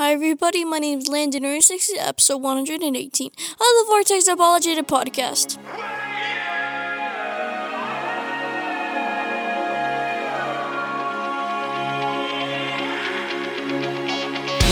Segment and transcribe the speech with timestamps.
[0.00, 0.64] Hi, everybody.
[0.64, 5.60] My name is Landon is episode 118 of the Vortex Apologetic Podcast.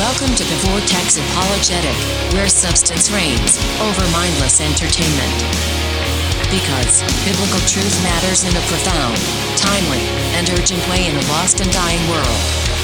[0.00, 1.92] Welcome to the Vortex Apologetic,
[2.32, 5.44] where substance reigns over mindless entertainment.
[6.48, 9.20] Because biblical truth matters in a profound,
[9.60, 10.00] timely,
[10.40, 12.77] and urgent way in a lost and dying world.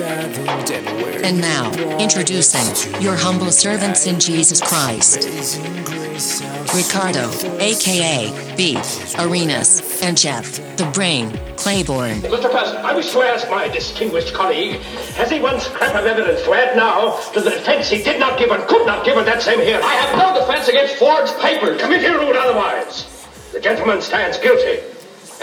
[0.00, 7.30] And where And now, introducing your humble servants in Jesus Christ, Amazing grace, how Ricardo,
[7.58, 12.20] aka Beef, Arenas, and Jeff, the Brain, Claiborne.
[12.20, 12.50] Mr.
[12.50, 14.80] President, I wish to ask my distinguished colleague,
[15.16, 18.38] has he one scrap of evidence to add now to the defense he did not
[18.38, 19.82] give and could not give at that same hearing?
[19.82, 21.80] I have no defense against forged papers.
[21.80, 23.26] Committee ruled otherwise.
[23.52, 24.82] The gentleman stands guilty,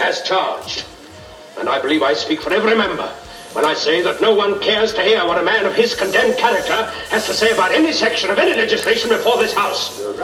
[0.00, 0.84] as charged.
[1.58, 3.12] And I believe I speak for every member
[3.54, 6.36] when I say that no one cares to hear what a man of his condemned
[6.36, 10.00] character has to say about any section of any legislation before this House.
[10.02, 10.20] Order,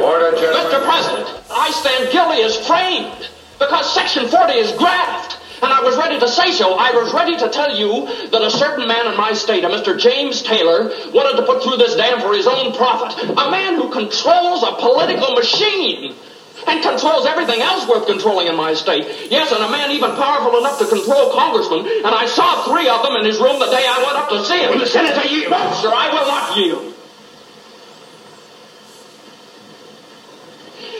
[0.00, 0.72] order, gentlemen.
[0.72, 0.84] Mr.
[0.84, 5.38] President, I stand guilty as framed because Section 40 is graft.
[5.62, 6.74] And I was ready to say so.
[6.74, 9.98] I was ready to tell you that a certain man in my state, a Mr.
[9.98, 13.30] James Taylor, wanted to put through this dam for his own profit.
[13.30, 16.14] A man who controls a political machine
[16.66, 19.30] and controls everything else worth controlling in my state.
[19.30, 21.80] Yes, and a man even powerful enough to control congressmen.
[21.80, 24.44] And I saw three of them in his room the day I went up to
[24.44, 24.70] see him.
[24.70, 25.50] Will the senator yield?
[25.50, 26.94] No, sir, I will not yield.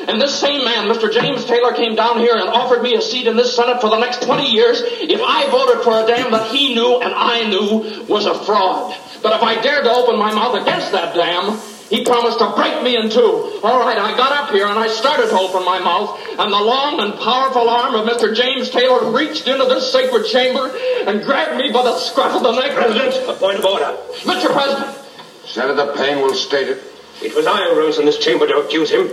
[0.07, 1.11] And this same man, Mr.
[1.11, 3.99] James Taylor, came down here and offered me a seat in this Senate for the
[3.99, 8.05] next 20 years if I voted for a dam that he knew and I knew
[8.05, 8.95] was a fraud.
[9.23, 11.59] But if I dared to open my mouth against that dam,
[11.95, 13.61] he promised to break me in two.
[13.63, 16.61] All right, I got up here and I started to open my mouth, and the
[16.61, 18.35] long and powerful arm of Mr.
[18.35, 20.75] James Taylor reached into this sacred chamber
[21.07, 22.75] and grabbed me by the scruff of the neck.
[22.75, 23.97] President, a point of order.
[24.27, 24.53] Mr.
[24.53, 24.99] President,
[25.45, 26.83] Senator Paine will state it.
[27.23, 29.09] it was I who rose in this chamber to accuse him.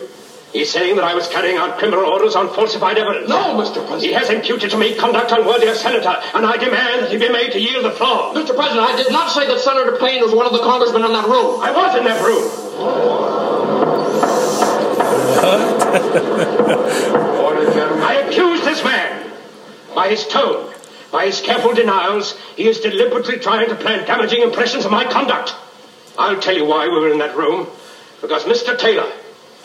[0.51, 3.29] He's saying that I was carrying out criminal orders on falsified evidence.
[3.29, 3.79] No, Mr.
[3.87, 4.03] President.
[4.03, 7.29] He has imputed to me conduct unworthy of senator, and I demand that he be
[7.29, 8.33] made to yield the floor.
[8.35, 8.53] Mr.
[8.53, 11.27] President, I did not say that Senator Paine was one of the congressmen in that
[11.27, 11.61] room.
[11.61, 12.70] I was in that room.
[18.03, 19.31] I accuse this man.
[19.93, 20.73] By his tone,
[21.11, 25.53] by his careful denials, he is deliberately trying to plant damaging impressions of my conduct.
[26.17, 27.67] I'll tell you why we were in that room.
[28.21, 28.77] Because Mr.
[28.77, 29.11] Taylor,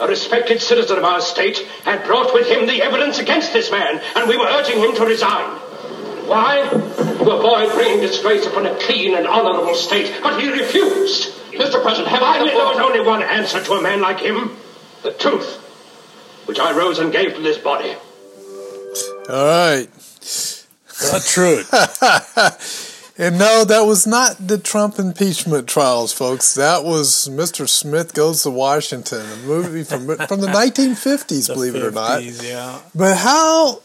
[0.01, 4.01] a respected citizen of our state, had brought with him the evidence against this man,
[4.17, 5.49] and we were urging him to resign.
[6.27, 6.69] Why?
[6.69, 10.13] To avoid bringing disgrace upon a clean and honorable state.
[10.23, 11.33] But he refused.
[11.53, 11.81] Mr.
[11.81, 12.39] President, have I...
[12.97, 14.57] There only one answer to a man like him.
[15.03, 15.59] The truth.
[16.47, 17.95] Which I rose and gave to this body.
[19.29, 19.93] All right.
[19.93, 22.93] The truth.
[23.19, 26.55] And no, that was not the Trump impeachment trials, folks.
[26.55, 27.67] That was Mr.
[27.67, 32.23] Smith Goes to Washington, a movie from from the 1950s, believe it or not.
[32.23, 32.79] Yeah.
[32.95, 33.81] But how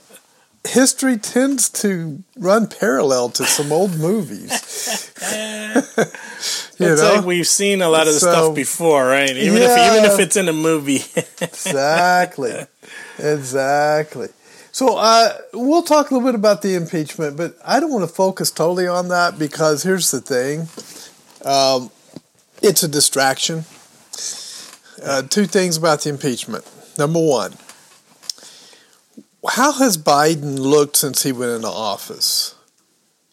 [0.68, 4.52] history tends to run parallel to some old movies.
[6.84, 7.16] It's know?
[7.16, 9.30] like we've seen a lot of the So- stuff before, right?
[9.30, 11.04] Even if even if it's in a movie.
[11.42, 12.66] exactly.
[13.18, 14.30] Exactly.
[14.72, 18.14] So uh, we'll talk a little bit about the impeachment, but I don't want to
[18.14, 20.70] focus totally on that because here's the thing:
[21.44, 21.92] um,
[22.62, 23.66] it's a distraction.
[25.04, 26.64] Uh, two things about the impeachment.
[26.98, 27.54] Number one,
[29.50, 32.56] how has Biden looked since he went into office?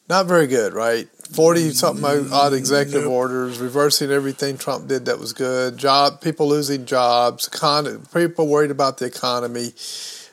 [0.08, 1.08] Not very good, right?
[1.32, 3.12] Forty something odd executive Nope.
[3.12, 5.76] orders, reversing everything Trump did that was good.
[5.76, 9.72] Job, people losing jobs, econ- people worried about the economy,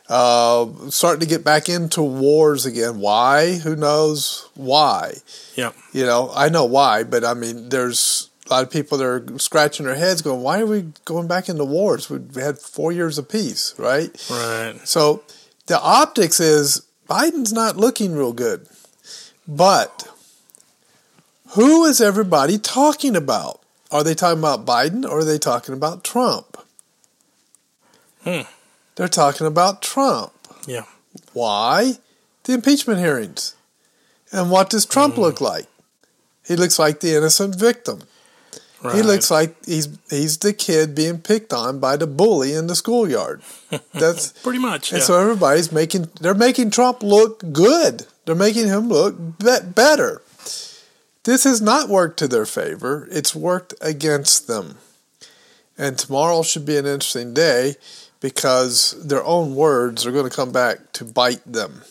[0.08, 3.00] uh, starting to get back into wars again.
[3.00, 3.56] Why?
[3.56, 5.16] Who knows why?
[5.56, 5.72] yeah.
[5.92, 9.26] You know, I know why, but I mean, there's a lot of people that are
[9.40, 12.10] scratching their heads, going, "Why are we going back into wars?
[12.10, 14.76] We've had four years of peace, right?" Right.
[14.86, 15.24] So
[15.68, 18.68] the optics is Biden's not looking real good.
[19.48, 20.08] But
[21.56, 23.62] who is everybody talking about?
[23.92, 26.58] Are they talking about Biden or are they talking about Trump?
[28.24, 28.42] Hmm.
[28.96, 30.32] They're talking about Trump.
[30.68, 30.86] Yeah.
[31.34, 31.94] Why?
[32.44, 33.56] The impeachment hearings.
[34.32, 35.66] And what does Trump look like?
[36.48, 38.02] He looks like the innocent victim.
[38.84, 38.96] Right.
[38.96, 42.76] He looks like he's he's the kid being picked on by the bully in the
[42.76, 43.42] schoolyard.
[43.94, 44.92] That's pretty much.
[44.92, 45.06] and Yeah.
[45.06, 48.06] so everybody's making they're making Trump look good.
[48.26, 50.22] They're making him look be- better.
[51.26, 53.08] This has not worked to their favor.
[53.12, 54.78] It's worked against them.
[55.78, 57.76] And tomorrow should be an interesting day
[58.22, 61.82] because their own words are going to come back to bite them.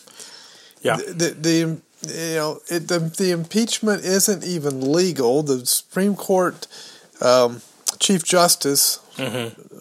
[0.81, 0.97] Yeah.
[0.97, 5.41] The, the, the you know it, the the impeachment isn't even legal.
[5.43, 6.67] The Supreme Court
[7.21, 7.61] um,
[7.99, 8.99] Chief Justice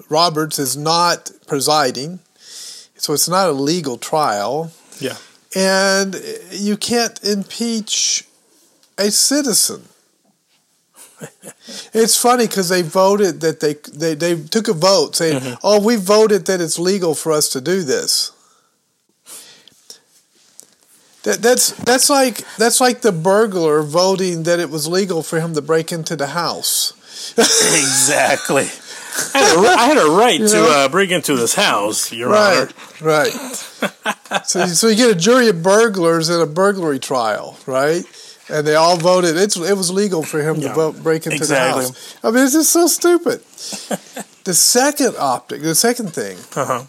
[0.09, 2.21] Roberts is not presiding,
[2.97, 5.17] so it's not a legal trial, Yeah.
[5.57, 6.15] and
[6.51, 8.25] you can't impeach
[8.99, 9.83] a citizen.
[11.95, 15.97] It's funny because they voted that they, they they took a vote saying, "Oh, we
[15.97, 18.33] voted that it's legal for us to do this."
[21.23, 25.55] That, that's that's like that's like the burglar voting that it was legal for him
[25.55, 26.93] to break into the house.
[27.39, 28.65] Exactly.
[29.35, 30.69] I had a, I had a right to know?
[30.71, 32.71] uh, break into this house, Your Right, Honor.
[33.01, 33.33] right.
[34.45, 38.03] so, so you get a jury of burglars in a burglary trial, right?
[38.49, 39.37] And they all voted.
[39.37, 41.83] It's it was legal for him to vote break into exactly.
[41.85, 42.17] the house.
[42.23, 43.41] I mean, it's just so stupid.
[44.45, 46.85] the second optic, the second thing, Uh-huh.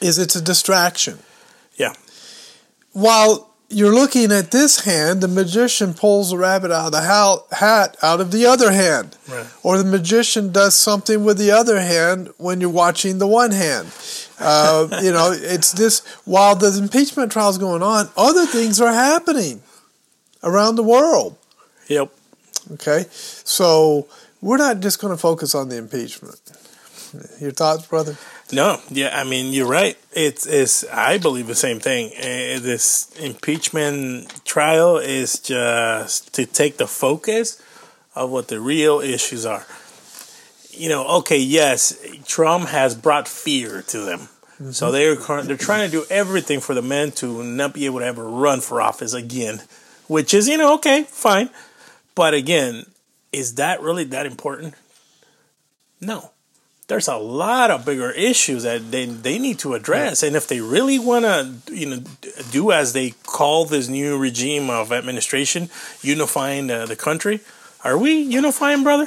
[0.00, 1.18] is it's a distraction.
[1.76, 1.92] Yeah.
[2.92, 7.42] While you're looking at this hand, the magician pulls the rabbit out of the ha-
[7.52, 9.16] hat out of the other hand.
[9.28, 9.46] Right.
[9.62, 13.88] Or the magician does something with the other hand when you're watching the one hand.
[14.38, 18.92] Uh, you know, it's this, while the impeachment trial is going on, other things are
[18.92, 19.62] happening
[20.42, 21.36] around the world.
[21.88, 22.10] Yep.
[22.74, 23.06] Okay?
[23.10, 24.08] So
[24.40, 26.40] we're not just going to focus on the impeachment.
[27.40, 28.16] Your thoughts, brother?
[28.52, 29.98] No, yeah, I mean you're right.
[30.12, 32.12] It's it's I believe the same thing.
[32.16, 37.60] Uh, this impeachment trial is just to take the focus
[38.14, 39.66] of what the real issues are.
[40.70, 44.28] You know, okay, yes, Trump has brought fear to them.
[44.70, 48.06] So they're they're trying to do everything for the men to not be able to
[48.06, 49.60] ever run for office again,
[50.08, 51.50] which is you know okay, fine,
[52.14, 52.86] but again,
[53.32, 54.74] is that really that important?
[56.00, 56.30] No
[56.88, 60.22] there's a lot of bigger issues that they, they need to address.
[60.22, 62.02] And if they really want to, you know,
[62.50, 65.68] do as they call this new regime of administration,
[66.02, 67.40] unifying the, the country,
[67.82, 69.06] are we unifying, brother?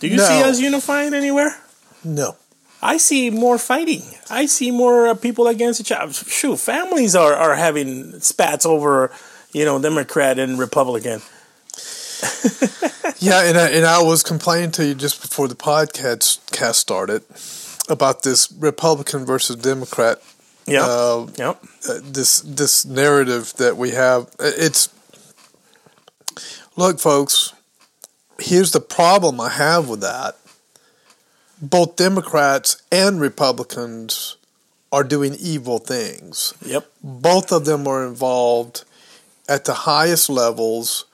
[0.00, 1.56] Do you see us unifying anywhere?
[2.04, 2.36] No.
[2.80, 4.02] I see more fighting.
[4.30, 6.12] I see more uh, people against each other.
[6.12, 9.10] Shoot, families are, are having spats over,
[9.52, 11.20] you know, Democrat and Republican.
[13.20, 17.24] Yeah, and I, and I was complaining to you just before the podcast cast started
[17.88, 20.22] about this Republican versus Democrat
[20.66, 20.84] Yeah.
[20.84, 21.60] uh, yep.
[21.88, 24.28] uh, this this narrative that we have.
[24.38, 24.88] It's
[26.76, 27.52] look, folks.
[28.40, 30.36] Here's the problem I have with that.
[31.60, 34.36] Both Democrats and Republicans
[34.92, 36.54] are doing evil things.
[36.64, 36.88] Yep.
[37.02, 38.84] Both of them are involved
[39.48, 41.06] at the highest levels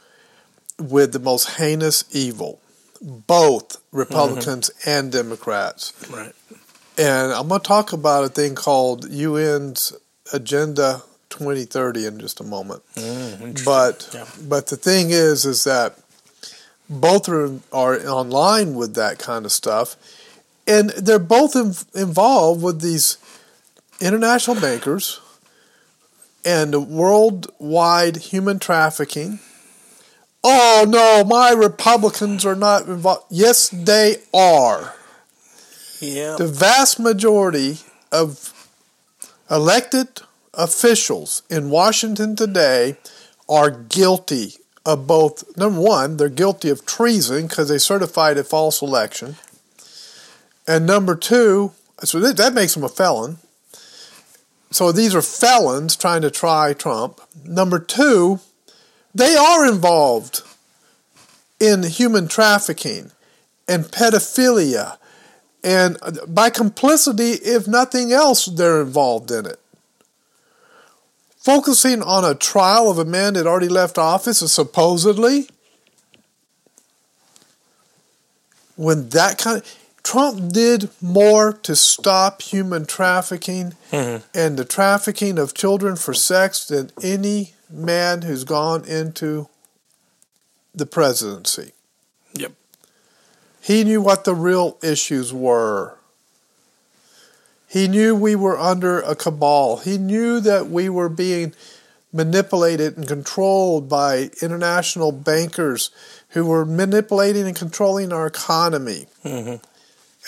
[0.78, 2.60] with the most heinous evil.
[3.00, 4.90] Both Republicans mm-hmm.
[4.90, 5.92] and Democrats.
[6.10, 6.32] Right.
[6.96, 9.92] And I'm going to talk about a thing called UN's
[10.32, 12.82] Agenda 2030 in just a moment.
[12.94, 14.26] Mm, but Yeah.
[14.48, 15.98] but the thing is, is that
[16.88, 19.96] both are are online with that kind of stuff,
[20.66, 23.19] and they're both in, involved with these
[24.00, 25.20] international bankers
[26.44, 29.38] and worldwide human trafficking.
[30.43, 33.24] Oh no, my Republicans are not involved.
[33.31, 34.94] Yes, they are
[36.01, 36.36] Yeah.
[36.36, 37.79] the vast majority
[38.13, 38.53] of
[39.51, 40.20] elected
[40.53, 42.96] officials in Washington today
[43.48, 45.56] are guilty of both.
[45.56, 49.36] Number one, they're guilty of treason because they certified a false election.
[50.67, 51.72] And number two,
[52.03, 53.39] so that, that makes them a felon.
[54.74, 57.20] So these are felons trying to try Trump.
[57.44, 58.40] Number two,
[59.14, 60.43] they are involved
[61.60, 63.12] in human trafficking
[63.69, 64.98] and pedophilia
[65.64, 65.96] and
[66.28, 69.58] by complicity, if nothing else, they're involved in it.
[71.38, 75.48] Focusing on a trial of a man that already left office, is supposedly,
[78.76, 84.25] when that kind of Trump did more to stop human trafficking mm-hmm.
[84.39, 89.49] and the trafficking of children for sex than any man who's gone into
[90.75, 91.73] the presidency.
[92.34, 92.53] Yep.
[93.63, 95.96] He knew what the real issues were.
[97.67, 99.79] He knew we were under a cabal.
[99.79, 101.55] He knew that we were being
[102.13, 105.91] manipulated and controlled by international bankers
[106.31, 109.06] who were manipulating and controlling our economy.
[109.25, 109.56] Mm-hmm.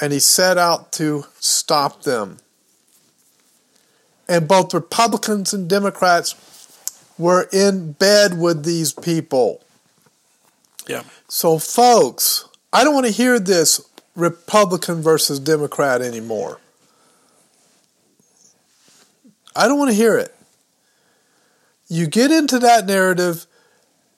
[0.00, 2.38] And he set out to stop them.
[4.28, 6.34] And both Republicans and Democrats
[7.16, 9.62] were in bed with these people.
[10.86, 11.02] Yeah.
[11.28, 13.80] So, folks, I don't want to hear this
[14.14, 16.60] Republican versus Democrat anymore.
[19.54, 20.34] I don't want to hear it.
[21.88, 23.46] You get into that narrative,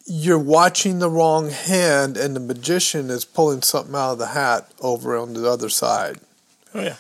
[0.09, 4.71] you're watching the wrong hand, and the magician is pulling something out of the hat
[4.81, 6.19] over on the other side.
[6.75, 6.97] Oh yeah.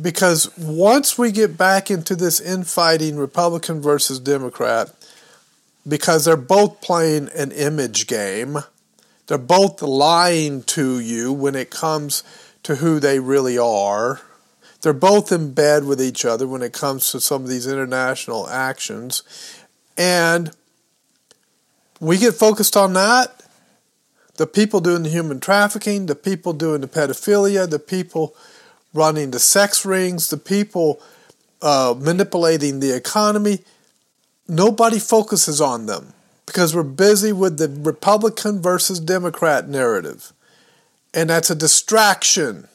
[0.00, 4.92] Because once we get back into this infighting, Republican versus Democrat,
[5.86, 8.58] because they're both playing an image game,
[9.26, 12.22] they're both lying to you when it comes
[12.62, 14.20] to who they really are.
[14.82, 18.48] They're both in bed with each other when it comes to some of these international
[18.48, 19.22] actions.
[19.96, 20.52] And
[22.00, 23.42] we get focused on that.
[24.36, 28.36] The people doing the human trafficking, the people doing the pedophilia, the people
[28.94, 31.00] running the sex rings, the people
[31.60, 33.60] uh, manipulating the economy.
[34.46, 36.12] Nobody focuses on them
[36.46, 40.32] because we're busy with the Republican versus Democrat narrative.
[41.12, 42.68] And that's a distraction.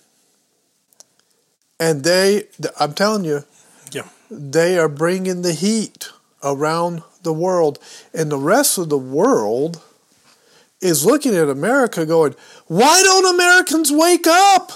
[1.80, 2.48] And they,
[2.80, 3.46] I'm telling you,
[3.92, 4.10] Yeah.
[4.30, 6.10] they are bringing the heat
[6.44, 7.80] around the world.
[8.14, 9.82] And the rest of the world
[10.82, 12.36] is looking at America going,
[12.68, 14.72] why don't Americans wake up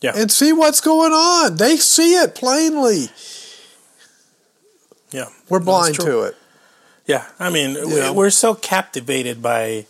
[0.00, 0.12] Yeah.
[0.14, 1.56] and see what's going on?
[1.56, 3.08] They see it plainly.
[5.10, 5.26] yeah.
[5.48, 6.36] We're blind to it.
[7.06, 8.12] Yeah, I mean, Yeah.
[8.12, 9.86] we're so captivated by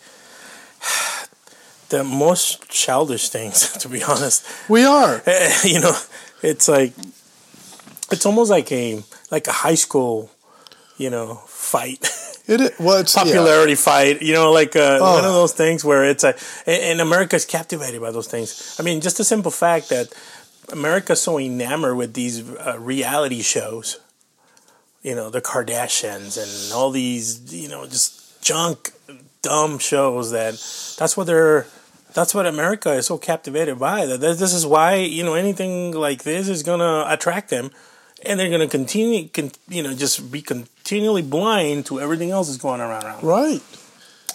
[1.90, 4.45] the most childish things, to be honest.
[4.71, 5.23] We are.
[5.64, 5.97] you know,
[6.43, 6.95] it's like
[8.11, 10.31] it's almost like a like a high school,
[10.97, 12.03] you know, fight.
[12.50, 12.71] It is.
[12.81, 13.23] Well, it's, yeah.
[13.23, 14.23] popularity fight.
[14.23, 15.15] You know, like uh, Oh.
[15.19, 16.35] one of those things where it's a,
[16.67, 18.75] and America is captivated by those things.
[18.81, 20.12] I mean, just the simple fact that
[20.73, 24.00] America's so enamored with these uh, reality shows.
[25.03, 28.93] You know, the Kardashians and all these, you know, just junk,
[29.43, 30.55] dumb shows that
[30.99, 31.67] that's what they're.
[32.15, 34.07] That's what America is so captivated by.
[34.07, 37.71] That this this is why you know anything like this is gonna attract them,
[38.25, 42.61] and they're gonna continue, con, you know, just be continually blind to everything else that's
[42.62, 43.23] going on around.
[43.25, 43.61] Right.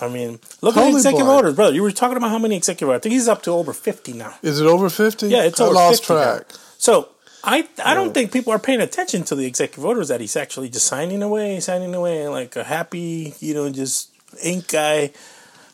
[0.01, 1.37] I mean, look at the executive blind.
[1.37, 1.73] orders, brother.
[1.75, 2.99] You were talking about how many executive orders.
[2.99, 4.33] I think he's up to over 50 now.
[4.41, 5.27] Is it over 50?
[5.27, 6.23] Yeah, it's I over lost 50 now.
[6.35, 6.45] track.
[6.77, 7.09] So
[7.43, 10.67] I I don't think people are paying attention to the executive orders that he's actually
[10.69, 14.09] just signing away, signing away like a happy, you know, just
[14.43, 15.11] ink guy,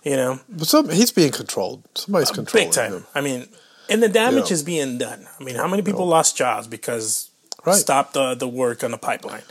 [0.03, 1.81] you know, But some, he's being controlled.
[1.95, 2.91] Somebody's uh, controlling big time.
[2.93, 3.05] him.
[3.15, 3.47] I mean,
[3.89, 4.53] and the damage Yeah.
[4.53, 5.25] is being done.
[5.39, 7.30] I mean, how many people lost jobs because
[7.65, 7.75] Right.
[7.75, 9.43] stopped the, the work on the pipeline?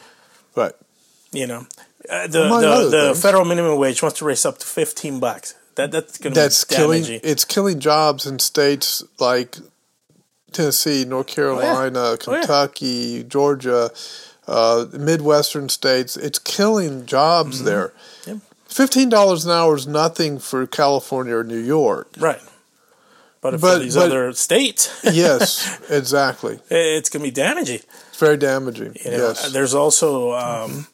[0.56, 0.72] Right.
[1.32, 1.66] You know,
[2.08, 5.54] uh, the the, the federal minimum wage wants to raise up to 15 bucks.
[5.76, 7.04] That that's going to That's be killing.
[7.22, 9.56] It's killing jobs in states like
[10.52, 12.40] Tennessee, North Carolina, Oh, yeah.
[12.40, 13.90] Kentucky, Georgia,
[14.48, 16.16] uh, Midwestern states.
[16.16, 17.66] It's killing jobs Mm-hmm.
[17.66, 17.92] there.
[18.26, 18.38] Yep.
[18.66, 22.08] Fifteen dollars an hour is nothing for California or New York.
[22.18, 22.40] Right.
[23.42, 26.58] But, But- for these but- other states, Yes, exactly.
[26.70, 27.80] it's going to be damaging.
[28.08, 28.96] It's very damaging.
[29.04, 29.50] You know, yes.
[29.52, 30.86] There's also um,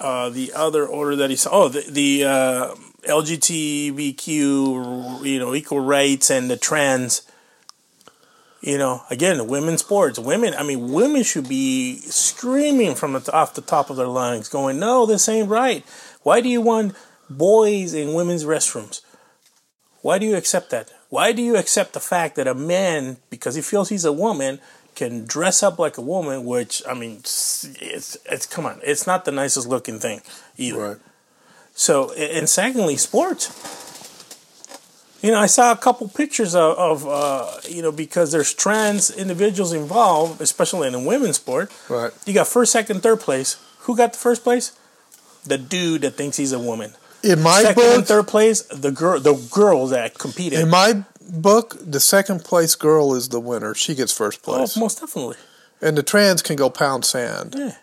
[0.00, 1.50] uh, the other order that he saw.
[1.64, 2.74] Oh, the, the uh,
[3.06, 7.22] LGBTQ, you know, equal rights and the trans.
[8.60, 10.18] You know, again, women's sports.
[10.18, 14.48] Women, I mean, women should be screaming from the, off the top of their lungs,
[14.48, 15.84] going, "No, this ain't right.
[16.24, 16.96] Why do you want
[17.30, 19.00] boys in women's restrooms?
[20.02, 20.90] Why do you accept that?
[21.08, 24.60] Why do you accept the fact that a man, because he feels he's a woman,
[24.94, 26.44] can dress up like a woman?
[26.44, 30.20] Which I mean, it's it's come on, it's not the nicest looking thing
[30.56, 30.78] either.
[30.78, 30.96] right.
[31.74, 33.54] So, and secondly, sports.
[35.22, 39.10] You know, I saw a couple pictures of, of uh, you know, because there's trans
[39.10, 41.72] individuals involved, especially in the women's sport.
[41.88, 42.12] Right.
[42.26, 43.56] You got first, second, third place.
[43.80, 44.76] Who got the first place?
[45.44, 46.94] The dude that thinks he's a woman.
[47.22, 50.60] In my second and book, third place, the girl, the girls that competed.
[50.60, 53.74] in my book, the second place girl is the winner.
[53.74, 55.36] She gets first oh, place, most definitely.
[55.82, 57.54] and the trans can go pound sand.
[57.56, 57.74] Yeah.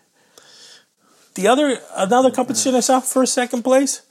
[1.34, 4.02] The other another competition I saw for second place,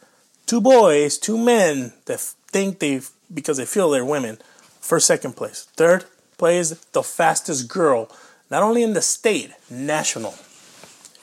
[0.45, 3.01] two boys, two men that think they
[3.33, 4.37] because they feel they're women.
[4.79, 5.67] First second place.
[5.75, 6.05] Third
[6.37, 8.11] place the fastest girl,
[8.51, 10.35] not only in the state, national,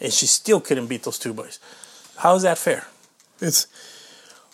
[0.00, 1.60] and she still couldn't beat those two boys.
[2.16, 2.88] How is that fair?
[3.40, 3.66] It's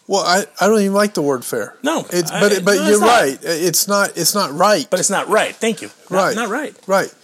[0.09, 1.77] well, I, I don't even like the word fair.
[1.85, 3.07] No, it's I- but it, but no, you're not.
[3.07, 3.39] right.
[3.43, 4.87] It's not it's not right.
[4.91, 5.55] But it's not right.
[5.55, 5.91] Thank you.
[6.11, 6.75] Not, right, Not right.
[6.89, 7.15] Right.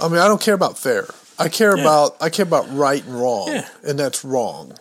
[0.00, 1.06] I mean, I don't care about fair.
[1.38, 1.82] I care Yeah.
[1.82, 3.68] about I care about right and wrong, Yeah.
[3.82, 4.74] and that's wrong.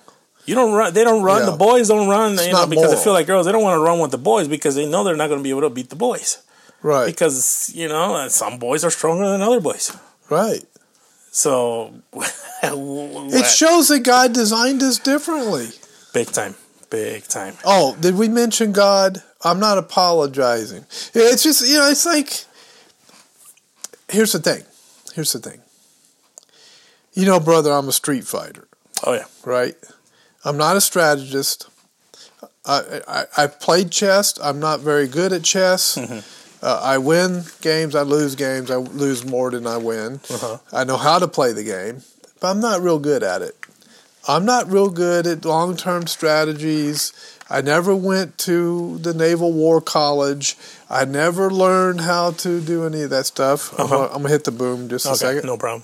[0.46, 0.94] You don't run.
[0.94, 1.44] They don't run.
[1.44, 1.52] Yeah.
[1.52, 2.32] The boys don't run.
[2.38, 3.46] you know, because they feel like girls.
[3.46, 5.44] They don't want to run with the boys because they know they're not going to
[5.44, 6.42] be able to beat the boys.
[6.82, 7.06] Right.
[7.06, 9.96] Because you know some boys are stronger than other boys.
[10.30, 10.64] right.
[11.32, 11.94] So
[12.64, 15.70] It shows that God designed us differently.
[16.14, 16.56] big time,
[16.92, 17.56] big time.
[17.66, 19.24] Oh, did we mention God?
[19.44, 20.86] I'm not apologizing.
[21.16, 22.46] It's just you know, it's like.
[24.10, 24.64] Here's the thing.
[25.16, 25.62] Here's the thing.
[27.14, 28.68] You know, brother, I'm a street fighter.
[29.04, 29.76] Oh yeah, right?
[30.46, 31.70] I'm not a strategist.
[32.66, 34.38] I, I I've played chess.
[34.40, 35.98] I'm not very good at chess.
[36.64, 37.96] Uh, I win games.
[37.96, 38.70] I lose games.
[38.70, 40.20] I lose more than I win.
[40.30, 40.60] Uh-huh.
[40.72, 42.04] I know how to play the game,
[42.40, 43.56] but I'm not real good at it.
[44.28, 47.12] I'm not real good at long term strategies.
[47.50, 50.56] I never went to the Naval War College.
[50.90, 53.74] I never learned how to do any of that stuff.
[53.78, 53.96] I'm, Uh-huh.
[53.98, 55.46] gonna, I'm gonna hit the boom just a second.
[55.46, 55.84] no problem.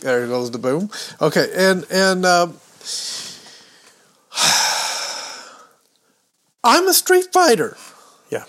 [0.00, 0.90] There goes the boom.
[1.20, 2.54] Okay, and and um,
[6.64, 7.76] I'm a street fighter.
[8.30, 8.44] Yeah,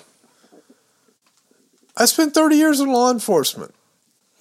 [1.97, 3.73] I spent 30 years in law enforcement.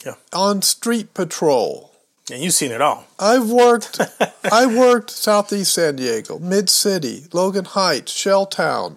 [0.06, 0.14] Yeah.
[0.32, 1.90] On street patrol.
[2.32, 3.06] And you've seen it all.
[3.18, 4.00] I've worked
[4.52, 8.96] I worked southeast San Diego, Mid City, Logan Heights, Shelltown.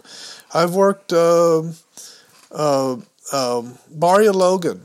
[0.54, 1.76] I've worked um,
[2.52, 2.98] uh,
[3.34, 4.84] um, Barrio Logan.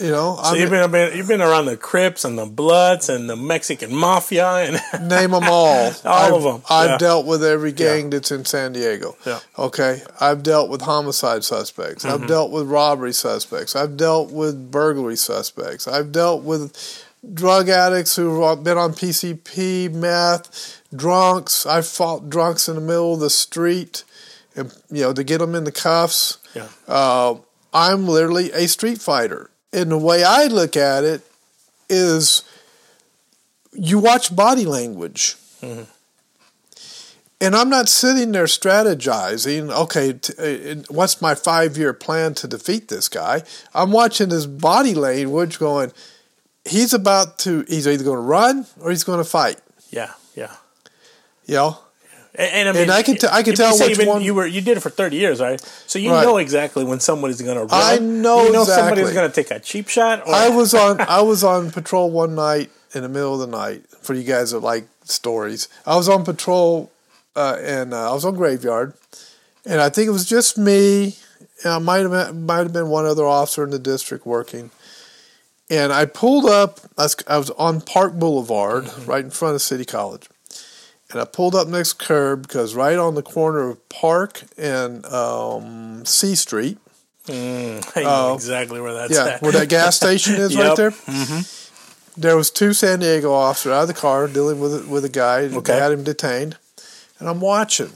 [0.00, 3.08] You know, So I you've mean, been you've been around the Crips and the Bloods
[3.08, 5.92] and the Mexican Mafia and name them all.
[6.04, 6.98] All I've, of 'em, I've yeah.
[6.98, 9.16] dealt with every gang that's in San Diego.
[9.24, 9.38] Yeah.
[9.56, 10.02] Okay.
[10.20, 12.04] I've dealt with homicide suspects.
[12.04, 12.24] Mm-hmm.
[12.24, 13.76] I've dealt with robbery suspects.
[13.76, 15.86] I've dealt with burglary suspects.
[15.86, 16.76] I've dealt with
[17.34, 21.66] drug addicts who've been on PCP, meth, drunks.
[21.66, 24.04] I've fought drunks in the middle of the street,
[24.56, 26.38] and you know to get them in the cuffs.
[26.54, 27.36] yeah, Uh,
[27.72, 29.50] I'm literally a street fighter.
[29.72, 31.22] And the way I look at it
[31.88, 32.42] is
[33.72, 35.36] you watch body language.
[37.42, 40.34] And I'm not sitting there strategizing, okay, t-
[40.72, 43.42] uh, what's my five year plan to defeat this guy?
[43.74, 45.92] I'm watching his body language going,
[46.64, 49.58] he's about to, he's either going to run or he's going to fight.
[49.90, 50.54] yeah, yeah.
[51.46, 51.78] You know?
[52.34, 54.46] And, and I, mean, And I can t- I can tell which one- you were
[54.46, 55.60] you did it for thirty years, right?
[55.88, 56.22] So you Right.
[56.22, 57.70] know exactly when somebody's going to run.
[57.72, 60.20] I know you know somebody's going to take a cheap shot.
[60.28, 63.56] Or, I was on I was on patrol one night in the middle of the
[63.56, 63.82] night.
[64.02, 66.92] For you guys that like stories, I was on patrol
[67.34, 68.94] uh, and uh, I was on graveyard,
[69.66, 71.16] and I think it was just me.
[71.64, 74.70] And I might have might have been one other officer in the district working.
[75.70, 76.80] And I pulled up.
[76.98, 80.28] I was, I was on Park Boulevard, right in front of City College.
[81.12, 86.04] And I pulled up next curb because right on the corner of Park and um,
[86.04, 86.78] C Street,
[87.28, 89.42] I know exactly where that's uh, yeah, at.
[89.42, 90.76] where that gas station is right Yep.
[90.76, 91.42] there.
[92.16, 95.42] There was two San Diego officers out of the car dealing with with a guy.
[95.42, 95.72] Okay.
[95.72, 96.56] They had him detained,
[97.18, 97.92] and I'm watching.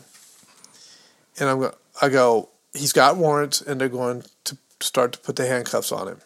[1.40, 5.34] And I'm go, I go, he's got warrants, and they're going to start to put
[5.36, 6.20] the handcuffs on him.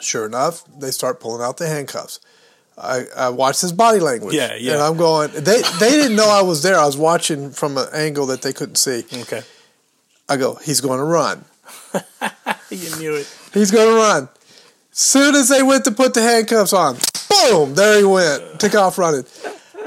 [0.00, 2.20] Sure enough, they start pulling out the handcuffs.
[2.78, 4.34] I, I watched his body language.
[4.34, 4.74] Yeah, yeah.
[4.74, 5.30] And I'm going.
[5.30, 6.78] They they didn't know I was there.
[6.78, 9.04] I was watching from an angle that they couldn't see.
[9.22, 9.42] okay,
[10.28, 11.44] I go, he's going to run.
[12.70, 13.32] you knew it.
[13.54, 14.28] He's going to run.
[14.90, 16.96] Soon as they went to put the handcuffs on,
[17.28, 18.60] boom, there he went.
[18.60, 19.24] Took off running.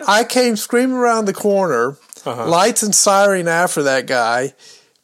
[0.08, 2.48] I came screaming around the corner, uh-huh.
[2.48, 4.54] lights and siren after that guy,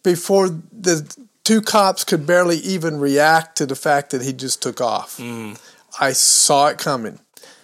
[0.04, 4.82] before the two cops could barely even react to the fact that he just took
[4.82, 5.22] off.
[6.00, 7.20] I saw it coming.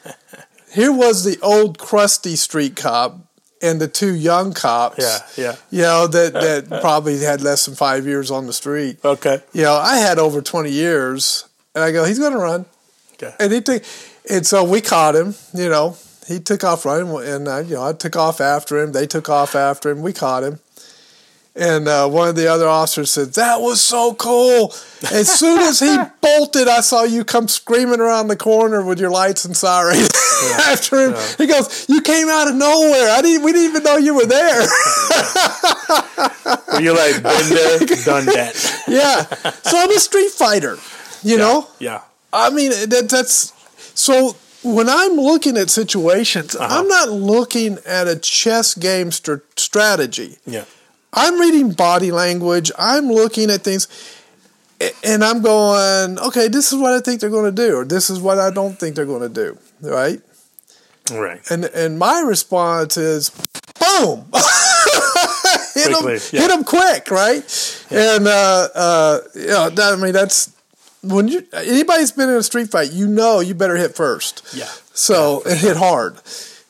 [0.73, 3.17] Here was the old crusty street cop
[3.61, 4.99] and the two young cops.
[5.37, 5.55] Yeah, yeah.
[5.69, 6.33] You know, that,
[6.69, 10.17] that probably had less than five years on the street Okay, you know, I had
[10.17, 12.65] over 20 years, and I go, he's going to run.
[13.15, 13.33] okay.
[13.39, 13.83] And he took,
[14.29, 17.83] and so we caught him, you know, he took off running, and, uh, you know,
[17.83, 18.93] I took off after him.
[18.93, 20.01] They took off after him.
[20.01, 20.59] We caught him.
[21.53, 24.73] And uh, one of the other officers said, That was so cool.
[25.11, 29.09] As soon as he bolted, I saw you come screaming around the corner with your
[29.11, 30.07] lights and sirens
[30.59, 31.15] after him.
[31.37, 33.09] He goes, You came out of nowhere.
[33.11, 34.61] I didn't, we didn't even know you were there.
[36.73, 38.83] Were you like been there, done that?
[38.87, 39.23] yeah.
[39.63, 40.77] So I'm a street fighter,
[41.21, 41.67] you know?
[41.79, 43.51] Yeah, I mean, that, that's
[43.99, 44.35] so.
[44.63, 46.79] When I'm looking at situations, Uh-huh.
[46.79, 50.37] I'm not looking at a chess game str- strategy.
[50.45, 50.65] yeah.
[51.13, 52.71] I'm reading body language.
[52.77, 53.87] I'm looking at things,
[55.03, 58.09] and I'm going, okay, this is what I think they're going to do, or this
[58.09, 60.21] is what I don't think they're going to do, right?
[61.11, 61.41] Right.
[61.51, 63.29] And and my response is,
[63.79, 64.25] boom,
[65.73, 66.41] hit them, yeah.
[66.41, 67.85] hit them quick, right?
[67.89, 70.55] And uh, uh, you know, that, I mean, that's
[71.03, 74.43] when you anybody's been in a street fight, you know, you better hit first.
[74.53, 74.69] Yeah.
[74.93, 76.17] So and hit hard,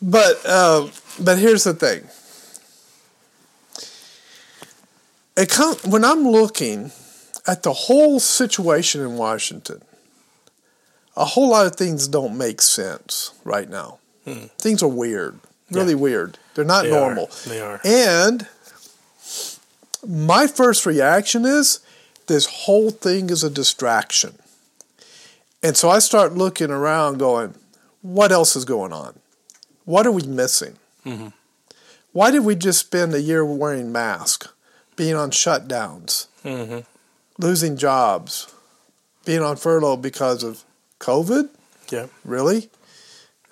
[0.02, 0.88] but uh,
[1.20, 2.08] but here's the thing.
[5.42, 6.92] It come, when I'm looking
[7.48, 9.82] at the whole situation in Washington,
[11.16, 13.98] a whole lot of things don't make sense right now.
[14.26, 14.46] Hmm.
[14.60, 15.40] Things are weird.
[15.72, 16.38] Really weird.
[16.54, 17.00] They're not They are.
[17.00, 17.30] normal.
[17.48, 17.82] They are.
[17.84, 18.48] And
[20.08, 21.80] my first reaction is
[22.28, 24.36] this whole thing is a distraction.
[25.64, 27.56] And so I start looking around going,
[28.04, 29.20] what else is going on?
[29.86, 30.76] What are we missing?
[31.04, 31.30] Mm-hmm.
[32.12, 34.50] Why did we just spend a year wearing masks,
[35.02, 36.82] being on shutdowns, mm-hmm.
[37.40, 38.54] losing jobs,
[39.26, 40.64] being on furlough because of
[41.00, 41.50] COVID?
[41.90, 42.06] Yeah.
[42.24, 42.70] Really?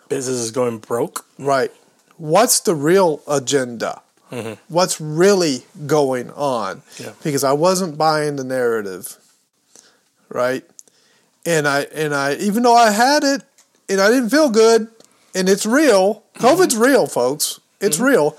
[0.09, 1.25] Business is going broke.
[1.39, 1.71] Right.
[2.17, 4.03] What's the real agenda?
[4.31, 4.61] Mm-hmm.
[4.67, 6.83] What's really going on?
[6.99, 7.13] Yeah.
[7.23, 9.17] Because I wasn't buying the narrative.
[10.29, 10.63] Right?
[11.47, 13.41] And I and I even though I had it
[13.89, 14.87] and I didn't feel good
[15.33, 16.45] and it's real, mm-hmm.
[16.45, 17.59] COVID's real, folks.
[17.81, 18.37] It's real.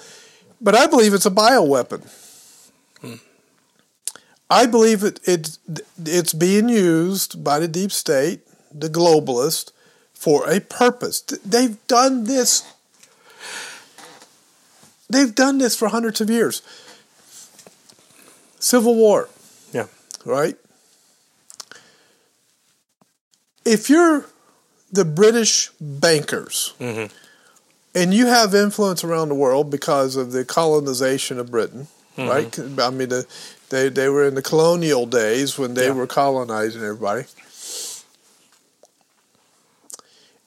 [0.60, 2.08] But I believe it's a bioweapon.
[4.50, 5.58] I believe it, it
[6.04, 8.40] it's being used by the deep state,
[8.74, 9.70] the globalist,
[10.12, 11.20] for a purpose.
[11.20, 12.64] They've done this.
[15.08, 16.62] They've done this for hundreds of years.
[18.58, 19.28] Civil War,
[19.72, 19.86] Yeah.
[20.24, 20.56] right?
[23.64, 24.26] If you're
[24.92, 27.12] the British bankers mm-hmm.
[27.94, 31.86] and you have influence around the world because of the colonization of Britain,
[32.16, 32.28] mm-hmm.
[32.28, 32.58] right?
[32.80, 33.26] I mean, the,
[33.70, 35.92] they, they were in the colonial days when they Yeah.
[35.92, 37.24] were colonizing everybody.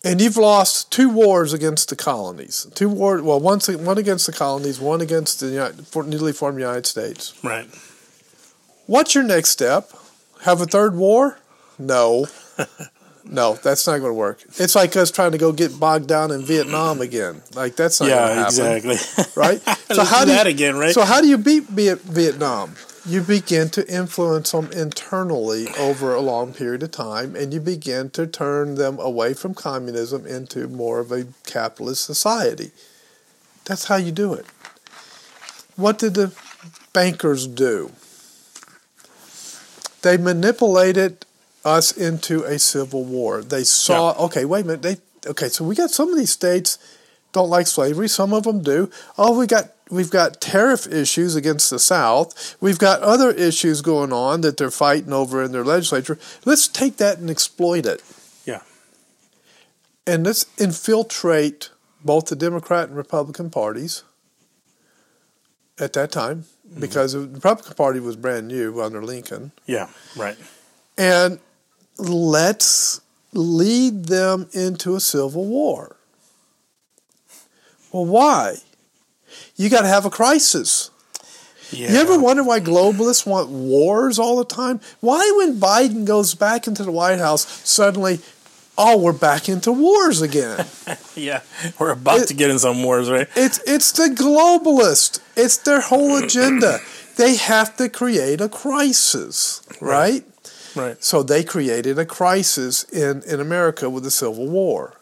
[0.06, 2.68] And you've lost two wars against the colonies.
[2.76, 6.86] Two wars, well, one, one against the colonies, one against the United, newly formed United
[6.86, 7.34] States.
[7.42, 7.68] Right.
[8.86, 9.90] What's your next step?
[10.42, 11.40] Have a third war?
[11.80, 12.28] No.
[13.24, 14.44] no, that's not going to work.
[14.58, 17.42] It's like us trying to go get bogged down in Vietnam again.
[17.56, 18.72] Like that's not going to Yeah, happen.
[18.98, 19.32] exactly.
[19.42, 19.62] Right?
[19.66, 20.94] Let's do do you, that again, right?
[20.94, 22.76] So how do you beat Viet- Vietnam?
[23.06, 28.10] You begin to influence them internally over a long period of time, and you begin
[28.12, 32.72] to turn them away from communism into more of a capitalist society.
[33.66, 34.46] That's how you do it.
[35.76, 36.34] What did the
[36.94, 37.92] bankers do?
[40.02, 41.26] They manipulated
[41.66, 43.42] us into a civil war.
[43.42, 44.82] They saw, okay, wait a minute.
[44.82, 46.78] They okay, so we got some of these states
[47.32, 48.08] don't like slavery.
[48.08, 48.92] Some of them do.
[49.18, 52.56] Oh, we got we've got tariff issues against the South.
[52.60, 56.18] We've got other issues going on that they're fighting over in their legislature.
[56.46, 58.04] Let's take that and exploit it,
[58.46, 58.62] yeah.
[60.08, 61.70] and let's infiltrate
[62.04, 64.04] both the Democrat and Republican parties
[65.80, 66.80] at that time mm-hmm.
[66.80, 69.52] because the Republican Party was brand new under Lincoln.
[69.66, 69.90] Yeah.
[70.16, 70.38] Right.
[70.98, 71.40] and
[71.98, 73.02] let's
[73.34, 75.96] lead them into a civil war.
[77.92, 78.58] Well, why?
[79.56, 80.90] You got to have a crisis.
[81.72, 81.92] Yeah.
[81.92, 84.80] You ever wonder why globalists want wars all the time?
[85.00, 88.20] Why, when Biden goes back into the White House, suddenly,
[88.78, 90.66] oh, we're back into wars again?
[91.16, 91.42] Yeah.
[91.78, 93.28] We're about It- to get in some wars, right?
[93.36, 95.20] It's it's the globalist.
[95.36, 96.80] It's their whole agenda.
[97.18, 100.24] They have to create a crisis, right?
[100.76, 101.04] Right.
[101.04, 104.96] So they created a crisis in, in America with the Civil War.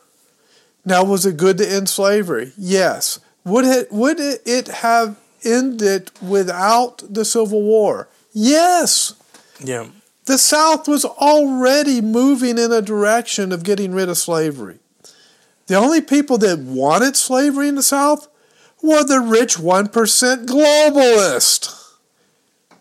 [0.83, 2.51] Now, was it good to end slavery?
[2.57, 3.19] Yes.
[3.43, 8.07] Would it would it have ended without the Civil War?
[8.33, 9.13] Yes.
[9.59, 9.87] Yeah.
[10.25, 14.79] The South was already moving in a direction of getting rid of slavery.
[15.67, 18.27] The only people that wanted slavery in the South
[18.81, 21.95] were the rich 1% globalists.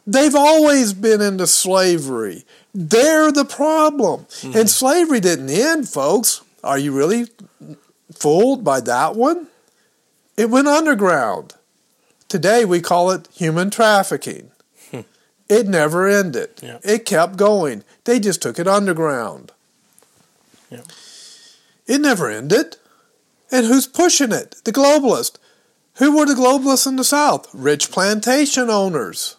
[0.06, 2.44] They've always been into slavery.
[2.74, 4.20] They're the problem.
[4.42, 4.66] And mm-hmm.
[4.66, 6.42] slavery didn't end, folks.
[6.64, 7.26] Are you really
[8.12, 9.46] fooled by that one?
[10.40, 11.52] It went underground.
[12.26, 14.50] Today we call it human trafficking.
[14.90, 15.00] Hmm.
[15.50, 16.48] It never ended.
[16.62, 16.78] Yeah.
[16.82, 17.84] It kept going.
[18.04, 19.52] They just took it underground.
[20.70, 20.84] Yeah.
[21.86, 22.78] It never ended.
[23.52, 24.56] And who's pushing it?
[24.64, 25.36] The globalists.
[25.96, 27.46] Who were the globalists in the South?
[27.52, 29.36] Rich plantation owners.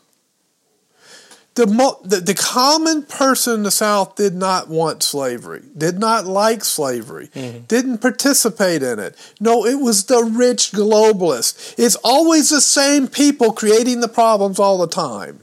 [1.54, 1.66] The,
[2.04, 7.28] the, the common person in the South did not want slavery, did not like slavery,
[7.28, 7.66] mm-hmm.
[7.66, 9.18] didn't participate in it.
[9.42, 11.76] No, it was the rich globalists.
[11.78, 15.42] It's always the same people creating the problems all the time.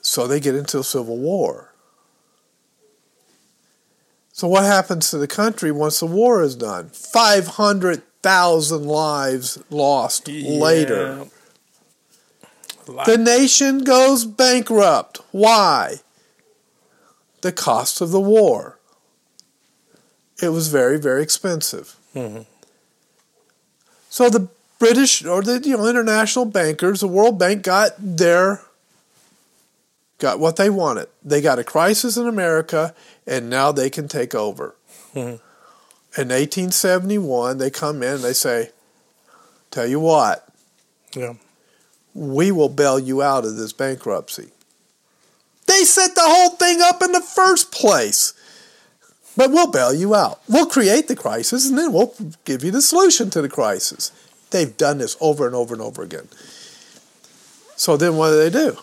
[0.00, 1.74] So they get into a civil war.
[4.30, 6.90] So what happens to the country once the war is done?
[6.90, 11.06] 500,000 lives lost later.
[11.06, 11.18] Yeah.
[11.18, 11.28] Lot.
[12.86, 15.20] The nation goes bankrupt.
[15.32, 15.96] Why?
[17.40, 18.78] The cost of the war.
[20.42, 21.96] It was very, very expensive.
[22.14, 22.42] Mm-hmm.
[24.08, 28.62] So the British or the you know international bankers, the World Bank got their
[30.18, 31.08] got what they wanted.
[31.24, 32.94] They got a crisis in America,
[33.26, 34.74] and now they can take over.
[35.14, 35.42] Mm-hmm.
[36.18, 38.70] In 1871, they come in and they say,
[39.70, 40.48] Tell you what,
[41.14, 41.34] Yeah.
[42.16, 44.48] We will bail you out of this bankruptcy.
[45.66, 48.32] They set the whole thing up in the first place.
[49.36, 50.40] But we'll bail you out.
[50.48, 52.14] We'll create the crisis and then we'll
[52.46, 54.10] give you the solution to the crisis.
[54.50, 56.28] They've done this over and over and over again.
[57.76, 58.78] So then what do they do?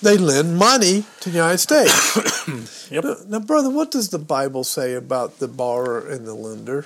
[0.00, 2.38] They lend money to the United States.
[2.90, 3.04] Yep.
[3.04, 6.84] now, now, brother, what does the Bible say about the borrower and the lender?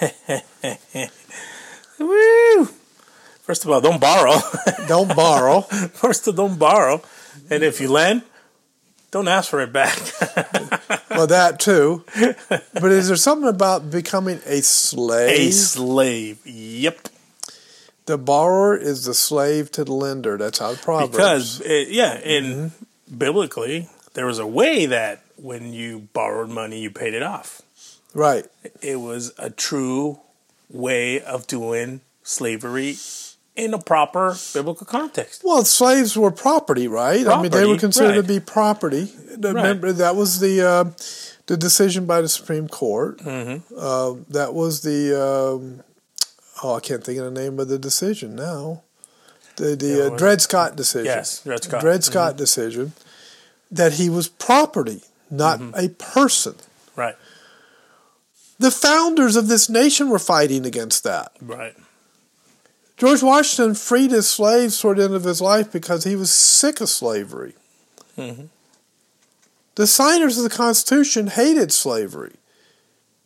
[2.00, 2.68] Woo!
[3.50, 4.38] First of all, don't borrow.
[4.86, 5.60] Don't borrow.
[5.94, 7.02] First of all, don't borrow.
[7.50, 8.22] And if you lend,
[9.10, 9.98] don't ask for it back.
[11.10, 12.04] well, that too.
[12.48, 15.48] But is there something about becoming a slave?
[15.48, 16.46] A slave.
[16.46, 17.08] Yep.
[18.06, 20.38] The borrower is the slave to the lender.
[20.38, 21.10] That's how Proverbs.
[21.10, 22.70] Because, uh, yeah, in
[23.18, 27.62] biblically, there was a way that when you borrowed money, you paid it off.
[28.14, 28.46] right.
[28.80, 30.20] It was a true
[30.68, 32.96] way of doing slavery
[33.64, 35.42] in a proper biblical context.
[35.44, 37.26] Well, slaves were property, right?
[37.26, 39.12] I mean, they were Property, considered to be property.
[39.38, 40.84] Remember, that was the uh,
[41.46, 43.18] the decision by the Supreme Court.
[43.18, 43.74] Mm-hmm.
[43.76, 45.82] Uh, that was the um,
[46.62, 48.82] oh, I can't think of the name of the decision now.
[49.56, 51.06] The the Yeah, uh, Dred Scott decision.
[51.06, 51.80] Yes, Dred Scott.
[51.80, 52.92] Dred Scott decision
[53.70, 55.78] that he was property, not Mm-hmm.
[55.78, 56.54] a person.
[56.96, 57.14] Right,
[58.58, 61.32] The founders of this nation were fighting against that.
[61.40, 61.74] right.
[63.00, 66.82] George Washington freed his slaves toward the end of his life because he was sick
[66.82, 67.54] of slavery.
[68.18, 68.48] Mhm.
[69.76, 72.34] The signers of the Constitution hated slavery.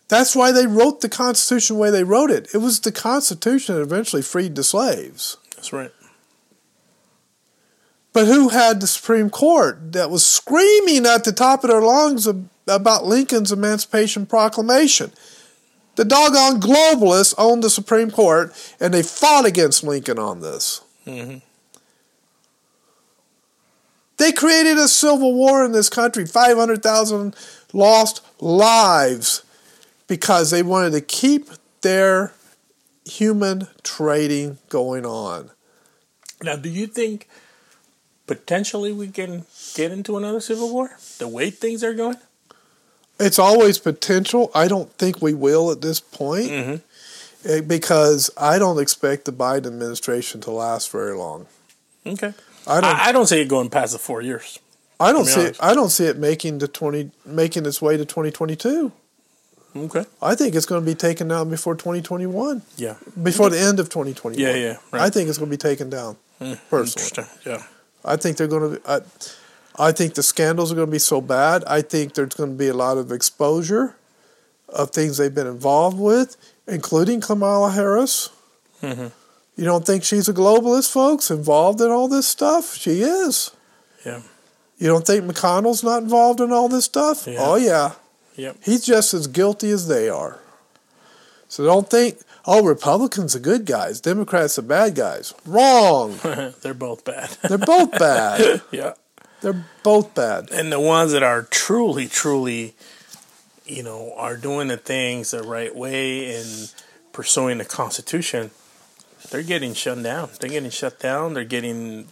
[0.07, 2.49] That's why they wrote the Constitution the way they wrote it.
[2.55, 5.39] It was the Constitution that eventually freed the slaves.
[5.57, 5.91] That's right.
[8.13, 12.29] But who had the Supreme Court that was screaming at the top of their lungs
[12.69, 15.13] about Lincoln's Emancipation Proclamation?
[15.97, 20.81] The doggone globalists owned the Supreme Court and they fought against Lincoln on this.
[21.07, 21.43] Mhm.
[24.17, 27.35] They created a civil war in this country, 500,000
[27.73, 29.43] lost lives
[30.07, 32.33] because they wanted to keep their
[33.05, 35.51] human trading going on.
[36.43, 37.29] Now, do you think
[38.27, 40.97] potentially we can get into another civil war?
[41.19, 42.19] The way things are going?
[43.21, 44.51] It's always potential.
[44.55, 46.81] I don't think we will at this point Mhm.
[47.45, 51.47] eh, because I don't expect the Biden administration to last very long.
[52.07, 52.35] Okay.
[52.67, 52.85] I don't.
[52.97, 54.59] I, I don't see it going past the four years.
[54.99, 55.41] I don't see.
[55.43, 55.57] It.
[55.61, 58.93] I don't see it making to twenty making its way to twenty twenty two.
[59.77, 60.05] Okay.
[60.23, 62.95] I think it's going to be taken down before twenty twenty one, Yeah.
[63.23, 64.55] before the end of twenty twenty one.
[64.55, 65.03] Yeah, yeah, right.
[65.03, 66.17] I think it's going to be taken down.
[66.39, 67.27] Personally, Interesting.
[67.45, 67.63] Yeah.
[68.05, 68.91] I think they're going to.
[68.91, 69.01] I,
[69.77, 71.65] I think the scandals are going to be so bad.
[71.67, 73.97] I think there's going to be a lot of exposure
[74.69, 78.31] of things they've been involved with, including Kamala Harris.
[78.83, 79.13] Mhm.
[79.57, 82.75] You don't think she's a globalist, folks, involved in all this stuff?
[82.77, 83.51] She is.
[84.05, 84.23] Yeah.
[84.79, 87.27] You don't think McConnell's not involved in all this stuff?
[87.27, 87.37] Yeah.
[87.39, 87.93] Oh, yeah.
[88.37, 88.57] Yep.
[88.65, 90.41] He's just as guilty as they are.
[91.49, 95.35] So don't think, oh, Republicans are good guys, Democrats are bad guys.
[95.47, 96.19] Wrong.
[96.63, 97.31] They're both bad.
[97.49, 98.63] They're both bad.
[98.73, 98.95] yeah.
[99.45, 100.51] They're both bad.
[100.51, 102.75] And the ones that are truly, truly,
[103.67, 106.73] you know, are doing the things the right way and
[107.13, 108.51] pursuing the Constitution,
[109.31, 110.31] they're getting shut down.
[110.41, 111.35] They're getting shut down.
[111.35, 112.09] They're getting,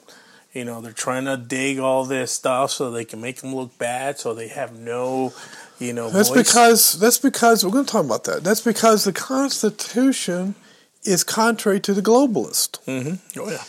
[0.53, 3.79] you know, they're trying to dig all this stuff so they can make them look
[3.79, 5.33] bad, so they have no,
[5.79, 6.47] you know, That's voice.
[6.47, 8.45] because that's because we're going to talk about that.
[8.45, 10.55] That's because the Constitution
[11.03, 12.77] is contrary to the globalist.
[12.85, 13.65] hmm Oh yeah.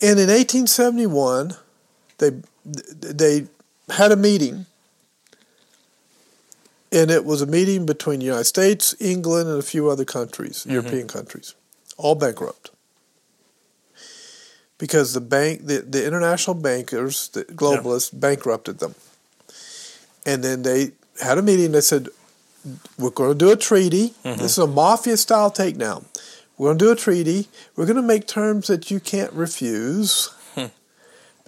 [0.00, 1.56] And in 1871,
[2.18, 2.30] they
[2.68, 3.46] they
[3.88, 4.66] had a meeting,
[6.92, 10.58] and it was a meeting between the United States, England, and a few other countries,
[10.58, 10.72] mm-hmm.
[10.72, 11.54] European countries,
[11.96, 12.70] all bankrupt.
[14.78, 18.94] Because the bank, the, the international bankers, the globalists, bankrupted them.
[20.24, 21.72] And then they had a meeting.
[21.72, 22.08] They said,
[22.96, 24.14] "We're going to do a treaty.
[24.24, 24.40] Mm-hmm.
[24.40, 26.04] This is a mafia style takedown.
[26.56, 27.48] We're going to do a treaty.
[27.76, 30.30] We're going to make terms that you can't refuse.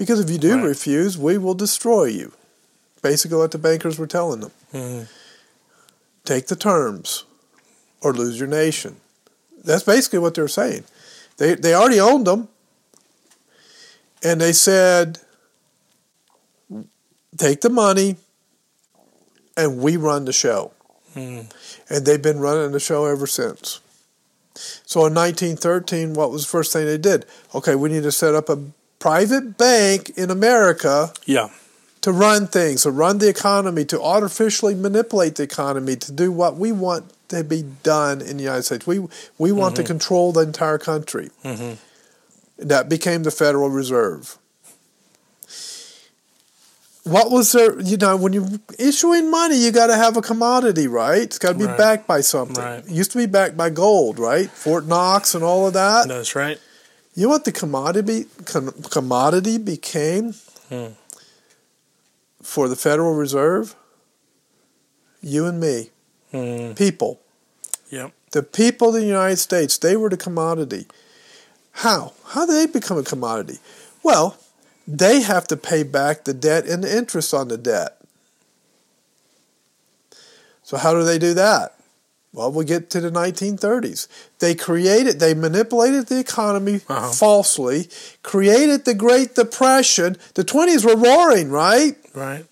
[0.00, 0.64] Because if you do Right.
[0.64, 2.32] refuse, we will destroy you.
[3.02, 4.50] Basically, what the bankers were telling them.
[4.72, 5.08] Mhm.
[6.24, 7.24] Take the terms
[8.00, 8.96] or lose your nation.
[9.62, 10.84] That's basically what they were saying.
[11.36, 12.48] They, they already owned them.
[14.22, 15.18] And they said,
[17.36, 18.16] take the money
[19.56, 20.72] and we run the show.
[21.14, 21.50] Mm.
[21.90, 23.80] And they've been running the show ever since.
[24.54, 27.24] So in 1913, what was the first thing they did?
[27.54, 28.58] Okay, we need to set up a
[29.00, 31.48] private bank in America Yeah.
[32.02, 36.56] to run things, to run the economy, to artificially manipulate the economy, to do what
[36.56, 38.86] we want to be done in the United States.
[38.86, 39.08] We
[39.38, 39.88] we want to mm-hmm.
[39.88, 41.30] control the entire country.
[41.44, 41.74] Mm-hmm.
[42.68, 44.36] That became the Federal Reserve.
[47.04, 47.80] What was there?
[47.80, 51.22] You know, when you're issuing money, you got to have a commodity, right?
[51.22, 51.78] It's got to be Right.
[51.78, 52.62] backed by something.
[52.62, 52.84] Right.
[52.84, 54.50] It used to be backed by gold, right?
[54.50, 56.08] Fort Knox and all of that.
[56.08, 56.60] That's right.
[57.14, 60.34] You know what the commodity com- commodity became
[60.68, 60.92] Hmm.
[62.42, 63.74] for the Federal Reserve?
[65.20, 65.90] You and me,
[66.32, 67.20] Mm, people.
[67.90, 68.12] yep.
[68.30, 70.86] The people of the United States, they were the commodity.
[71.72, 72.12] How?
[72.26, 73.58] How did they become a commodity?
[74.02, 74.36] Well,
[74.86, 77.98] they have to pay back the debt and the interest on the debt.
[80.62, 81.74] So how do they do that?
[82.32, 84.06] Well, we get to the 1930s.
[84.38, 87.10] They created, they manipulated the economy Uh-huh.
[87.10, 87.88] falsely,
[88.22, 90.16] created the Great Depression.
[90.34, 91.96] The 20s were roaring, right?
[92.14, 92.44] Right.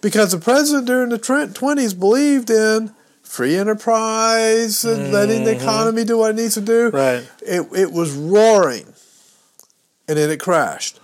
[0.00, 6.04] because the president during the tw- 20s believed in free enterprise and letting the economy
[6.04, 6.90] do what it needs to do.
[6.90, 7.24] Right.
[7.42, 8.86] It, it was roaring,
[10.06, 11.00] and then it crashed.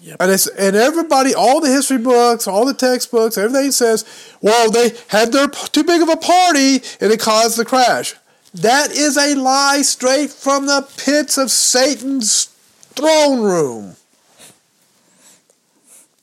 [0.00, 0.16] Yep.
[0.20, 4.04] And it's and everybody, all the history books, all the textbooks, everything says,
[4.40, 8.14] well, they had their too big of a party and it caused the crash.
[8.54, 12.46] That is a lie straight from the pits of Satan's
[12.94, 13.96] throne room.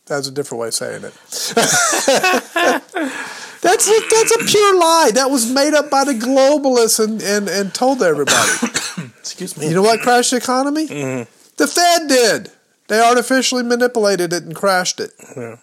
[0.06, 1.14] That's a different way of saying it.
[3.62, 5.12] that's a, that's a pure lie.
[5.14, 8.52] That was made up by the globalists and, and, and told to everybody.
[9.20, 9.70] Excuse me.
[9.70, 10.88] You know what crashed the economy?
[10.88, 11.30] Mm-hmm.
[11.58, 12.52] The Fed did.
[12.88, 15.12] They artificially manipulated it and crashed it.
[15.36, 15.58] Yeah.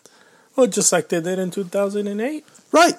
[0.56, 2.44] Well, just like they did in 2008.
[2.72, 2.94] Right.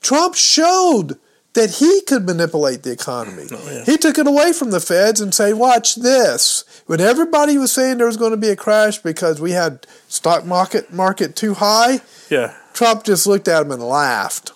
[0.00, 1.18] Trump showed
[1.54, 3.46] that he could manipulate the economy.
[3.50, 3.84] Oh, yeah.
[3.84, 7.96] He took it away from the feds and say, "Watch this." When everybody was saying
[7.98, 12.00] there was going to be a crash because we had stock market market too high,
[12.28, 12.54] Yeah.
[12.74, 14.52] Trump just looked at him and laughed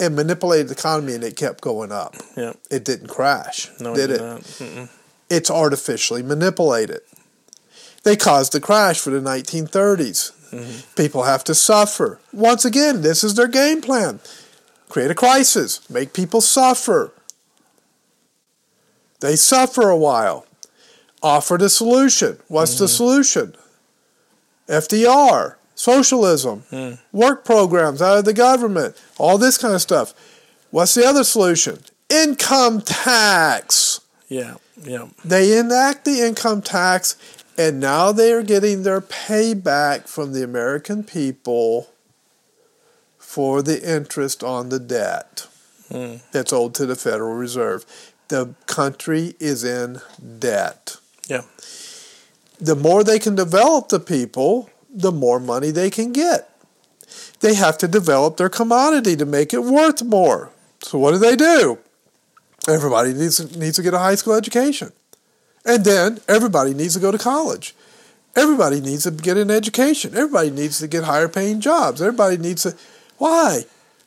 [0.00, 2.16] and manipulated the economy, and it kept going up.
[2.36, 2.54] Yeah.
[2.70, 4.88] It didn't crash, No, did it it?
[5.28, 7.02] It's artificially manipulated.
[8.02, 10.32] They caused the crash for the 1930s.
[10.50, 10.94] Mm-hmm.
[10.96, 12.18] People have to suffer.
[12.32, 14.20] Once again, this is their game plan
[14.90, 17.12] create a crisis, make people suffer.
[19.20, 20.46] They suffer a while.
[21.22, 22.38] Offer the solution.
[22.48, 22.96] What's the mm-hmm.
[22.96, 23.54] solution?
[24.68, 26.98] FDR, socialism, mm.
[27.12, 30.14] work programs out of the government, all this kind of stuff.
[30.70, 31.80] What's the other solution?
[32.08, 34.00] Income tax.
[34.28, 34.56] Yeah.
[34.82, 35.08] Yeah.
[35.24, 37.16] They enact the income tax,
[37.60, 41.90] and now they are getting their payback from the American people
[43.18, 45.46] for the interest on the debt
[45.90, 46.14] hmm.
[46.32, 47.84] that's owed to the Federal Reserve.
[48.28, 50.00] The country is in
[50.38, 50.96] debt.
[51.28, 51.42] Yeah.
[52.58, 56.48] The more they can develop the people, the more money they can get.
[57.40, 60.50] They have to develop their commodity to make it worth more.
[60.80, 61.78] So what do they do?
[62.66, 64.92] Everybody needs needs to get a high school education.
[65.64, 67.74] And then everybody needs to go to college.
[68.36, 70.14] Everybody needs to get an education.
[70.14, 72.00] Everybody needs to get higher paying jobs.
[72.00, 72.76] Everybody needs to
[73.18, 73.64] why?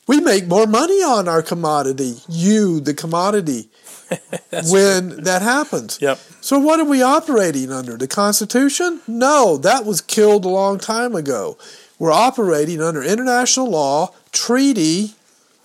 [0.08, 3.70] We make more money on our commodity, you, the commodity,
[4.70, 6.00] when that happens.
[6.02, 6.20] Yep.
[6.42, 7.96] So what are we operating under?
[7.96, 9.02] The Constitution?
[9.08, 11.58] No, that was killed a long time ago.
[12.00, 15.12] We're operating under international law, treaty,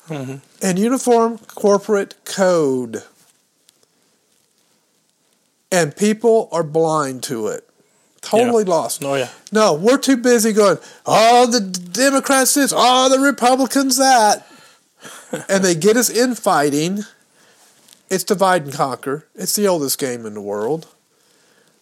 [0.09, 0.37] mm-hmm.
[0.63, 3.03] and uniform corporate code.
[5.71, 7.69] And people are blind to it.
[8.21, 9.05] Totally lost.
[9.05, 9.29] Oh, yeah.
[9.53, 14.47] No, we're too busy going, oh, the Democrats this, oh, the Republicans that.
[15.49, 17.05] and they get us infighting.
[18.11, 19.27] It's divide and conquer.
[19.35, 20.89] It's the oldest game in the world.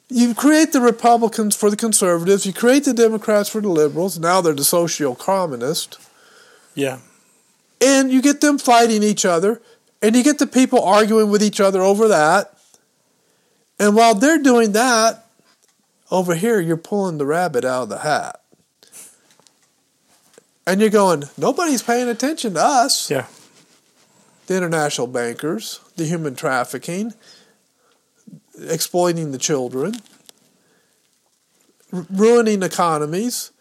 [0.08, 4.40] You create the Republicans for the conservatives, you create the Democrats for the liberals, now
[4.40, 5.98] they're the social communist,
[6.76, 6.98] Yeah.
[7.80, 9.60] and you get them fighting each other,
[10.00, 12.55] and you get the people arguing with each other over that.
[13.78, 15.26] And while they're doing that,
[16.10, 18.40] over here you're pulling the rabbit out of the hat.
[20.66, 23.10] And you're going, nobody's paying attention to us.
[23.10, 23.26] Yeah.
[24.46, 27.14] The international bankers, the human trafficking,
[28.60, 29.94] exploiting the children,
[31.92, 33.52] r- ruining economies,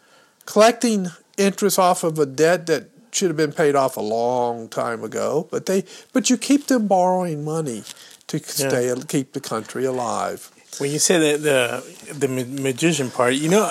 [0.46, 5.02] collecting interest off of a debt that should have been paid off a long time
[5.02, 5.48] ago.
[5.50, 7.82] But they, but you keep them borrowing money
[8.28, 10.50] to stay, and keep the country alive.
[10.78, 13.70] When you say the the the magician part, you know,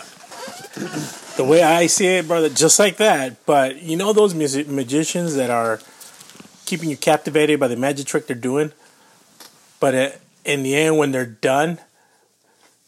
[1.38, 3.46] the way I see it, brother, just like that.
[3.46, 5.80] But you know those music magicians that are
[6.66, 8.72] keeping you captivated by the magic trick they're doing,
[9.80, 10.10] but uh,
[10.46, 11.80] in the end, when they're done,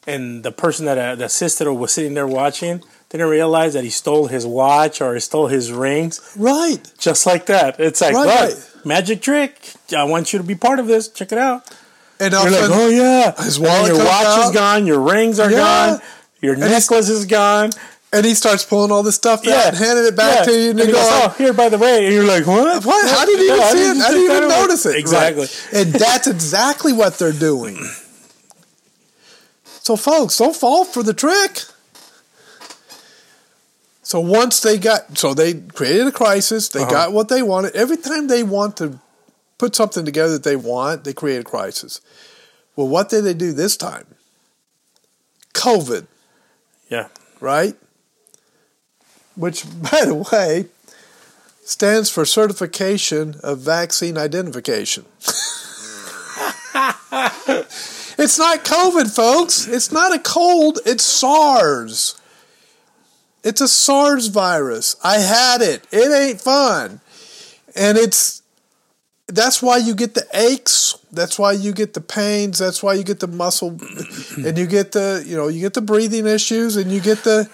[0.07, 3.83] and the person that uh, the assisted or was sitting there watching, didn't realize that
[3.83, 6.33] he stole his watch or he stole his rings.
[6.35, 6.79] Right.
[6.97, 7.79] Just like that.
[7.79, 8.53] It's like, right.
[8.87, 9.73] Magic trick.
[9.95, 11.07] I want you to be part of this.
[11.09, 11.69] Check it out.
[12.19, 14.45] And You're like, oh yeah, His And wallet your watch out.
[14.49, 15.57] is gone, your rings are Yeah.
[15.91, 16.01] gone,
[16.41, 17.69] your he's- necklace is gone.
[18.13, 20.43] and he starts pulling all this stuff out Yeah, and handing it back Yeah.
[20.45, 22.47] to you, and, he you go, goes, oh, here by the way, and you're like,
[22.47, 22.85] what?
[22.85, 23.09] What?
[23.11, 23.97] How did you even see it?
[23.97, 24.95] I didn't even notice it.
[24.95, 25.41] Exactly.
[25.43, 25.69] Right.
[25.73, 27.77] And that's exactly what they're doing.
[29.83, 31.61] So, folks, don't fall for the trick.
[34.07, 36.69] So once they got, so they created a crisis.
[36.69, 36.89] They Uh-huh.
[36.89, 37.75] got what they wanted.
[37.75, 38.99] Every time they want to
[39.57, 41.99] put something together that they want, they create a crisis.
[42.77, 44.05] Well, what did they do this time?
[45.53, 46.07] COVID,
[46.87, 47.09] Yeah.
[47.41, 47.75] right?
[49.35, 50.67] Which, by the way,
[51.65, 55.03] stands for Certification of Vaccine Identification.
[58.17, 59.67] it's not COVID, folks.
[59.67, 60.79] It's not a cold.
[60.85, 62.15] It's SARS.
[63.47, 64.97] It's a SARS virus.
[65.05, 65.87] I had it.
[65.89, 66.99] It ain't fun.
[67.77, 68.41] And it's
[69.27, 70.95] that's why you get the aches.
[71.13, 72.59] That's why you get the pains.
[72.59, 73.69] That's why you get the muscle,
[74.37, 77.49] and you get the you know you get the breathing issues, and you get the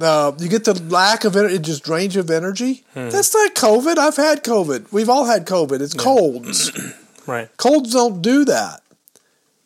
[0.00, 1.58] uh, you get the lack of energy.
[1.58, 2.84] Just you of energy.
[2.94, 3.98] That's not COVID.
[3.98, 4.92] I've had COVID.
[4.92, 5.80] We've all had COVID.
[5.80, 6.70] It's colds.
[7.26, 7.48] Right.
[7.56, 8.82] colds don't do that.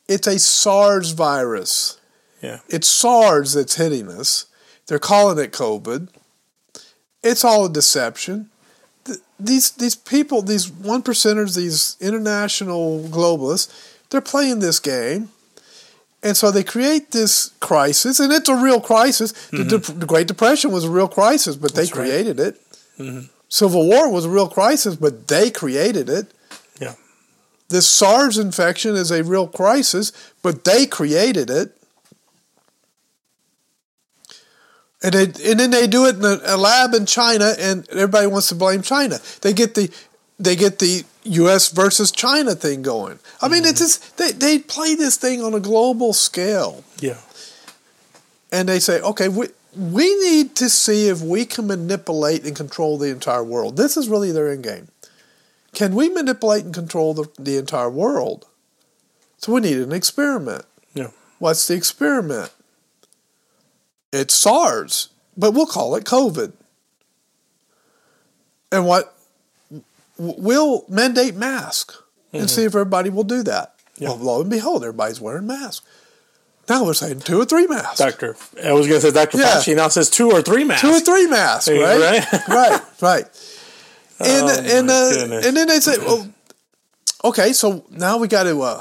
[0.06, 1.98] It's a SARS virus.
[2.40, 2.60] Yeah.
[2.68, 4.46] It's SARS that's hitting us.
[4.88, 6.08] They're calling it COVID.
[7.22, 8.50] It's all a deception.
[9.38, 13.70] These these people, these one percenters, these international globalists,
[14.10, 15.30] they're playing this game,
[16.22, 19.32] and so they create this crisis, and it's a real crisis.
[19.32, 19.68] The, mm-hmm.
[19.68, 22.08] Dep- the Great Depression was a real crisis, but they That's right.
[22.08, 22.60] created it.
[22.98, 23.26] Mm-hmm.
[23.48, 26.32] Civil War was a real crisis, but they created it.
[26.80, 26.94] Yeah.
[27.68, 30.12] This SARS infection is a real crisis,
[30.42, 31.77] but they created it.
[35.02, 38.26] And, they, and then they do it in a, a lab in China, and everybody
[38.26, 39.18] wants to blame China.
[39.42, 39.90] They get the
[40.40, 41.70] they get the U.S.
[41.70, 43.18] versus China thing going.
[43.42, 43.84] I mean, it's mm-hmm.
[43.84, 47.18] just they they play this thing on a global scale, Yeah.
[48.50, 52.98] and they say, okay, we we need to see if we can manipulate and control
[52.98, 53.76] the entire world.
[53.76, 54.88] This is really their end game.
[55.72, 58.46] Can we manipulate and control the, the entire world?
[59.36, 60.64] So we need an experiment.
[60.94, 61.10] Yeah.
[61.38, 62.50] What's the experiment?
[64.12, 66.52] It's SARS, but we'll call it COVID.
[68.70, 69.14] And what
[70.18, 71.94] we'll mandate mask
[72.32, 73.74] and see if everybody will do that.
[73.96, 74.08] Yeah.
[74.10, 75.84] Well, lo and behold, everybody's wearing masks.
[76.68, 77.98] Now we're saying two or three masks.
[77.98, 79.38] Doctor, I was going to say Dr.
[79.38, 79.54] Yeah.
[79.54, 80.82] Fauci now says two or three masks.
[80.82, 81.78] Two or three masks, right?
[81.98, 82.48] right?
[82.48, 83.24] right, right.
[84.20, 86.28] And Oh, and uh, and then they say, well,
[87.22, 88.80] okay, so now we got to uh,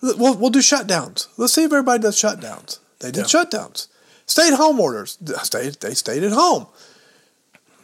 [0.00, 1.26] we'll we'll do shutdowns.
[1.36, 2.78] Let's see if everybody does shutdowns.
[3.00, 3.42] They did Yeah.
[3.42, 3.88] shutdowns.
[4.30, 5.16] Stay at home orders.
[5.16, 6.68] They stayed at home.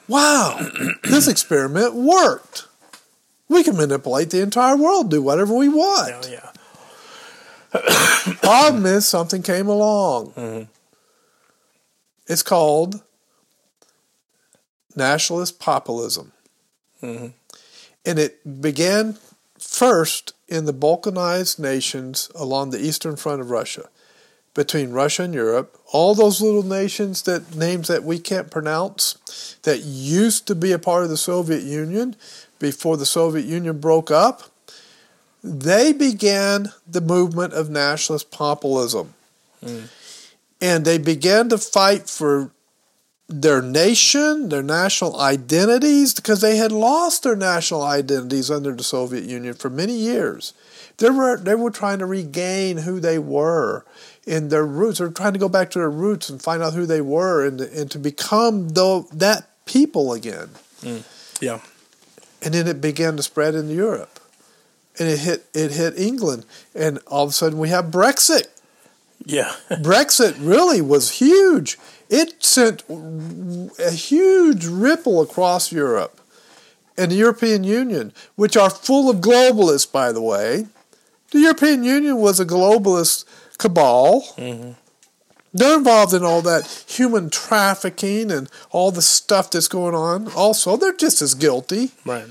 [0.07, 0.65] Wow,
[1.03, 2.69] this experiment worked.
[3.49, 6.25] We can manipulate the entire world, do whatever we want.
[6.25, 6.53] Oh, yeah.
[8.43, 10.35] Problem is, something came along.
[10.35, 10.71] Mm-hmm.
[12.29, 13.03] It's called
[14.95, 16.31] nationalist populism.
[17.03, 17.27] Mm-hmm.
[18.05, 19.19] And it began
[19.59, 23.89] first in the Balkanized nations along the eastern front of Russia,
[24.57, 25.79] between Russia and Europe.
[25.93, 30.79] All those little nations that names that we can't pronounce that used to be a
[30.81, 32.17] part of the Soviet Union
[32.59, 34.51] before the Soviet Union broke up
[35.47, 39.15] they began the movement of nationalist populism.
[39.65, 39.85] Hmm.
[40.61, 42.51] And they began to fight for
[43.29, 49.25] their nation, their national identities, because they had lost their national identities under the Soviet
[49.25, 50.53] Union for many years.
[50.99, 53.85] They were, they were trying to regain who they were
[54.27, 54.99] in their roots.
[54.99, 57.61] They're trying to go back to their roots and find out who they were and,
[57.61, 60.51] and to become the, that people again.
[60.83, 61.05] Mm,
[61.41, 61.61] yeah.
[62.43, 64.21] And then it began to spread into Europe.
[64.99, 66.47] And it hit it hit England.
[66.75, 68.47] And all of a sudden we have Brexit.
[69.25, 69.53] Yeah.
[69.71, 71.79] Brexit really was huge.
[72.09, 76.21] It sent a huge ripple across Europe
[76.97, 80.67] and the European Union, which are full of globalists, by the way.
[81.33, 83.25] The European Union was a globalist
[83.59, 84.23] cabal.
[84.37, 84.73] Mm-hmm.
[85.53, 90.31] They're involved in all that human trafficking and all the stuff that's going on.
[90.33, 91.93] Also, they're just as guilty.
[92.05, 92.27] Right.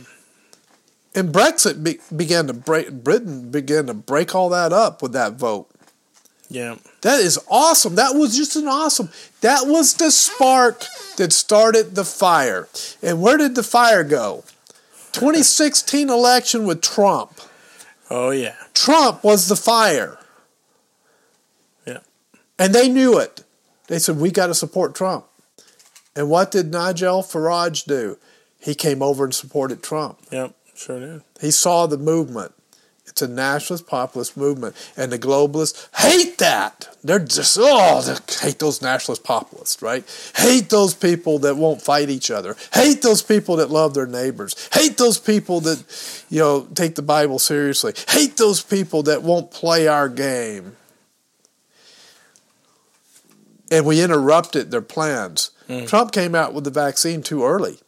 [1.15, 2.91] And Brexit be- began to break.
[2.91, 5.67] Britain began to break all that up with that vote.
[6.49, 6.76] Yeah.
[7.01, 7.95] That is awesome.
[7.95, 9.09] That was just an awesome.
[9.41, 10.84] That was the spark
[11.17, 12.67] that started the fire.
[13.01, 14.43] And where did the fire go?
[15.13, 17.39] 2016 election with Trump.
[18.09, 18.55] Oh, yeah.
[18.73, 20.19] Trump was the fire.
[22.58, 23.43] And they knew it.
[23.88, 25.26] They said, we got to support Trump.
[26.16, 28.18] And what did Nigel Farage do?
[28.60, 30.20] He came over and supported Trump.
[30.32, 31.22] Yep, sure did.
[31.39, 32.53] He saw the movement.
[33.06, 34.76] It's a nationalist populist movement.
[34.97, 36.89] And the globalists hate that.
[37.03, 40.03] They're just, oh, they hate those nationalist populists, right?
[40.36, 42.56] Hate those people that won't fight each other.
[42.74, 44.68] Hate those people that love their neighbors.
[44.74, 47.93] Hate those people that, you know, take the Bible seriously.
[48.10, 50.76] Hate those people that won't play our game.
[53.76, 55.51] And we interrupted their plans.
[55.67, 55.88] Mm.
[55.88, 57.80] Trump came out with the vaccine too early.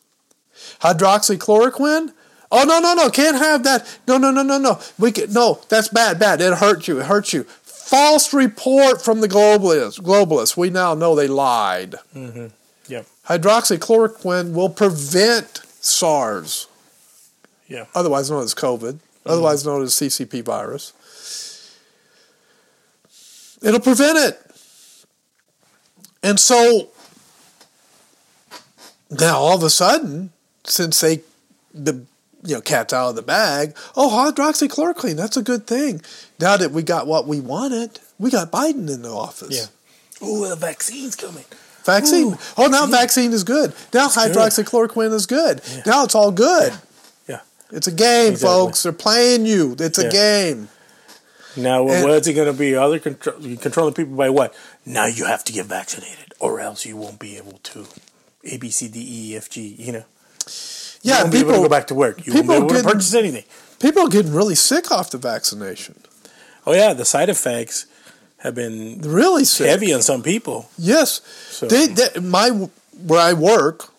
[0.81, 2.11] Hydroxychloroquine?
[2.51, 3.09] Oh no no no!
[3.09, 3.99] Can't have that.
[4.07, 4.79] No no no no no.
[4.97, 5.59] We can, no.
[5.69, 6.41] That's bad bad.
[6.41, 6.99] It hurt you.
[6.99, 7.43] It hurts you.
[7.43, 9.99] False report from the globalists.
[9.99, 10.57] Globalists.
[10.57, 11.95] We now know they lied.
[12.15, 12.47] Mm-hmm.
[12.87, 13.05] Yep.
[13.27, 16.67] Hydroxychloroquine will prevent SARS,
[17.67, 17.85] Yeah.
[17.93, 19.29] otherwise known as COVID, mm-hmm.
[19.29, 20.93] otherwise known as CCP virus.
[23.61, 24.46] It'll prevent it.
[26.27, 26.89] And so
[29.09, 30.31] now all of a sudden,
[30.65, 31.21] since they
[31.73, 32.03] the
[32.43, 36.01] you know cat's out of the bag, oh hydroxychloroquine, that's a good thing.
[36.37, 39.71] Now that we got what we wanted, we got Biden in the office.
[40.21, 40.27] Yeah.
[40.27, 41.45] Ooh, the vaccine's coming.
[41.85, 42.33] Vaccine.
[42.33, 42.37] Ooh.
[42.57, 43.73] oh, now vaccine is good.
[43.93, 44.33] Now good.
[44.35, 45.61] hydroxychloroquine is good.
[45.85, 46.73] Now it's all good.
[47.29, 47.39] Yeah.
[47.71, 48.65] It's a game, Exactly.
[48.65, 48.83] folks.
[48.83, 49.77] They're playing you.
[49.79, 50.67] It's a game.
[51.57, 52.75] Now, what- what's it going to be?
[52.75, 54.53] Other control, controlling people by what?
[54.85, 57.85] Now you have to get vaccinated, or else you won't be able to.
[58.43, 59.75] A B C D E F G.
[59.77, 60.05] You know.
[61.01, 62.25] You Yeah, won't be able to people go back to work.
[62.25, 63.43] You won't be able to purchase anything.
[63.79, 65.95] people are getting really sick off the vaccination.
[66.65, 67.85] Oh yeah, the side effects
[68.37, 69.67] have been Really sick.
[69.67, 70.69] heavy on some people.
[70.77, 71.21] Yes.
[71.49, 73.89] So- They, they, my where I work,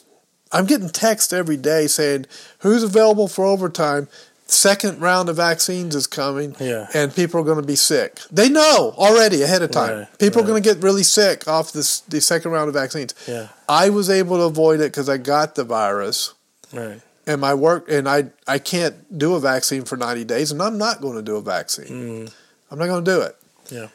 [0.52, 2.26] I'm getting texts every day saying
[2.60, 4.08] who's available for overtime.
[4.50, 6.86] Second round of vaccines is coming, Yeah.
[6.94, 8.18] and people are going to be sick.
[8.32, 9.98] They know already ahead of time.
[9.98, 13.14] Right, people are going to get really sick off this the second round of vaccines.
[13.26, 13.48] Yeah.
[13.68, 16.32] I was able to avoid it because I got the virus,
[16.72, 17.02] Right.
[17.26, 20.78] and my work, and I I can't do a vaccine for 90 days, and I'm
[20.78, 22.30] not going to do a vaccine.
[22.70, 23.36] I'm not going to do it.
[23.70, 23.88] Yeah.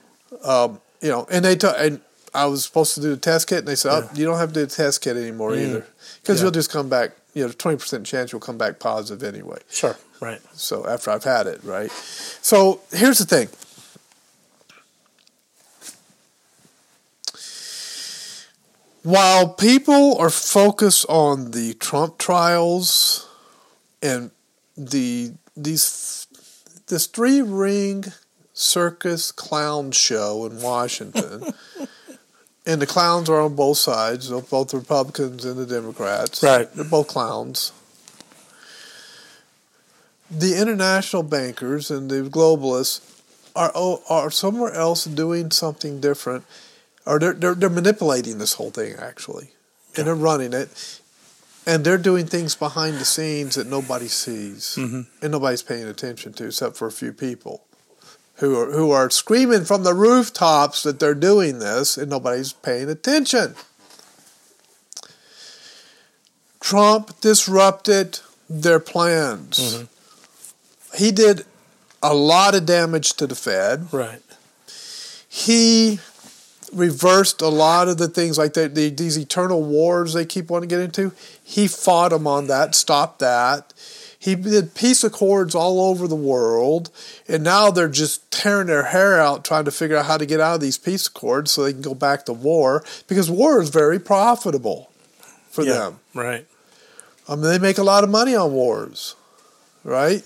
[0.43, 1.99] Um, you know, and they told, and
[2.31, 4.49] I was supposed to do the test kit, and they said, "Oh, you don't have
[4.49, 5.85] to do the test kit anymore either,
[6.21, 6.43] because Yeah.
[6.45, 7.11] you'll just come back.
[7.33, 9.57] You know, twenty percent chance you'll come back positive anyway.
[9.71, 9.97] Sure.
[10.23, 10.39] Right.
[10.53, 11.91] So after I've had it, right?
[11.91, 13.49] So here's the thing.
[19.03, 23.27] While people are focused on the Trump trials
[24.01, 24.31] and
[24.77, 26.25] the these
[26.87, 28.05] this three ring
[28.53, 31.53] circus clown show in Washington,
[32.65, 36.41] and the clowns are on both sides, both the Republicans and the Democrats.
[36.41, 36.71] Right.
[36.73, 37.73] They're both clowns.
[40.35, 43.21] The international bankers and the globalists
[43.55, 46.43] are oh, are somewhere else doing something different,
[47.05, 49.51] or they're they're, they're manipulating this whole thing actually,
[49.95, 50.99] and they're running it,
[51.65, 55.01] and they're doing things behind the scenes that nobody sees mm-hmm.
[55.21, 57.63] and nobody's paying attention to except for a few people
[58.35, 62.89] who are who are screaming from the rooftops that they're doing this and nobody's paying
[62.89, 63.55] attention.
[66.59, 68.19] Trump disrupted
[68.49, 69.59] their plans.
[69.59, 69.92] Mm-hmm.
[70.97, 71.45] He did
[72.01, 73.87] a lot of damage to the Fed.
[73.91, 74.21] Right.
[75.29, 75.99] He
[76.71, 80.69] reversed a lot of the things like the, the, these eternal wars they keep wanting
[80.69, 81.11] to get into.
[81.43, 83.73] He fought them on that, stopped that.
[84.17, 86.89] He did peace accords all over the world,
[87.27, 90.39] and now they're just tearing their hair out trying to figure out how to get
[90.39, 93.69] out of these peace accords so they can go back to war because war is
[93.69, 94.89] very profitable
[95.49, 95.73] for Yeah.
[95.73, 95.99] them.
[96.13, 96.45] Right.
[97.27, 99.15] I mean, they make a lot of money on wars,
[99.83, 100.23] right?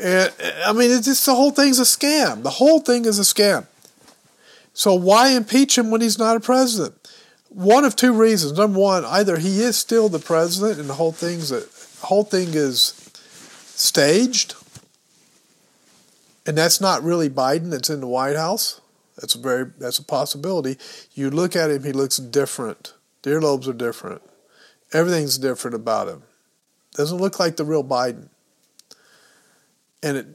[0.00, 0.32] And
[0.64, 2.42] I mean, it's just the whole thing's a scam.
[2.42, 3.66] The whole thing is a scam.
[4.72, 6.94] So why impeach him when he's not a president?
[7.48, 8.58] One of two reasons.
[8.58, 11.62] Number one, either he is still the president, and the whole thing's a
[12.04, 13.10] whole thing is
[13.76, 14.56] staged,
[16.44, 17.72] and that's not really Biden.
[17.72, 18.80] It's in the White House.
[19.16, 20.76] That's a very that's a possibility.
[21.14, 22.94] You look at him; he looks different.
[23.22, 24.22] The earlobes are different.
[24.92, 26.24] Everything's different about him.
[26.94, 28.28] Doesn't look like the real Biden.
[30.04, 30.26] And it,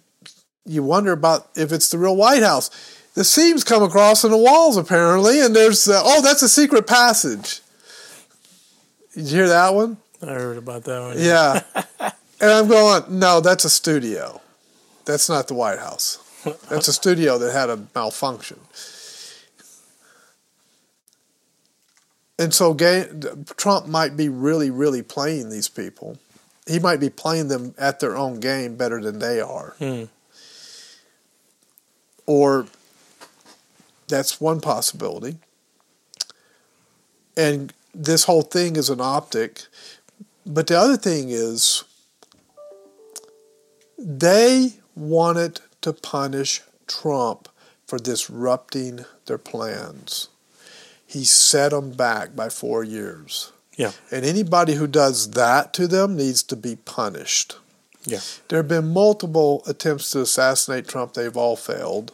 [0.65, 2.69] you wonder about if it's the real White House.
[3.13, 6.87] The seams come across in the walls apparently, and there's uh, oh, that's a secret
[6.87, 7.61] passage.
[9.13, 9.97] Did you hear that one?
[10.21, 11.15] I heard about that one.
[11.17, 11.61] Yeah.
[12.41, 14.41] and I'm going, no, that's a studio.
[15.05, 16.17] That's not the White House.
[16.69, 18.59] That's a studio that had a malfunction.
[22.37, 22.73] And so
[23.57, 26.17] Trump might be really, really playing these people.
[26.69, 29.75] He might be playing them at their own game better than they are.
[29.79, 30.03] Hmm.
[32.25, 32.67] Or
[34.07, 35.37] that's one possibility.
[37.35, 39.63] and this whole thing is an optic.
[40.45, 41.83] But the other thing is,
[43.97, 47.49] they wanted to punish Trump
[47.87, 50.27] for disrupting their plans.
[51.05, 53.51] He set them back by four years.
[53.79, 53.93] Yeah.
[54.11, 57.55] And anybody who does that to them needs to be punished.
[58.05, 58.19] Yeah.
[58.49, 62.11] There have been multiple attempts to assassinate Trump, they've all failed.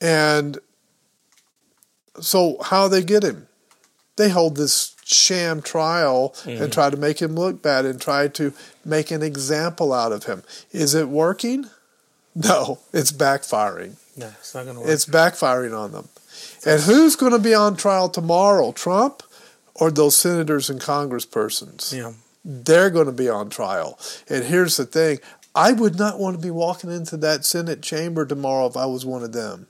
[0.00, 0.58] And
[2.20, 3.48] so, how they get him?
[4.14, 6.72] They hold this sham trial and mm.
[6.72, 8.52] try to make him look bad and try to
[8.84, 10.44] make an example out of him.
[10.70, 11.66] Is it working?
[12.36, 13.96] No, it's backfiring.
[14.16, 14.90] No, it's not going to work.
[14.90, 16.08] It's backfiring on them.
[16.64, 18.70] And who's going to be on trial tomorrow?
[18.72, 19.22] Trump
[19.78, 21.92] or those senators and congresspersons?
[21.96, 22.12] yeah.
[22.48, 23.98] They're going to be on trial.
[24.28, 25.18] And here's the thing
[25.54, 29.04] I would not want to be walking into that Senate chamber tomorrow if I was
[29.04, 29.66] one of them.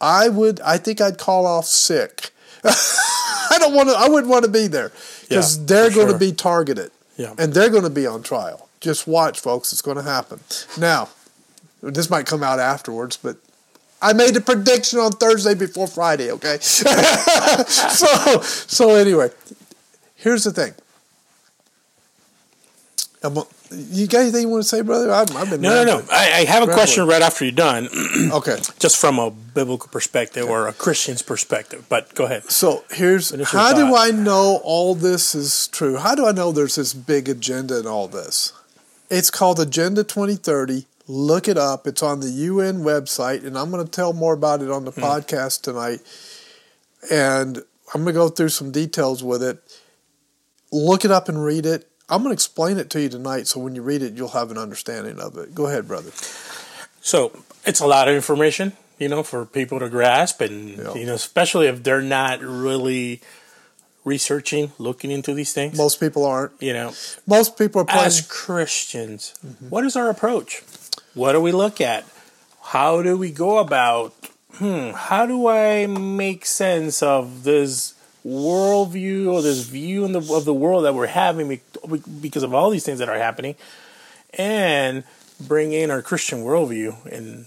[0.00, 2.30] I would, I think I'd call off sick.
[2.64, 4.90] I don't want to, I wouldn't want to be there
[5.22, 7.34] because Yeah, they're going to be targeted Yeah.
[7.38, 8.68] and they're going to be on trial.
[8.80, 9.72] Just watch, folks.
[9.72, 10.40] It's going to happen.
[10.78, 11.08] Now,
[11.82, 13.38] this might come out afterwards, but
[14.00, 16.30] I made a prediction on Thursday before Friday.
[16.32, 19.30] Okay, so so anyway,
[20.14, 20.74] here's the thing.
[23.22, 23.38] I'm,
[23.70, 25.10] you got anything you want to say, brother?
[25.10, 26.06] I've, I've been No, no, no.
[26.12, 27.88] I, I have a question right after you're done,
[28.32, 31.86] Okay, just from a biblical perspective or a Christian's perspective.
[31.88, 32.50] But go ahead.
[32.50, 33.96] so here's how do.
[33.96, 35.96] I know all this is true?
[35.96, 38.52] How do I know there's this big agenda in all this?
[39.10, 40.86] It's called Agenda 2030.
[41.08, 41.86] Look it up.
[41.86, 44.90] It's on the UN website, and I'm going to tell more about it on the
[44.90, 45.00] hmm.
[45.00, 46.00] podcast tonight.
[47.10, 47.58] And
[47.94, 49.58] I'm going to go through some details with it.
[50.72, 51.88] Look it up and read it.
[52.08, 54.50] I'm going to explain it to you tonight, so when you read it, you'll have
[54.50, 55.54] an understanding of it.
[55.54, 56.10] Go ahead, brother.
[57.00, 57.32] So
[57.64, 60.94] it's a lot of information, you know, for people to grasp, and Yeah.
[60.94, 63.20] you know, especially if they're not really
[64.04, 65.76] researching, looking into these things.
[65.76, 66.52] Most people aren't.
[66.60, 66.94] you know,
[67.26, 68.06] Most people are playing.
[68.06, 69.68] as Christians, mm-hmm.
[69.68, 70.62] what is our approach?
[71.16, 72.04] What do we look at?
[72.62, 74.12] How do we go about?
[74.56, 80.44] Hmm, how do I make sense of this worldview or this view in the, of
[80.44, 81.58] the world that we're having
[82.20, 83.54] because of all these things that are happening,
[84.34, 85.04] and
[85.40, 87.46] bring in our Christian worldview and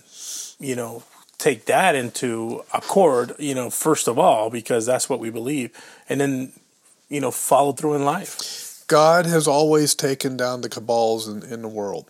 [0.60, 1.04] you know
[1.38, 3.36] take that into accord.
[3.38, 5.70] You know, first of all, because that's what we believe,
[6.10, 6.54] and then
[7.08, 8.84] you know follow through in life.
[8.88, 12.08] God has always taken down the cabals in, in the world.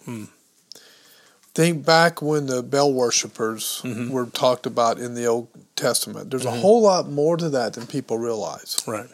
[1.56, 6.30] Think back when the Baal worshippers were talked about in the Old Testament.
[6.30, 8.78] There's a whole lot more to that than people realize.
[8.88, 9.10] Right.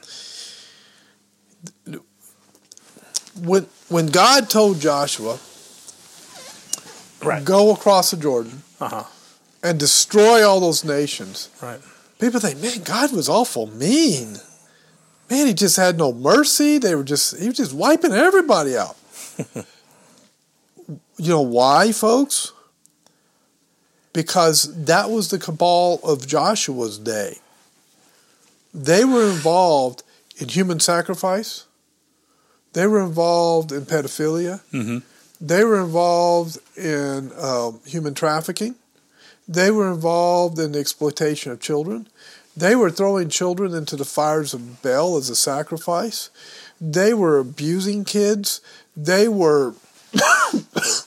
[3.42, 5.40] When when God told Joshua,
[7.24, 7.44] Right.
[7.44, 9.04] go across the Jordan Uh huh.
[9.64, 11.80] and destroy all those nations, Right.
[12.20, 14.40] people think, man, God was awful mean.
[15.30, 16.78] Man, he just had no mercy.
[16.78, 18.96] They were just he was just wiping everybody out.
[21.18, 22.52] you know why, folks?
[24.14, 27.40] Because that was the cabal of Joshua's day.
[28.74, 30.04] They were involved
[30.38, 31.66] in human sacrifice.
[32.74, 34.62] They were involved in pedophilia.
[34.74, 35.04] Mhm.
[35.40, 38.76] They were involved in um, human trafficking.
[39.48, 42.08] They were involved in the exploitation of children.
[42.58, 46.30] They were throwing children into the fires of Baal as a sacrifice.
[46.80, 48.62] They were abusing kids.
[48.96, 49.74] They were,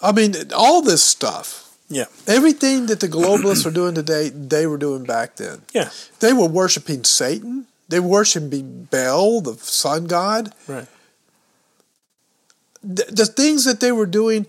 [0.00, 1.76] I mean, all this stuff.
[1.88, 2.04] Yeah.
[2.26, 5.62] Everything that the globalists are doing today, they were doing back then.
[5.72, 5.90] Yeah.
[6.20, 7.66] They were worshiping Satan.
[7.88, 10.52] They were worshiping Baal, the sun god.
[10.66, 10.86] Right.
[12.82, 14.46] The, the things that they were doing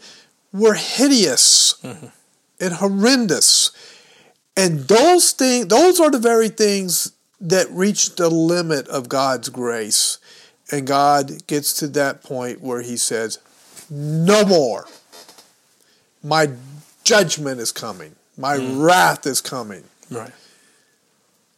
[0.51, 2.07] were hideous mm-hmm.
[2.59, 3.71] and horrendous.
[4.57, 10.17] And those things, those are the very things that reach the limit of God's grace.
[10.71, 13.39] And God gets to that point where he says,
[13.89, 14.85] No more.
[16.23, 16.49] My
[17.03, 18.15] judgment is coming.
[18.37, 18.83] My mm.
[18.85, 19.83] wrath is coming.
[20.09, 20.31] Right.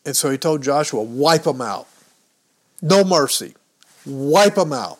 [0.05, 1.87] And so he told Joshua, wipe them out.
[2.81, 3.53] No mercy.
[4.05, 4.99] Wipe them out.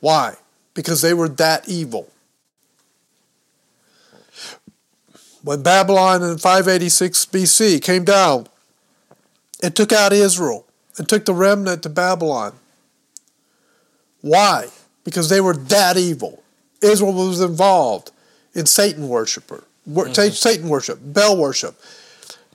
[0.00, 0.36] Why?
[0.74, 2.08] Because they were that evil.
[5.42, 8.46] When Babylon in 586 BC came down
[9.62, 10.66] and took out Israel
[10.96, 12.54] and took the remnant to Babylon.
[14.20, 14.68] Why?
[15.04, 16.42] Because they were that evil.
[16.80, 18.10] Israel was involved
[18.54, 20.32] in Satan worshiper, wor- mm-hmm.
[20.32, 21.80] Satan worship, Baal worship,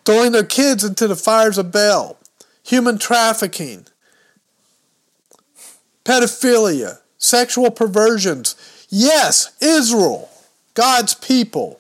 [0.04, 2.18] throwing their kids into the fires of Baal,
[2.64, 3.86] human trafficking,
[6.04, 8.56] pedophilia, sexual perversions.
[8.90, 10.30] Yes, Israel,
[10.74, 11.80] God's people.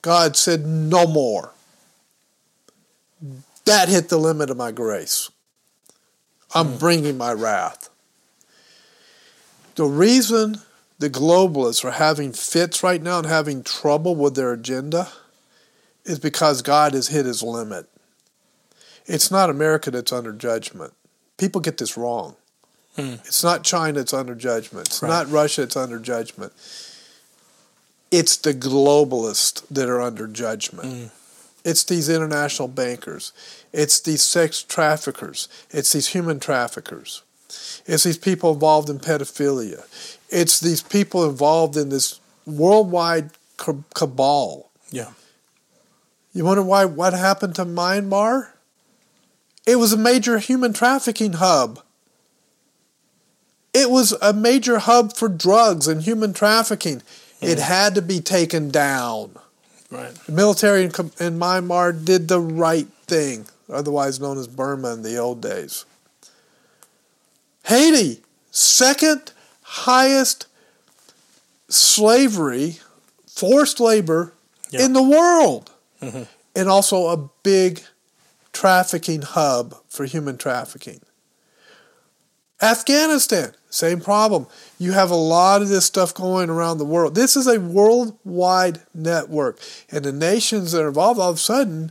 [0.00, 1.52] God said, no more.
[3.64, 5.30] that hit the limit of my grace.
[6.54, 6.80] I'm mm.
[6.80, 7.88] bringing my wrath.
[9.74, 10.58] The reason
[10.98, 15.08] the globalists are having fits right now and having trouble with their agenda
[16.04, 17.86] is because God has hit his limit.
[19.06, 20.92] It's not America that's under judgment.
[21.38, 22.36] People get this wrong.
[22.96, 23.14] Hmm.
[23.24, 24.88] It's not China that's under judgment.
[24.88, 25.08] It's Right.
[25.08, 26.52] not Russia that's under judgment.
[28.10, 30.88] It's the globalists that are under judgment.
[30.88, 31.06] Hmm.
[31.64, 33.32] It's these international bankers.
[33.72, 35.48] It's these sex traffickers.
[35.70, 37.22] It's these human traffickers.
[37.86, 39.84] It's these people involved in pedophilia.
[40.28, 43.30] It's these people involved in this worldwide
[43.94, 44.70] cabal.
[44.90, 45.10] Yeah.
[46.32, 48.48] You wonder why what happened to Myanmar?
[49.66, 51.80] It was a major human trafficking hub.
[53.72, 57.02] It was a major hub for drugs and human trafficking.
[57.40, 57.46] Hmm.
[57.46, 59.36] It had to be taken down.
[59.90, 60.14] Right.
[60.26, 65.18] The military in, in Myanmar did the right thing, otherwise known as Burma in the
[65.18, 65.84] old days.
[67.64, 69.32] Haiti, second
[69.62, 70.46] highest
[71.68, 72.78] slavery,
[73.26, 74.34] forced labor
[74.70, 74.84] Yeah.
[74.84, 76.24] in the world, mm-hmm.
[76.54, 77.82] and also a big
[78.52, 81.00] trafficking hub for human trafficking.
[82.60, 84.46] Afghanistan, same problem.
[84.78, 87.14] You have a lot of this stuff going around the world.
[87.14, 89.58] This is a worldwide network.
[89.90, 91.90] And the nations that are involved, all of a sudden,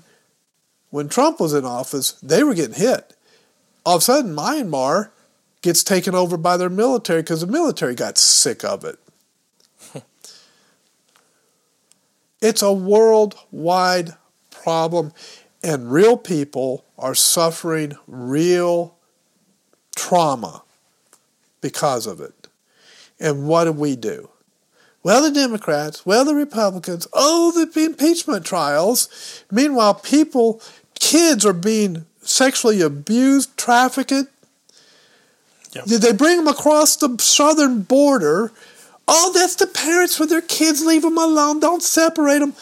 [0.89, 3.13] when Trump was in office, they were getting hit.
[3.85, 5.09] All of a sudden, Myanmar
[5.61, 8.99] gets taken over by their military because the military got sick of it.
[12.41, 14.15] it's a worldwide
[14.49, 15.13] problem,
[15.63, 18.95] and real people are suffering real
[19.95, 20.63] trauma
[21.61, 22.47] because of it.
[23.19, 24.29] And what do we do?
[25.03, 29.43] Well, the Democrats, well, the Republicans, oh, the impeachment trials.
[29.51, 30.61] Meanwhile, people,
[30.99, 34.27] kids are being sexually abused, trafficked.
[35.73, 35.85] Yep.
[35.85, 38.51] Did they bring them across the southern border?
[39.07, 40.85] Oh, that's the parents with their kids.
[40.85, 41.59] Leave them alone.
[41.59, 42.53] Don't separate them.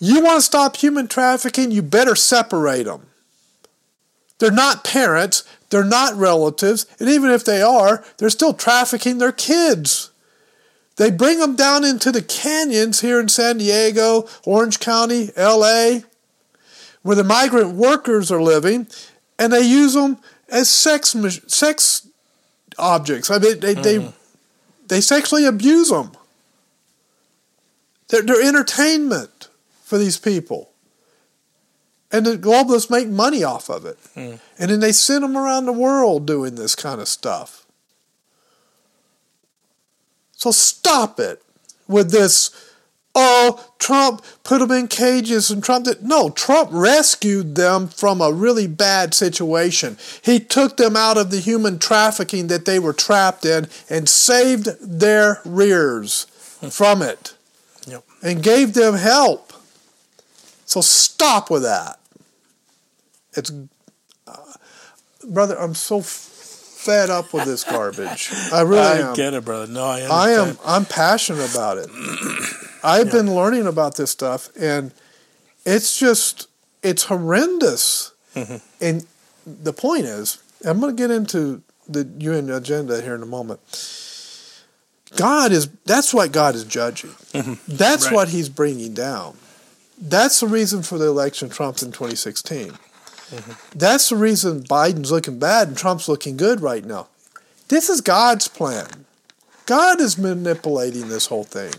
[0.00, 1.70] You want to stop human trafficking?
[1.70, 3.08] You better separate them.
[4.38, 9.32] They're not parents, they're not relatives, and even if they are, they're still trafficking their
[9.32, 10.10] kids.
[10.96, 16.00] They bring them down into the canyons here in San Diego, Orange County, LA,
[17.02, 18.86] where the migrant workers are living,
[19.38, 20.18] and they use them
[20.48, 21.16] as sex
[21.46, 22.07] sex
[22.78, 23.30] objects.
[23.30, 24.12] I mean, they they, mm.
[24.86, 26.12] they sexually abuse them.
[28.08, 29.48] They're, they're entertainment
[29.82, 30.70] for these people.
[32.10, 33.98] And the globalists make money off of it.
[34.14, 34.40] Mm.
[34.58, 37.66] And then they send them around the world doing this kind of stuff.
[40.32, 41.42] So stop it
[41.86, 42.50] with this,
[43.20, 46.02] oh, Trump put them in cages and Trump did.
[46.02, 49.98] No, Trump rescued them from a really bad situation.
[50.22, 54.68] He took them out of the human trafficking that they were trapped in and saved
[54.80, 56.24] their rears
[56.70, 57.34] from it
[57.86, 58.04] Yep.
[58.22, 59.52] and gave them help.
[60.64, 61.98] So stop with that.
[63.34, 63.50] It's,
[64.26, 64.36] uh,
[65.24, 66.02] brother, I'm so
[66.78, 68.30] fed up with this garbage.
[68.52, 69.14] I really I am.
[69.14, 69.70] get it, brother.
[69.70, 70.12] No, I understand.
[70.12, 70.58] I am.
[70.64, 71.90] I'm passionate about it.
[72.84, 74.92] I've been learning about this stuff, and
[75.66, 76.48] it's just
[76.82, 78.12] it's horrendous.
[78.34, 78.56] Mm-hmm.
[78.80, 79.06] And
[79.44, 83.60] the point is, I'm going to get into the UN agenda here in a moment.
[85.16, 87.10] God is that's what God is judging.
[87.10, 87.54] Mm-hmm.
[87.76, 88.14] That's Right.
[88.14, 89.36] what He's bringing down.
[90.00, 92.72] That's the reason for the election Trump in 2016.
[93.74, 97.08] That's the reason Biden's looking bad and Trump's looking good right now.
[97.68, 98.86] This is God's plan.
[99.66, 101.72] God is manipulating this whole thing.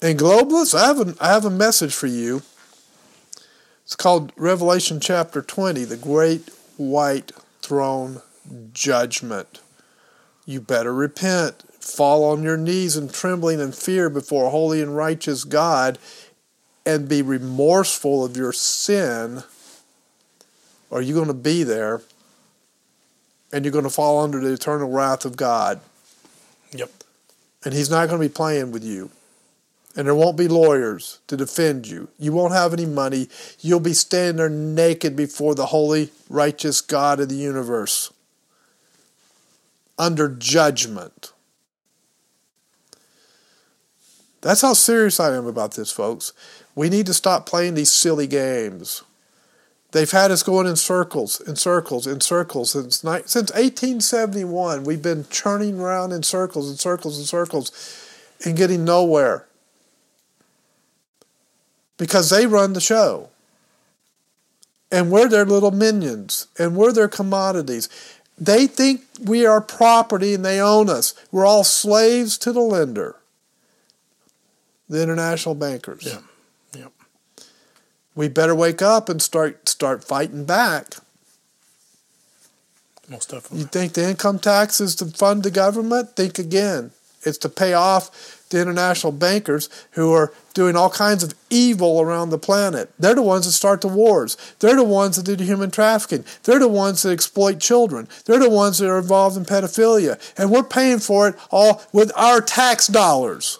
[0.00, 2.42] And globalists, I have a, I have a message for you.
[3.84, 7.32] It's called Revelation chapter 20, the great white
[7.62, 8.22] throne
[8.72, 9.60] judgment.
[10.44, 14.96] You better repent, fall on your knees in trembling and fear before a holy and
[14.96, 15.98] righteous God,
[16.84, 19.42] and be remorseful of your sin,
[20.90, 22.02] or you're going to be there
[23.52, 25.80] and you're going to fall under the eternal wrath of God.
[26.72, 26.90] Yep.
[27.64, 29.10] And He's not going to be playing with you.
[29.96, 32.08] And there won't be lawyers to defend you.
[32.18, 33.28] You won't have any money.
[33.60, 38.12] You'll be standing there naked before the holy, righteous God of the universe
[39.98, 41.32] under judgment.
[44.42, 46.32] That's how serious I am about this, folks.
[46.74, 49.02] We need to stop playing these silly games.
[49.96, 54.84] They've had us going in circles, in circles, in circles since ni- since 1871.
[54.84, 57.72] We've been churning around in circles and circles and circles
[58.44, 59.46] and getting nowhere
[61.96, 63.30] because they run the show.
[64.92, 67.88] and we're their little minions, and we're their commodities.
[68.36, 71.14] They think we are property and they own us.
[71.32, 73.16] We're all slaves to the lender,
[74.90, 76.04] the international bankers.
[76.04, 76.18] Yeah.
[78.16, 80.94] We better wake up and start start fighting back.
[83.08, 83.60] Most definitely.
[83.60, 86.16] You think the income tax is to fund the government?
[86.16, 86.90] Think again.
[87.22, 92.30] It's to pay off the international bankers who are doing all kinds of evil around
[92.30, 92.90] the planet.
[92.98, 94.36] They're the ones that start the wars.
[94.60, 96.24] They're the ones that do the human trafficking.
[96.44, 98.08] They're the ones that exploit children.
[98.24, 100.20] They're the ones that are involved in pedophilia.
[100.38, 103.58] And we're paying for it all with our tax dollars.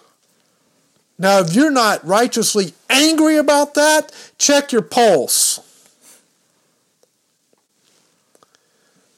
[1.18, 5.60] Now, if you're not righteously angry about that, check your pulse.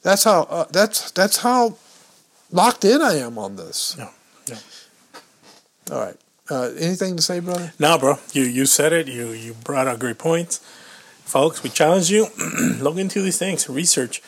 [0.01, 1.77] That's how uh, that's that's how
[2.51, 3.95] locked in I am on this.
[3.97, 4.09] Yeah.
[4.47, 4.57] Yeah.
[5.91, 6.15] All right.
[6.49, 7.73] Uh, anything to say, brother?
[7.77, 9.07] Now, bro, you you said it.
[9.07, 10.59] You you brought out great points,
[11.25, 11.63] folks.
[11.63, 12.27] We challenge you.
[12.79, 14.21] look into these things, research,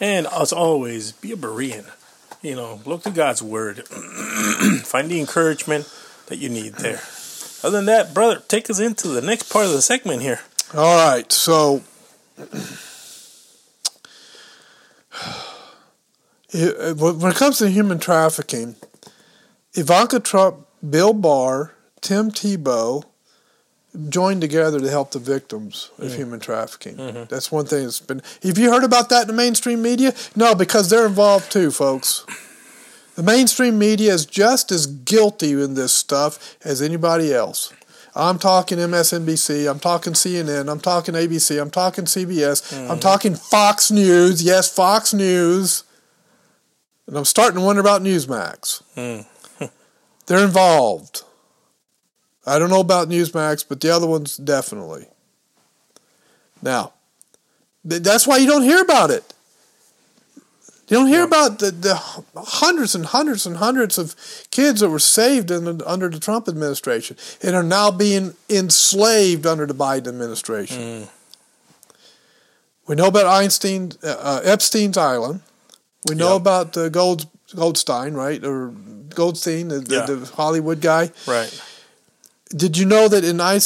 [0.00, 1.90] and as always, be a Berean.
[2.40, 3.86] You know, look to God's word.
[4.84, 5.92] Find the encouragement
[6.28, 7.02] that you need there.
[7.66, 10.38] Other than that, brother, take us into the next part of the segment here.
[10.72, 11.32] All right.
[11.32, 11.82] So,
[16.50, 18.76] it- uh, when it comes to human trafficking,
[19.74, 23.02] Ivanka Trump, Bill Barr, Tim Tebow
[24.10, 26.14] joined together to help the victims of mm.
[26.14, 26.94] human trafficking.
[26.98, 27.24] Mm-hmm.
[27.24, 28.22] That's one thing that's been.
[28.44, 30.14] Have you heard about that in the mainstream media?
[30.36, 32.24] No, because they're involved too, folks.
[33.16, 37.72] The mainstream media is just as guilty in this stuff as anybody else.
[38.14, 43.90] I'm talking MSNBC, I'm talking CNN, I'm talking ABC, I'm talking CBS, I'm talking Fox
[43.90, 44.42] News.
[44.42, 45.84] Yes, Fox News.
[47.06, 48.82] And I'm starting to wonder about Newsmax.
[48.94, 49.64] Hmm.
[50.26, 51.22] They're involved.
[52.46, 55.06] I don't know about Newsmax, but the other ones definitely.
[56.62, 56.92] Now,
[57.88, 59.32] th- that's why you don't hear about it.
[60.88, 61.94] You don't hear about the, the
[62.36, 64.14] hundreds and hundreds and hundreds of
[64.52, 69.46] kids that were saved in the, under the Trump administration and are now being enslaved
[69.46, 71.08] under the Biden administration.
[72.86, 75.40] We know about Einstein, uh, uh, Epstein's Island.
[76.08, 76.36] We know Yeah.
[76.36, 78.68] about uh, Gold, Goldstein, right, or
[79.12, 80.06] Goldstein, the, the- Yeah.
[80.06, 81.10] the Hollywood guy.
[81.26, 81.60] Right.
[82.50, 83.58] Did you know that in uh,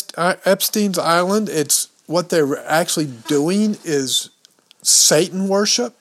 [0.47, 4.31] Epstein's Island, it's what they're actually doing is
[4.81, 5.95] Satan worship?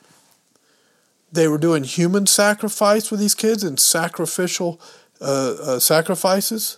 [1.32, 4.80] They were doing human sacrifice with these kids and sacrificial
[5.22, 6.78] uh, uh, sacrifices,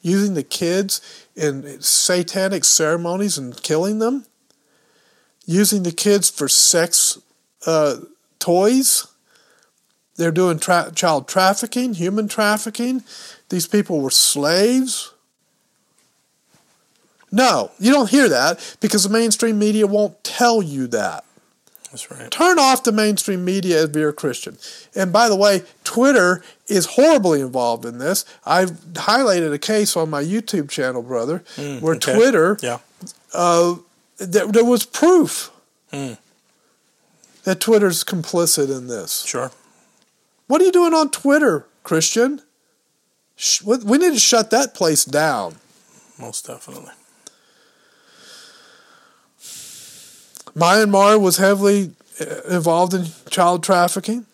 [0.00, 1.00] using the kids
[1.34, 4.24] in satanic ceremonies and killing them,
[5.44, 7.18] using the kids for sex
[7.66, 7.96] uh,
[8.38, 9.06] toys.
[10.16, 13.02] They're doing tra- child trafficking, human trafficking.
[13.50, 15.12] These people were slaves.
[17.30, 21.25] No, you don't hear that because the mainstream media won't tell you that.
[21.96, 22.30] That's right.
[22.30, 24.58] Turn off the mainstream media if you're a Christian.
[24.94, 28.24] And by the way, Twitter is horribly involved in this.
[28.44, 32.14] I've highlighted a case on my YouTube channel, brother, where okay.
[32.14, 32.78] Twitter, Yeah.
[33.32, 33.76] uh,
[34.18, 35.50] there, there was proof
[35.92, 36.18] Mm.
[37.44, 39.22] that Twitter's complicit in this.
[39.24, 39.50] Sure.
[40.48, 42.42] What are you doing on Twitter, Christian?
[43.36, 45.56] Sh- We need to shut that place down.
[46.18, 46.92] Most definitely.
[50.56, 54.26] Myanmar was heavily uh, involved in child trafficking.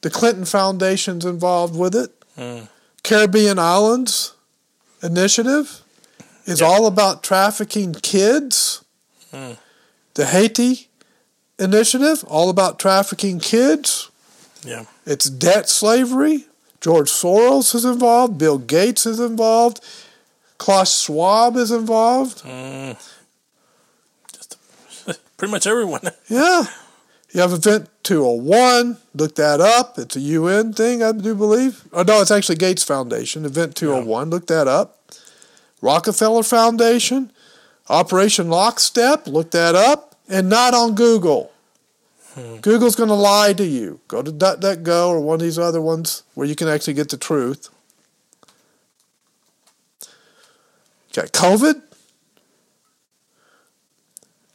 [0.00, 2.10] The Clinton Foundation's involved with it.
[2.36, 2.64] Hmm.
[3.02, 4.34] Caribbean Islands
[5.02, 5.80] Initiative
[6.44, 8.84] is all about trafficking kids.
[9.30, 9.52] Hmm.
[10.14, 10.88] The Haiti
[11.58, 14.10] Initiative, all about trafficking kids.
[14.64, 14.84] Yeah.
[15.06, 16.46] It's debt slavery.
[16.80, 18.38] George Soros is involved.
[18.38, 19.80] Bill Gates is involved.
[20.58, 22.42] Klaus Schwab is involved.
[22.42, 23.19] Just
[25.40, 26.02] pretty much everyone.
[26.28, 26.64] Yeah.
[27.32, 28.96] You have Event 201.
[29.14, 29.98] Look that up.
[29.98, 31.84] It's a UN thing, I do believe.
[31.92, 33.44] Oh, no, it's actually Gates Foundation.
[33.44, 34.30] Event 201.
[34.30, 34.98] Look that up.
[35.80, 37.30] Rockefeller Foundation.
[37.88, 39.28] Operation Lockstep.
[39.28, 40.16] Look that up.
[40.28, 41.52] And not on Google.
[42.34, 42.56] Hmm.
[42.56, 44.00] Google's going to lie to you.
[44.08, 47.16] Go to DuckDuckGo or one of these other ones where you can actually get the
[47.16, 47.68] truth.
[51.12, 51.80] Got COVID.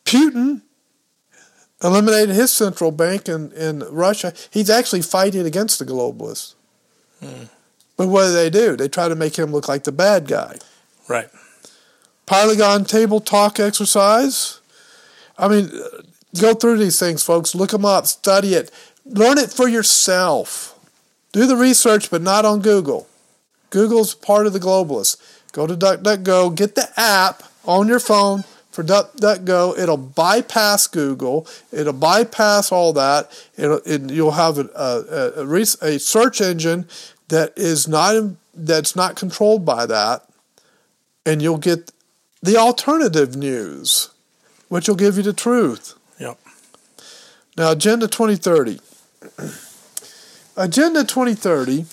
[0.03, 0.61] Putin
[1.83, 4.33] eliminated his central bank in, in Russia.
[4.51, 6.55] He's actually fighting against the globalists.
[7.19, 7.45] Hmm.
[7.97, 8.75] But what do they do?
[8.75, 10.57] They try to make him look like the bad guy.
[11.07, 11.29] Right.
[12.25, 14.59] Polygon table talk exercise.
[15.37, 15.69] I mean,
[16.39, 17.55] go through these things, folks.
[17.55, 18.71] Look them up, study it,
[19.05, 20.77] learn it for yourself.
[21.31, 23.07] Do the research, but not on Google.
[23.69, 25.17] Google's part of the globalists.
[25.51, 28.43] Go to DuckDuckGo, get the app on your phone,
[28.75, 29.79] for DuckDuckGo.
[29.79, 31.47] It'll bypass Google.
[31.71, 33.31] It'll bypass all that.
[33.57, 36.87] It'll, it, you'll have a, a, a, a search engine
[37.29, 40.27] that is not that's not controlled by that,
[41.25, 41.91] and you'll get
[42.41, 44.09] the alternative news,
[44.67, 45.93] which will give you the truth.
[46.19, 46.37] Yep.
[47.57, 48.79] Now, Agenda 2030.
[50.57, 51.85] Agenda 2030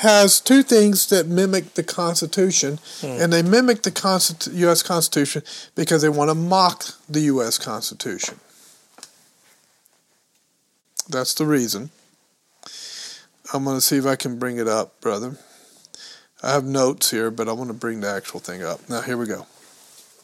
[0.00, 4.82] has two things that mimic the Constitution, and they mimic the Constitu- U.S.
[4.82, 5.42] Constitution
[5.74, 7.58] because they want to mock the U.S.
[7.58, 8.40] Constitution.
[11.08, 11.90] That's the reason.
[13.52, 15.36] I'm going to see if I can bring it up, brother.
[16.42, 18.88] I have notes here, but I want to bring the actual thing up.
[18.88, 19.46] Now, here we go.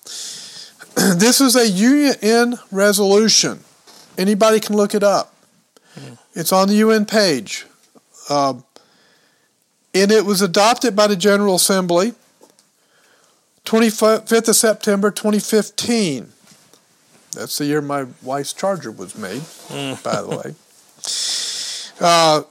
[1.17, 3.61] this is a UN resolution.
[4.17, 5.35] Anybody can look it up.
[6.35, 7.67] It's on the UN page.
[8.31, 8.65] Um,
[10.03, 12.15] and it was adopted by the General Assembly
[13.65, 16.33] 25th of September 2015.
[17.33, 19.43] That's the year my wife's charger was made,
[20.03, 20.55] by the way.
[22.01, 22.43] Uh,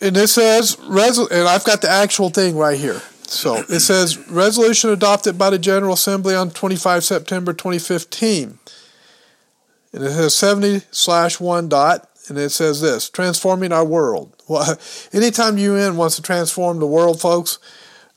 [0.00, 3.00] and it says, resol- and I've got the actual thing right here.
[3.22, 8.58] So it says, resolution adopted by the General Assembly on 25 September 2015.
[9.92, 14.34] And it has 70 slash 1 dot, and it says this transforming our world.
[14.48, 14.78] Well,
[15.12, 17.58] anytime UN wants to transform the world, folks,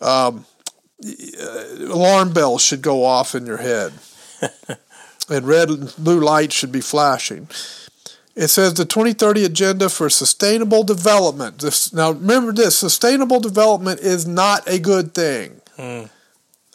[0.02, 0.46] um,
[1.80, 3.94] alarm bells should go off in your head,
[5.30, 7.48] and red and blue lights should be flashing.
[8.36, 11.60] It says the 2030 Agenda for Sustainable Development.
[11.60, 15.62] This, now, remember this sustainable development is not a good thing.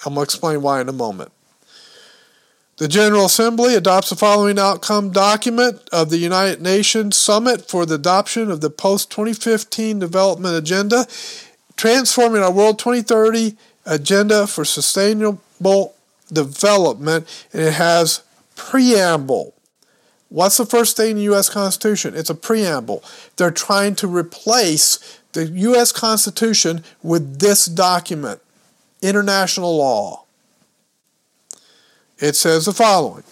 [0.07, 1.33] I'm going to explain why in a moment.
[2.79, 7.97] The General Assembly adopts the following outcome document of the United Nations Summit for the
[7.97, 11.09] adoption of the post 2015 Development Agenda,
[11.77, 15.97] transforming our World 2030 Agenda for Sustainable
[16.33, 18.23] Development, and it has
[18.55, 19.55] preamble.
[20.29, 21.51] What's the first thing in the U.S.
[21.51, 22.15] Constitution?
[22.15, 23.03] It's a preamble.
[23.39, 25.91] They're trying to replace the U.S.
[25.91, 28.41] Constitution with this document,
[29.03, 30.27] international law.
[32.21, 33.23] It says the following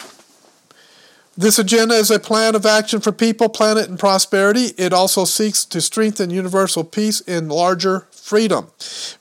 [1.36, 4.72] This agenda is a plan of action for people, planet, and prosperity.
[4.78, 8.68] It also seeks to strengthen universal peace and larger freedom.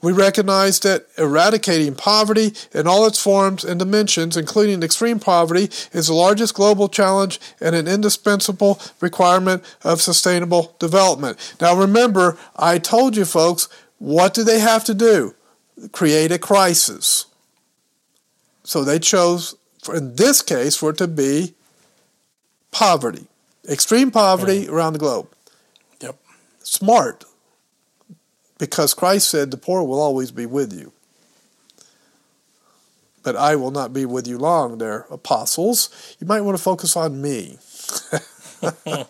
[0.01, 6.07] We recognize that eradicating poverty in all its forms and dimensions, including extreme poverty, is
[6.07, 11.55] the largest global challenge and an indispensable requirement of sustainable development.
[11.61, 13.67] Now, remember, I told you folks,
[13.99, 15.35] what do they have to do?
[15.91, 17.27] Create a crisis.
[18.65, 21.53] So they chose, for, in this case, for it to be
[22.71, 23.27] poverty,
[23.69, 25.29] extreme poverty around the globe.
[26.01, 26.17] Yep.
[26.63, 27.23] Smart,
[28.57, 30.91] because Christ said, The poor will always be with you.
[33.23, 36.15] But I will not be with you long, there, apostles.
[36.19, 37.57] You might want to focus on me.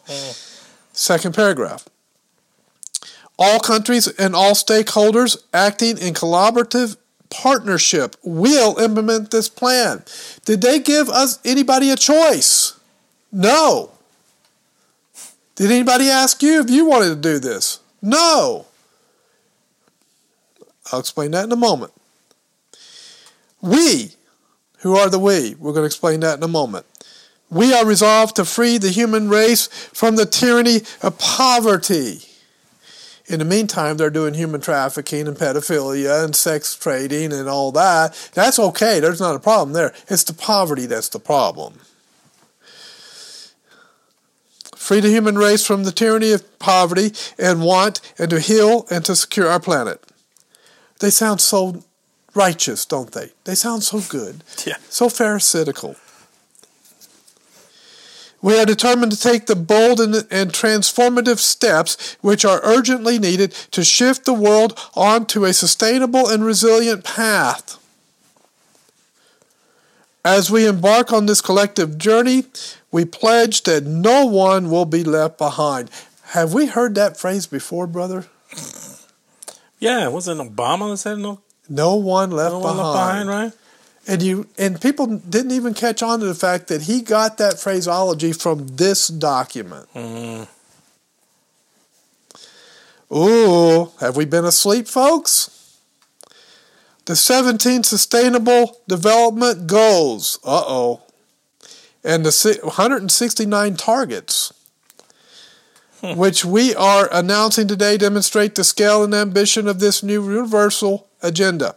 [0.93, 1.87] Second paragraph.
[3.37, 6.97] All countries and all stakeholders acting in collaborative
[7.29, 10.03] partnership will implement this plan.
[10.45, 12.79] Did they give us anybody a choice?
[13.31, 13.91] No.
[15.55, 17.79] Did anybody ask you if you wanted to do this?
[18.01, 18.65] No.
[20.91, 21.93] I'll explain that in a moment.
[23.61, 24.11] We,
[24.79, 25.55] who are the we?
[25.55, 26.85] We're going to explain that in a moment.
[27.49, 32.21] We are resolved to free the human race from the tyranny of poverty.
[33.27, 38.29] In the meantime, they're doing human trafficking and pedophilia and sex trading and all that.
[38.33, 38.99] That's okay.
[38.99, 39.93] There's not a problem there.
[40.07, 41.79] It's the poverty that's the problem.
[44.75, 49.03] Free the human race from the tyranny of poverty and want, and to heal and
[49.05, 50.03] to secure our planet.
[50.99, 51.83] They sound so
[52.35, 53.31] righteous, don't they?
[53.45, 54.43] They sound so good.
[54.65, 54.77] Yeah.
[54.89, 55.95] So pharisaical.
[58.45, 63.53] We are determined to take the bold and, and, transformative steps which are urgently needed
[63.71, 67.79] to shift the world onto a sustainable and resilient path.
[70.23, 72.43] As we embark on this collective journey,
[72.91, 75.89] we pledge that no one will be left behind.
[76.33, 78.27] Have we heard that phrase before, brother?
[79.79, 81.41] Yeah, wasn't Obama that said no?
[81.67, 82.77] No one left, No behind.
[82.77, 83.53] one left behind, right?
[84.07, 87.59] And you and people didn't even catch on to the fact that he got that
[87.59, 89.87] phraseology from this document.
[93.11, 95.51] Ooh, have we been asleep, folks?
[97.05, 100.39] The 17 Sustainable Development Goals.
[100.43, 101.01] Uh oh.
[102.03, 104.53] And the 169 targets,
[106.03, 111.75] which we are announcing today, demonstrate the scale and ambition of this new universal agenda.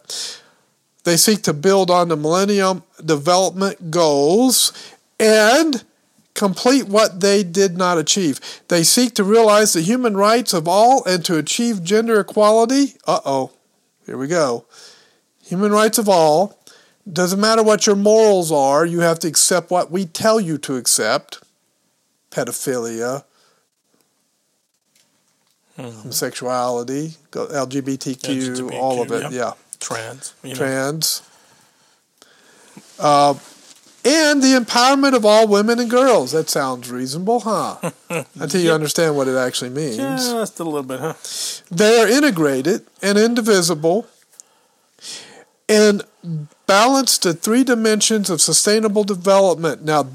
[1.08, 4.74] They seek to build on the Millennium Development Goals
[5.18, 5.82] and
[6.34, 8.38] complete what they did not achieve.
[8.68, 12.96] They seek to realize the human rights of all and to achieve gender equality.
[13.06, 13.52] Uh oh,
[14.04, 14.66] here we go.
[15.46, 16.58] Human rights of all.
[17.10, 20.76] Doesn't matter what your morals are, you have to accept what we tell you to
[20.76, 21.42] accept
[22.30, 23.24] pedophilia,
[25.78, 29.22] homosexuality, go- LGBTQ, LGBTQ, all of it.
[29.22, 29.30] yeah.
[29.30, 29.52] Yeah.
[29.80, 30.34] Trans.
[30.42, 30.56] You know.
[30.56, 31.22] Trans.
[32.98, 33.34] Uh,
[34.04, 36.32] and the empowerment of all women and girls.
[36.32, 37.90] That sounds reasonable, huh?
[38.38, 39.96] Until you understand what it actually means.
[39.96, 41.14] Just a little bit, huh?
[41.70, 44.06] They are integrated and indivisible
[45.68, 46.02] and
[46.66, 49.82] balance the three dimensions of sustainable development.
[49.82, 50.08] Now,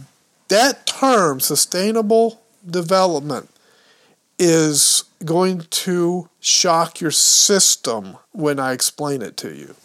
[0.48, 3.50] that term, sustainable development,
[4.40, 9.76] is going to shock your system when I explain it to you.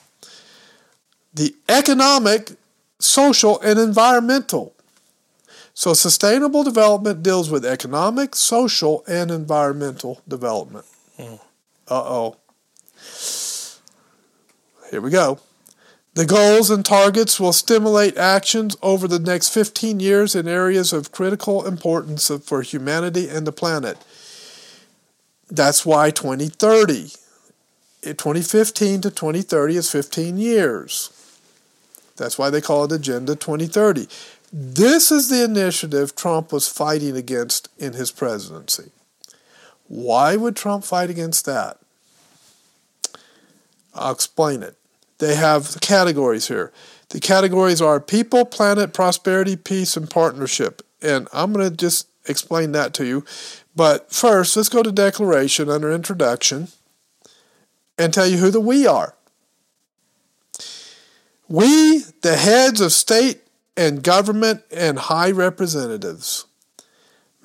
[1.35, 2.53] The economic,
[2.99, 4.75] social, and environmental.
[5.75, 10.87] So, sustainable development deals with economic, social, and environmental development.
[11.89, 12.37] Uh oh.
[14.91, 15.39] Here we go.
[16.15, 21.13] The goals and targets will stimulate actions over the next 15 years in areas of
[21.13, 23.99] critical importance for humanity and the planet.
[25.51, 27.13] That's why 2030,
[28.03, 31.11] eh, 2015 to 2030 is 15 years.
[32.17, 34.09] That's why they call it Agenda 2030.
[34.53, 38.91] This is the initiative Trump was fighting against in his presidency.
[39.89, 41.79] Why would Trump fight against that?
[43.95, 44.77] I'll explain it.
[45.19, 46.73] They have categories here.
[47.11, 50.83] The categories are people, planet, prosperity, peace, and partnership.
[51.01, 53.25] And I'm going to just explain that to you.
[53.79, 56.67] But first, let's go to declaration under introduction
[57.97, 59.15] and tell you who the we are.
[61.49, 63.43] We, the heads of state
[63.77, 66.47] and government and high representatives,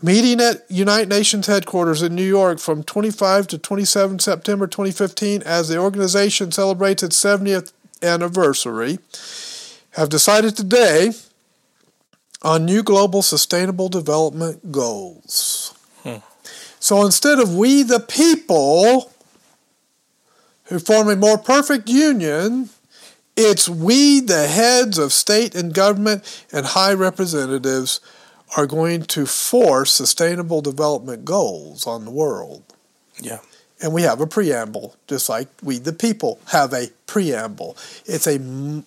[0.02, 5.70] meeting at United Nations headquarters in New York from 25 to 27 September 2015 as
[5.70, 8.98] the organization celebrates its 70th anniversary,
[9.92, 11.12] have decided today
[12.42, 15.73] on new global sustainable development goals.
[16.84, 19.10] So instead of we the people
[20.66, 22.72] who form a more perfect union,
[23.38, 28.02] it's we, the heads of state and government and high representatives,
[28.58, 32.64] are going to force sustainable development goals on the world.
[33.18, 33.40] Yeah.
[33.82, 37.78] And we have a preamble, just like we, the people, have a preamble.
[38.06, 38.36] It's a,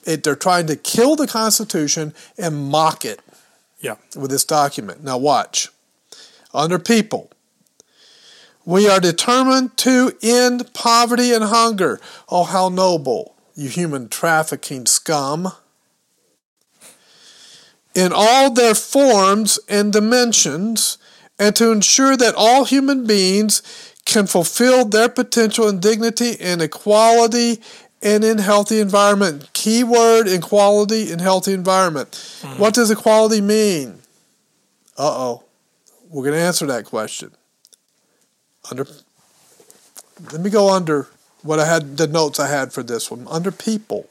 [0.04, 3.20] it, they're trying to kill the Constitution and mock it
[3.80, 3.96] Yeah.
[4.14, 5.02] with this document.
[5.02, 5.70] Now, watch.
[6.52, 7.30] Under people,
[8.66, 12.00] we are determined to end poverty and hunger.
[12.28, 15.52] Oh, how noble, you human trafficking scum.
[17.94, 20.98] In all their forms and dimensions,
[21.38, 23.62] and to ensure that all human beings
[24.04, 27.60] can fulfill their potential in dignity and equality
[28.02, 29.48] and in healthy environment.
[29.52, 32.38] Keyword equality in healthy environment.
[32.56, 34.00] What does equality mean?
[34.98, 35.44] Uh oh.
[36.08, 37.32] We're going to answer that question.
[38.70, 38.86] Under
[40.32, 41.08] Let me go under
[41.42, 43.26] what I had the notes I had for this one.
[43.28, 44.08] Under people.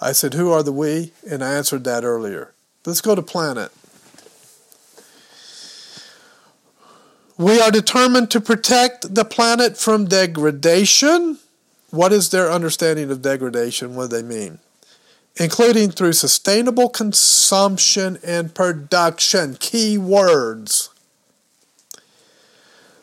[0.00, 2.52] I said who are the we and I answered that earlier.
[2.84, 3.70] Let's go to planet.
[7.38, 11.38] We are determined to protect the planet from degradation.
[11.90, 13.94] What is their understanding of degradation?
[13.94, 14.58] What do they mean?
[15.36, 19.56] Including through sustainable consumption and production.
[19.58, 20.90] Key words.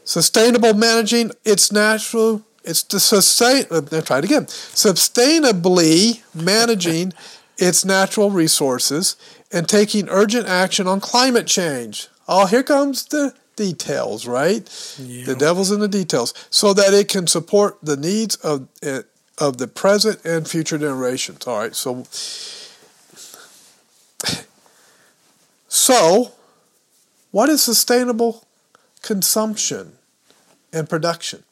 [0.10, 4.48] Sustainable managing its natural, it's to sustain, uh, try it again.
[4.48, 7.14] Sustainably managing
[7.60, 9.15] its natural resources
[9.52, 12.07] and taking urgent action on climate change.
[12.27, 14.68] Oh, here comes the details, right?
[14.98, 15.26] Yeah.
[15.26, 19.06] The devil's in the details, so that it can support the needs of it,
[19.38, 21.45] of the present and future generations.
[21.45, 22.07] All right, so
[25.68, 26.31] so
[27.30, 28.44] what is sustainable
[29.03, 29.98] consumption
[30.73, 31.43] and production?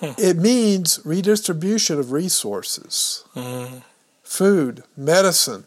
[0.00, 3.24] It means redistribution of resources,
[4.22, 5.64] food, medicine,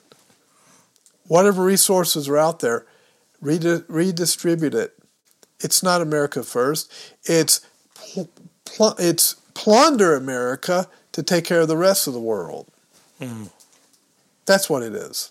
[1.28, 2.86] whatever resources are out there,
[3.42, 4.98] redi- redistribute it.
[5.60, 6.92] It's not America first.
[7.26, 7.60] It's
[7.94, 8.30] pl-
[8.66, 12.68] pl- it's plunder America to take care of the rest of the world.
[13.20, 13.46] Hmm.
[14.46, 15.30] That's what it is.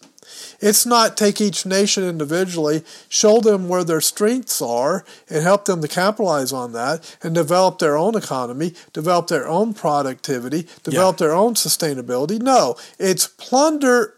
[0.61, 5.83] It's not take each nation individually, show them where their strengths are, and help them
[5.83, 11.33] to capitalize on that and develop their own economy, develop their own productivity, develop their
[11.33, 12.41] own sustainability.
[12.41, 14.15] No, it's plunder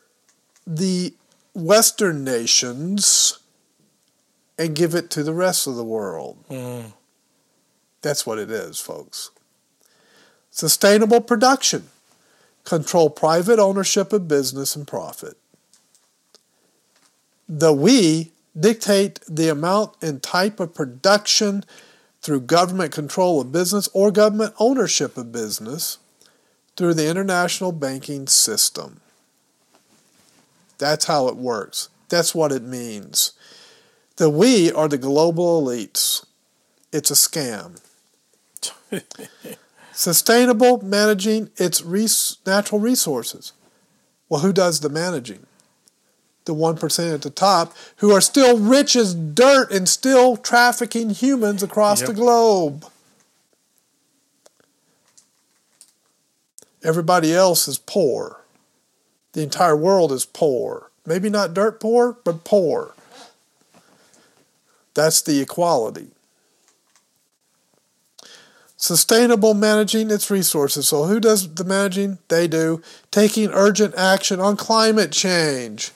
[0.66, 1.14] the
[1.54, 3.38] Western nations
[4.58, 6.36] and give it to the rest of the world.
[6.48, 6.88] Mm-hmm.
[8.02, 9.30] That's what it is, folks.
[10.50, 11.88] Sustainable production.
[12.64, 15.36] Control private ownership of business and profit.
[17.48, 21.64] The we dictate the amount and type of production
[22.20, 25.98] through government control of business or government ownership of business
[26.76, 29.00] through the international banking system.
[30.78, 31.88] That's how it works.
[32.08, 33.32] That's what it means.
[34.16, 36.24] The we are the global elites.
[36.92, 37.80] It's a scam.
[39.92, 43.52] Sustainable managing its res- natural resources.
[44.28, 45.46] Well, who does the managing?
[46.44, 51.62] The 1% at the top who are still rich as dirt and still trafficking humans
[51.62, 52.08] across Yep.
[52.08, 52.86] the globe.
[56.82, 58.40] Everybody else is poor.
[59.34, 60.90] The entire world is poor.
[61.06, 62.94] Maybe not dirt poor, but poor.
[64.94, 66.08] That's the equality.
[68.76, 70.88] Sustainable managing its resources.
[70.88, 72.18] So, who does the managing?
[72.28, 72.82] They do.
[73.12, 75.92] Taking urgent action on climate change.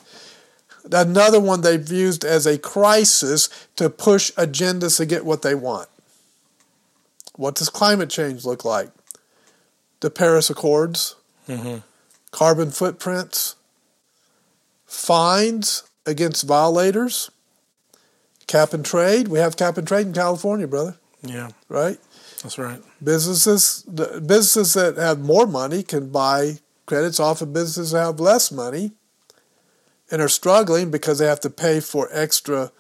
[0.93, 5.89] Another one they've used as a crisis to push agendas to get what they want.
[7.35, 8.91] What does climate change look like?
[10.01, 11.17] The Paris Accords,
[11.49, 11.79] mm-hmm.
[12.31, 13.57] carbon footprints,
[14.87, 17.31] fines against violators,
[18.47, 19.29] cap and trade.
[19.29, 21.99] We have cap and trade in California, brother, Yeah, right?
[22.43, 22.81] that's right.
[23.03, 28.21] Businesses, the businesses that have more money can buy credits off of businesses that have
[28.21, 28.93] less money
[30.11, 32.71] and are struggling because they have to pay for extra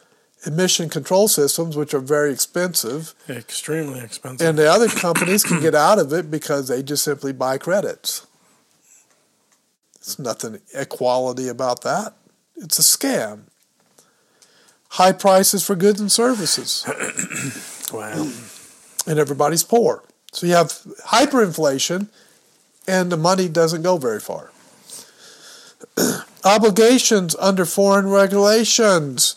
[0.44, 3.14] emission control systems, which are very expensive.
[3.28, 4.46] Extremely expensive.
[4.46, 8.26] And the other companies can get out of it because they just simply buy credits.
[9.94, 12.14] There's nothing equality about that.
[12.56, 13.42] It's a scam.
[14.90, 16.84] High prices for goods and services
[17.92, 18.30] wow.
[19.06, 20.04] and everybody's poor.
[20.32, 20.68] So you have
[21.06, 22.08] hyperinflation,
[22.86, 24.52] and the money doesn't go very far.
[26.44, 29.36] Obligations under foreign regulations.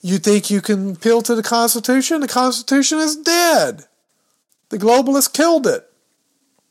[0.00, 2.20] You think you can appeal to the Constitution?
[2.20, 3.84] The Constitution is dead.
[4.70, 5.86] The globalists killed it.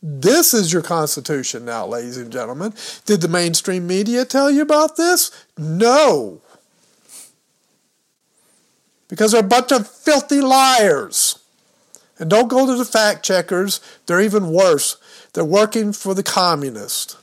[0.02, 2.74] This is your Constitution now, ladies and gentlemen.
[3.06, 5.30] Did the mainstream media tell you about this?
[5.58, 6.42] No.
[9.10, 11.40] Because they're a bunch of filthy liars.
[12.18, 13.82] And don't go to the fact checkers.
[14.06, 14.98] They're even worse.
[15.34, 17.18] They're working for the communist.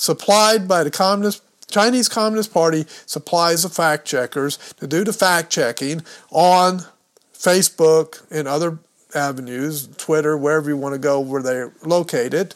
[0.00, 5.52] Supplied by the communist Chinese Communist Party supplies the fact checkers to do the fact
[5.52, 6.86] checking on
[7.34, 8.78] Facebook and other
[9.14, 12.54] avenues, Twitter, wherever you want to go where they're located.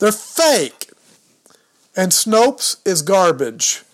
[0.00, 0.90] They're fake.
[1.96, 3.84] And Snopes is garbage.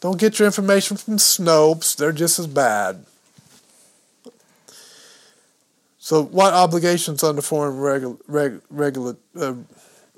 [0.00, 1.96] Don't get your information from Snopes.
[1.96, 3.04] They're just as bad.
[5.98, 9.54] So, what obligations under foreign regu- uh,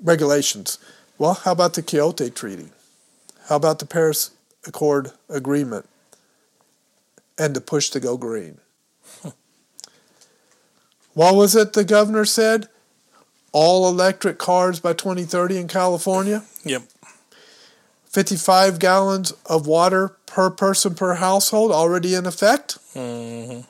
[0.01, 0.77] regulations?
[1.17, 2.69] Well, how about the Kyoto Treaty?
[3.47, 4.31] How about the Paris
[4.65, 5.87] Accord Agreement?
[7.37, 8.59] And the push to go green.
[11.13, 12.67] what was it the governor said?
[13.51, 16.43] All electric cars by 2030 in California?
[16.63, 16.83] Yep.
[18.05, 22.77] 55 gallons of water per person per household already in effect.
[22.93, 23.61] Mm-hmm.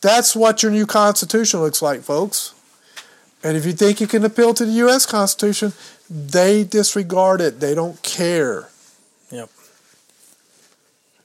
[0.00, 2.54] That's what your new Constitution looks like, folks.
[3.44, 5.04] And if you think you can appeal to the U.S.
[5.04, 5.72] Constitution,
[6.08, 7.60] they disregard it.
[7.60, 8.68] They don't care.
[9.30, 9.50] Yep.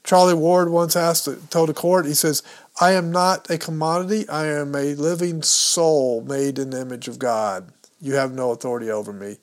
[0.03, 2.41] Charlie Ward once asked, told a court, he says,
[2.79, 4.27] I am not a commodity.
[4.29, 7.67] I am a living soul made in the image of God.
[8.01, 9.37] You have no authority over me.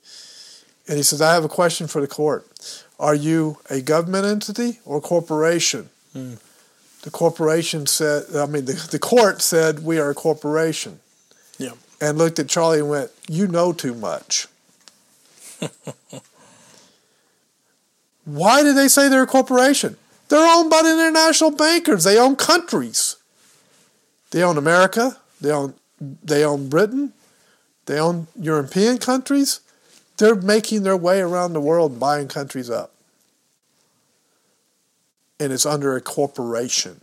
[0.88, 2.46] And he says, I have a question for the court.
[2.98, 5.90] Are you a government entity or corporation?
[6.12, 6.34] Hmm.
[7.02, 11.00] The corporation said, I mean, the, the court said, we are a corporation.
[11.58, 11.76] Yep.
[12.04, 14.46] And looked at Charlie and went, You know too much.
[18.26, 19.96] Why did they say they're a corporation?
[20.28, 22.04] They're owned by the international bankers.
[22.04, 23.16] They own countries.
[24.32, 25.16] They own America.
[25.40, 25.72] They own
[26.22, 27.14] they own Britain.
[27.86, 29.60] They own European countries.
[30.18, 32.92] They're making their way around the world buying countries up.
[35.40, 37.00] And it's under a corporation.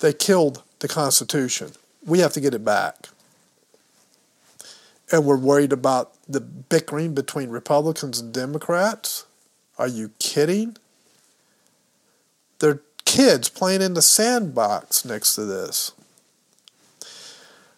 [0.00, 1.72] They killed the Constitution.
[2.06, 3.08] We have to get it back.
[5.12, 9.26] and we're worried about the bickering between Republicans and Democrats.
[9.78, 10.76] Are you kidding?
[12.58, 15.92] They're kids playing in the sandbox next to this.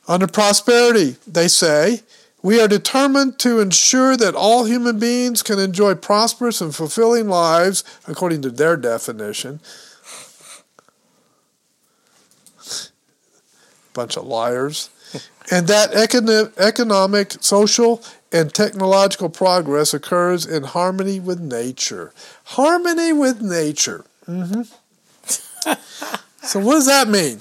[0.08, 2.02] Under prosperity, they say,
[2.42, 7.84] we are determined to ensure that all human beings can enjoy prosperous and fulfilling lives,
[8.08, 9.60] according to their definition.
[13.94, 14.90] Bunch of liars.
[15.50, 18.02] and that econo- economic, social,
[18.32, 22.12] and technological progress occurs in harmony with nature.
[22.44, 24.04] Harmony with nature.
[24.26, 24.62] hmm
[26.42, 27.40] so, what does that mean?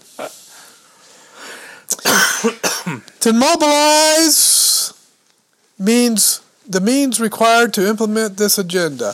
[3.19, 4.94] to mobilize
[5.80, 9.14] means the means required to implement this agenda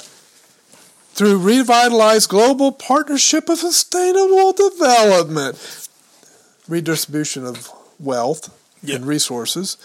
[1.13, 5.86] through revitalized global partnership of sustainable development,
[6.67, 7.69] redistribution of
[7.99, 8.49] wealth
[8.87, 9.77] and resources,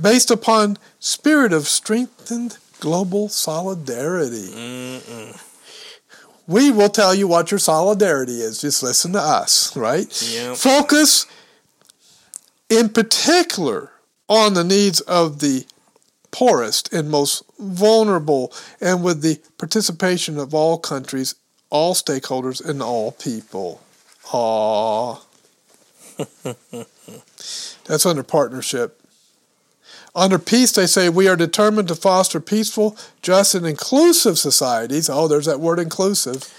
[0.00, 5.00] based upon spirit of strengthened global solidarity.
[6.46, 8.60] We will tell you what your solidarity is.
[8.60, 10.06] Just listen to us, right?
[10.32, 10.56] Yep.
[10.56, 11.26] Focus
[12.68, 13.90] in particular
[14.28, 15.66] on the needs of the
[16.30, 21.34] poorest and most vulnerable, and with the participation of all countries,
[21.70, 23.80] all stakeholders, and all people.
[24.26, 25.20] Aww.
[27.84, 29.00] That's under partnership.
[30.14, 35.10] Under peace, they say we are determined to foster peaceful, just, and inclusive societies.
[35.10, 36.50] Oh, there's that word inclusive.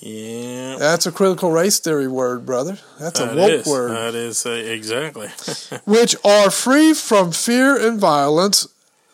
[0.00, 0.76] Yeah.
[0.78, 2.76] That's a critical race theory word, brother.
[3.00, 3.66] That's a That woke is.
[3.66, 3.90] word.
[3.92, 5.28] That is uh, exactly.
[5.86, 8.68] which are free from fear and violence.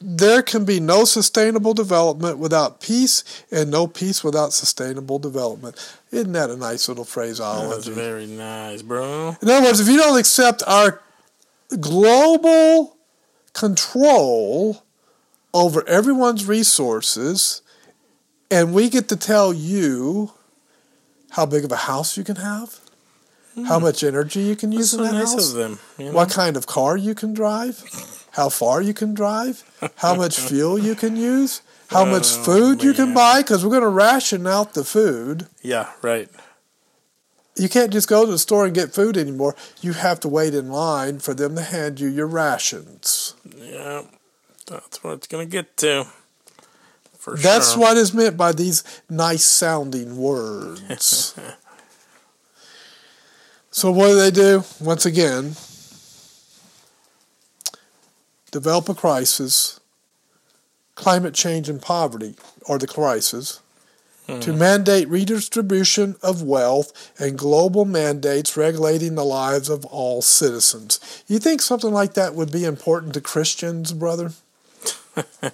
[0.05, 5.77] There can be no sustainable development without peace, and no peace without sustainable development.
[6.11, 7.71] Isn't that a nice little phraseology?
[7.71, 9.37] That's very nice, bro.
[9.41, 11.01] In other words, if you don't accept our
[11.81, 12.97] global
[13.53, 14.83] control
[15.55, 17.63] over everyone's resources,
[18.51, 20.33] and we get to tell you
[21.31, 22.81] how big of a house you can have,
[23.67, 25.03] how much energy you can use Hmm.
[25.03, 25.79] That's in so that nice house, them.
[25.99, 26.13] You know?
[26.13, 27.83] what kind of car you can drive,
[28.33, 29.63] how far you can drive,
[29.97, 33.71] how much fuel you can use, how much Oh, food you can buy, because we're
[33.71, 35.47] going to ration out the food.
[35.63, 36.29] Yeah, right.
[37.57, 39.55] You can't just go to the store and get food anymore.
[39.83, 43.35] You have to wait in line for them to hand you your rations.
[43.59, 44.03] Yeah,
[44.67, 46.07] that's what it's gonna get to.
[47.19, 47.83] For That's sure.
[47.83, 51.35] what is meant by these nice sounding words.
[53.71, 54.65] so, what do they do?
[54.81, 55.55] Once again,
[58.53, 59.81] develop a crisis,
[60.95, 62.37] climate change and poverty
[62.69, 63.61] are the crisis,
[64.29, 64.59] to mm-hmm.
[64.59, 71.25] mandate redistribution of wealth and global mandates regulating the lives of all citizens.
[71.27, 74.31] You think something like that would be important to Christians, brother?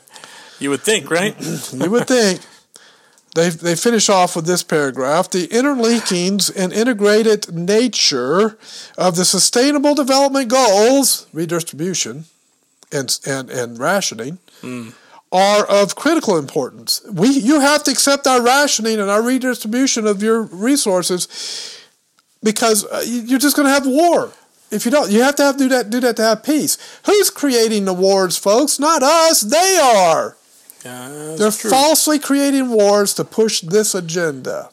[0.61, 1.37] You would think, right?
[1.73, 2.41] You would think.
[3.35, 8.59] They, they finish off with this paragraph the interlinkings and integrated nature
[8.97, 12.25] of the sustainable development goals, redistribution
[12.93, 14.39] and, and, and rationing,
[15.31, 17.03] are of critical importance.
[17.13, 21.29] We, you have to accept our rationing and our redistribution of your resources
[22.43, 24.33] because uh, you- you're just going to have war.
[24.71, 26.77] If you don't, you have to have do that do that to have peace.
[27.07, 28.79] Who's creating the wars, folks?
[28.79, 29.41] Not us.
[29.41, 30.37] They are.
[30.85, 31.71] Yeah, They're true.
[31.71, 34.69] falsely creating wars to push this agenda.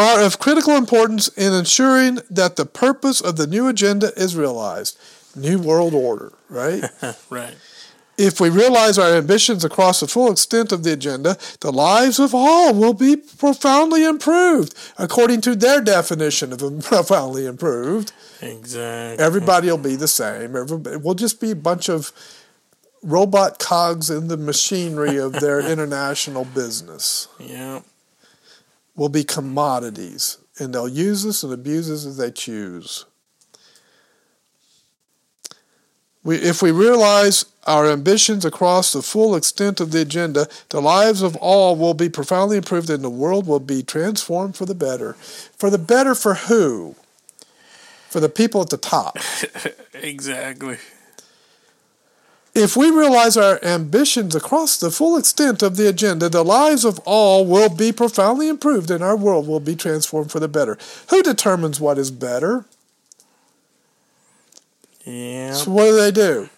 [0.00, 4.98] Are of critical importance in ensuring that the purpose of the new agenda is realized.
[5.36, 6.82] New world order, right?
[7.30, 7.54] Right.
[8.16, 12.34] if we realize our ambitions across the full extent of the agenda, the lives of
[12.34, 18.12] all will be profoundly improved, according to their definition of profoundly improved.
[18.42, 19.24] Exactly.
[19.24, 20.56] Everybody will be the same.
[20.56, 22.12] Everybody, we'll just be a bunch of
[23.02, 27.28] robot cogs in the machinery of their international business.
[27.38, 27.80] Yeah.
[29.00, 33.06] We'll be commodities, and they'll use us and abuse us as they choose.
[36.22, 41.22] We, if we realize our ambitions across the full extent of the agenda, the lives
[41.22, 45.14] of all will be profoundly improved and the world will be transformed for the better.
[45.14, 46.94] For the better for who?
[48.10, 49.16] For the people at the top.
[49.94, 50.76] Exactly.
[52.54, 56.98] If we realize our ambitions across the full extent of the agenda, the lives of
[57.04, 60.76] all will be profoundly improved and our world will be transformed for the better.
[61.10, 62.64] Who determines what is better?
[65.04, 65.52] Yeah.
[65.52, 66.48] So, what do they do?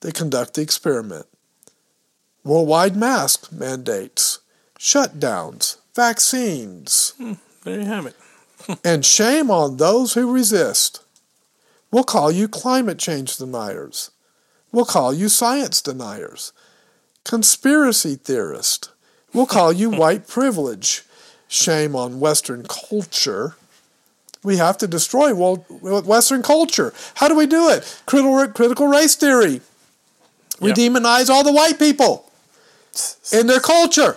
[0.00, 1.26] They conduct the experiment.
[2.44, 4.38] Worldwide mask mandates,
[4.78, 7.34] shutdowns, vaccines, hmm,
[7.64, 8.16] There you have it.
[8.84, 11.02] and shame on those who resist.
[11.90, 14.10] We'll call you climate change deniers.
[14.72, 16.52] We'll call you science deniers.
[17.24, 18.90] Conspiracy theorist.
[19.32, 21.02] We'll call you white privilege.
[21.48, 23.56] Shame on Western culture.
[24.42, 26.94] We have to destroy Western culture.
[27.14, 28.02] How do we do it?
[28.06, 29.60] Critical, critical race theory.
[30.60, 30.76] We Yep.
[30.78, 32.30] demonize all the white people
[33.32, 34.16] in their culture.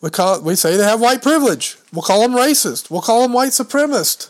[0.00, 1.76] We call we say they have white privilege.
[1.92, 2.88] We'll call them racist.
[2.90, 4.28] We'll call them white supremacist,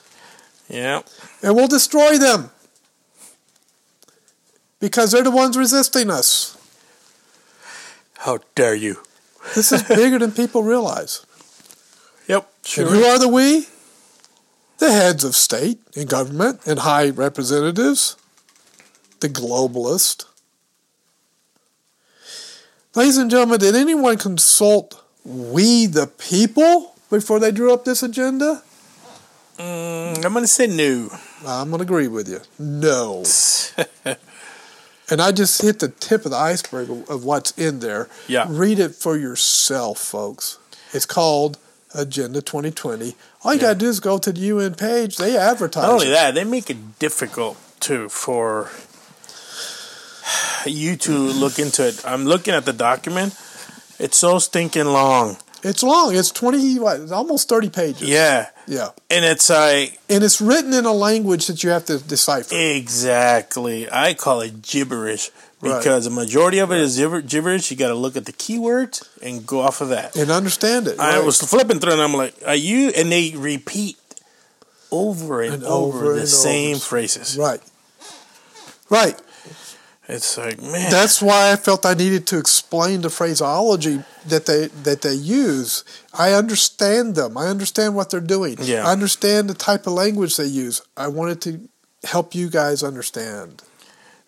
[0.69, 1.03] Yeah.
[1.43, 2.51] and we'll destroy them
[4.81, 6.57] because they're the ones resisting us.
[8.19, 8.99] How dare you?
[9.55, 11.25] This is bigger than people realize.
[12.27, 12.49] Yep.
[12.79, 13.67] And who are the we?
[14.79, 18.17] The heads of state and government and high representatives,
[19.21, 20.27] the globalist.
[22.95, 28.63] Ladies and gentlemen, did anyone consult we the people before they drew up this agenda?
[29.59, 31.11] Mm, I'm going to say no.
[31.47, 32.41] I'm going to agree with you.
[32.59, 33.25] No.
[35.11, 38.09] and I just hit the tip of the iceberg of, of what's in there.
[38.27, 38.47] Yeah.
[38.49, 40.59] Read it for yourself, folks.
[40.93, 41.59] It's called
[41.95, 43.15] Agenda 2020.
[43.45, 45.17] All you got to do is go to the UN page.
[45.17, 45.83] They advertise.
[45.83, 46.13] Not only it.
[46.13, 48.71] that, they make it difficult too for
[50.67, 52.05] you to look into it.
[52.05, 53.35] I'm looking at the document.
[53.99, 55.39] It's so stinking long.
[55.63, 56.15] It's long.
[56.15, 58.09] It's 20, what, it's almost 30 pages.
[58.09, 58.49] Yeah.
[58.67, 58.91] Yeah.
[59.11, 62.55] And it's like And it's written in a language that you have to decipher.
[62.55, 63.91] exactly.
[63.91, 65.31] I call it gibberish
[65.61, 65.79] Right.
[65.79, 67.71] because the majority of it is gibber- gibberish.
[67.73, 70.15] You got to look at the keywords and go off of that.
[70.15, 71.01] and understand it.
[71.01, 73.97] I was flipping through and I'm like, "Are you?" And they repeat
[74.93, 76.85] over and, And over, over the and same over.
[76.85, 77.37] phrases.
[77.37, 77.61] Right.
[78.89, 79.19] Right.
[80.09, 84.69] It's like, man, That's why I felt I needed to explain the phraseology that they
[84.85, 85.85] that they use.
[86.19, 87.37] I understand them.
[87.37, 88.57] I understand what they're doing.
[88.59, 88.89] Yeah.
[88.89, 90.81] I understand the type of language they use.
[90.97, 91.69] I wanted to
[92.05, 93.63] help you guys understand.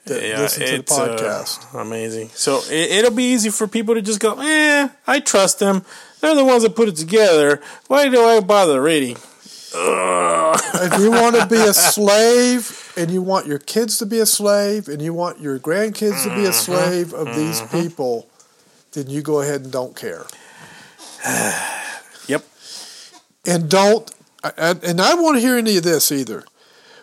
[0.05, 1.81] That yeah, listen to the uh, podcast.
[1.81, 2.31] amazing.
[2.35, 5.85] So it, it'll be easy for people to just go, "Eh, I trust them.
[6.21, 7.61] They're the ones that put it together.
[7.87, 9.17] Why do I bother reading?"
[9.73, 14.27] If you want to be a slave and you want your kids to be a
[14.27, 16.51] slave and you want your grandkids to be Mm-hmm.
[16.51, 18.29] a slave of these people,
[18.93, 20.27] then you go ahead and don't care.
[22.29, 22.45] Yep.
[23.47, 24.11] and don't
[24.57, 26.45] and, and I won't hear any of this either.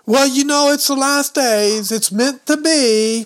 [0.06, 1.92] Well, you know, it's the last days.
[1.92, 3.26] It's meant to be.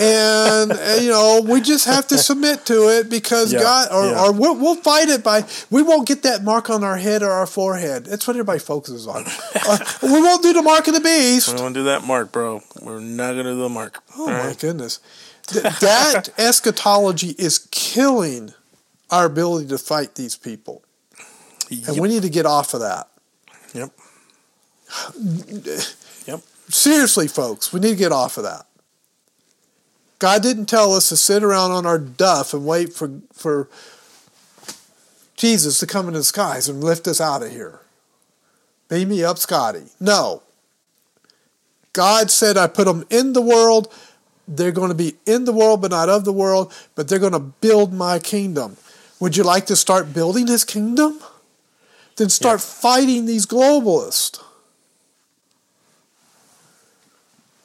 [0.00, 4.06] And, uh, you know, we just have to submit to it because Yeah, God, or,
[4.06, 4.22] yeah.
[4.24, 7.30] or we'll, we'll fight it by, we won't get that mark on our head or
[7.30, 8.06] our forehead.
[8.06, 9.24] That's what everybody focuses on.
[9.54, 11.54] Uh, we won't do the mark of the beast.
[11.54, 12.62] We won't do that mark, bro.
[12.80, 14.02] We're not gonna do the mark.
[14.16, 14.58] Oh, All my right?
[14.58, 15.00] goodness.
[15.48, 18.54] Th- that eschatology is killing
[19.10, 20.82] our ability to fight these people.
[21.86, 23.08] And we need to get off of that.
[23.74, 23.90] Yep.
[26.26, 26.40] Yep.
[26.68, 28.66] Seriously, folks, we need to get off of that.
[30.20, 33.68] God didn't tell us to sit around on our duff and wait for, for
[35.34, 37.80] Jesus to come in the skies and lift us out of here.
[38.88, 39.84] Beam me up, Scotty.
[39.98, 40.42] No.
[41.94, 43.92] God said, I put them in the world.
[44.46, 47.32] They're going to be in the world, but not of the world, but they're going
[47.32, 48.76] to build my kingdom.
[49.20, 51.18] Would you like to start building his kingdom?
[52.16, 54.42] Then start fighting these globalists.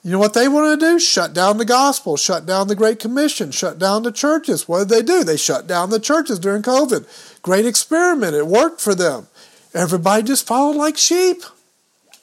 [0.05, 0.99] You know what they want to do?
[0.99, 4.67] Shut down the gospel, shut down the Great Commission, shut down the churches.
[4.67, 5.23] What did they do?
[5.23, 7.41] They shut down the churches during COVID.
[7.41, 8.35] Great experiment.
[8.35, 9.25] It worked for them.
[9.73, 11.41] Everybody just followed like sheep.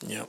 [0.06, 0.28] Yep.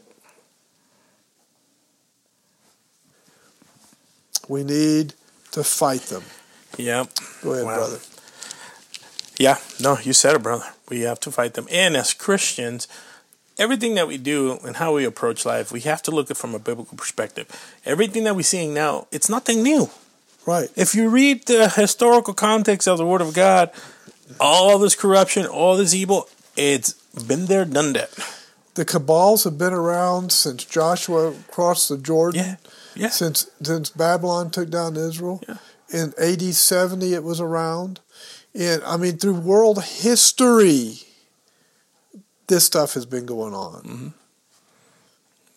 [4.48, 5.14] We need
[5.52, 6.24] to fight them.
[6.78, 7.10] Yep.
[7.44, 7.76] Go ahead, Wow.
[7.76, 8.00] brother.
[9.38, 10.66] Yeah, no, you said it, brother.
[10.90, 11.68] We have to fight them.
[11.70, 12.88] And as Christians,
[13.58, 16.38] everything that we do and how we approach life, we have to look at it
[16.38, 17.48] from a biblical perspective.
[17.86, 19.90] Everything that we're seeing now, it's nothing new.
[20.46, 20.70] Right.
[20.76, 23.72] If you read the historical context of the Word of God,
[24.40, 26.94] all this corruption, all this evil, it's
[27.28, 28.12] been there, done that.
[28.76, 32.44] The cabals have been around since Joshua crossed the Jordan.
[32.44, 32.56] Yeah,
[32.96, 33.10] yeah.
[33.10, 35.42] Since since Babylon took down Israel.
[35.48, 35.58] Yeah.
[35.94, 38.00] In AD 70 it was around.
[38.56, 41.02] And I mean through world history
[42.48, 43.82] this stuff has been going on.
[43.84, 44.07] Mm-hmm.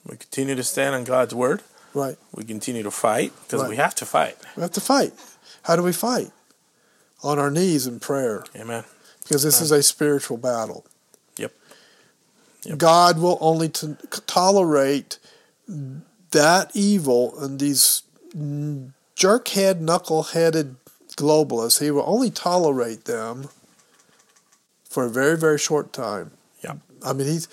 [0.09, 1.63] We continue to stand on God's Word.
[1.95, 2.17] Right.
[2.35, 3.71] We continue to fight because Right.
[3.71, 4.37] we have to fight.
[4.57, 5.13] We have to fight.
[5.63, 6.31] How do we fight?
[7.23, 8.45] On our knees in prayer.
[8.55, 8.85] Amen.
[9.23, 10.85] Because this is a spiritual battle.
[11.39, 11.53] Yep.
[12.65, 12.79] Yep.
[12.79, 13.97] God will only to
[14.27, 15.19] tolerate
[16.31, 18.03] that evil and these
[19.17, 20.77] jerkhead, knuckle-headed
[21.17, 21.81] globalists.
[21.81, 23.49] He will only tolerate them
[24.89, 26.31] for a very, very short time.
[27.05, 27.49] I mean, he's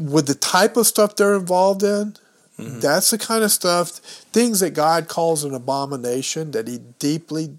[0.00, 2.16] with the type of stuff they're involved in.
[2.58, 2.80] Mm-hmm.
[2.80, 3.88] That's the kind of stuff,
[4.32, 7.56] things that God calls an abomination that He deeply,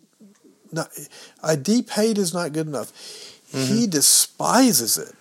[0.72, 0.90] not,
[1.42, 2.92] a deep hate is not good enough.
[3.52, 3.90] He mm-hmm.
[3.90, 5.16] despises it.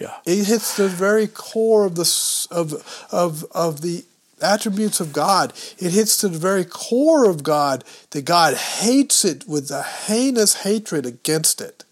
[0.00, 0.16] Yeah.
[0.24, 4.04] It hits the very core of the of of of the
[4.40, 5.52] attributes of God.
[5.78, 10.62] It hits to the very core of God that God hates it with a heinous
[10.62, 11.84] hatred against it.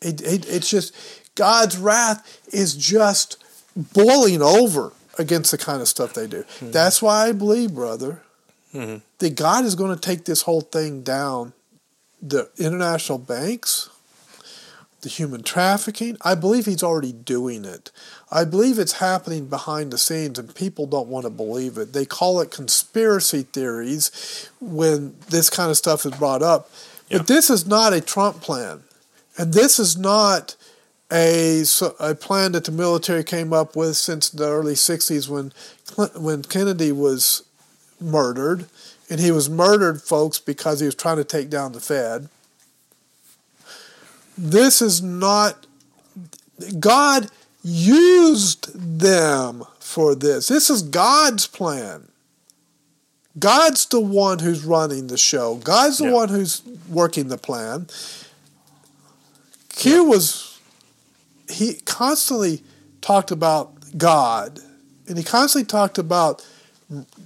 [0.00, 0.94] It, it it's just
[1.34, 3.42] God's wrath is just
[3.76, 6.42] boiling over against the kind of stuff they do.
[6.42, 6.70] Mm-hmm.
[6.70, 8.22] That's why I believe, brother,
[8.74, 8.98] mm-hmm.
[9.18, 11.52] that God is going to take this whole thing down.
[12.20, 13.90] The international banks,
[15.02, 16.16] the human trafficking.
[16.22, 17.90] I believe he's already doing it.
[18.30, 21.92] I believe it's happening behind the scenes and people don't want to believe it.
[21.92, 26.70] They call it conspiracy theories when this kind of stuff is brought up.
[27.10, 28.84] But this is not a Trump plan.
[29.36, 30.56] And this is not
[31.12, 31.62] a,
[32.00, 35.52] a plan that the military came up with since the early 60s when,
[36.20, 37.44] when Kennedy was
[38.00, 38.66] murdered.
[39.10, 42.28] And he was murdered, folks, because he was trying to take down the Fed
[44.36, 45.66] this is not
[46.78, 47.28] God
[47.62, 50.48] used them for this.
[50.48, 52.08] This is God's plan.
[53.38, 55.56] God's the one who's running the show.
[55.56, 56.12] God's the Yeah.
[56.12, 57.88] one who's working the plan.
[59.70, 60.51] Q was
[61.48, 62.62] he constantly
[63.00, 64.60] talked about God
[65.08, 66.46] and he constantly talked about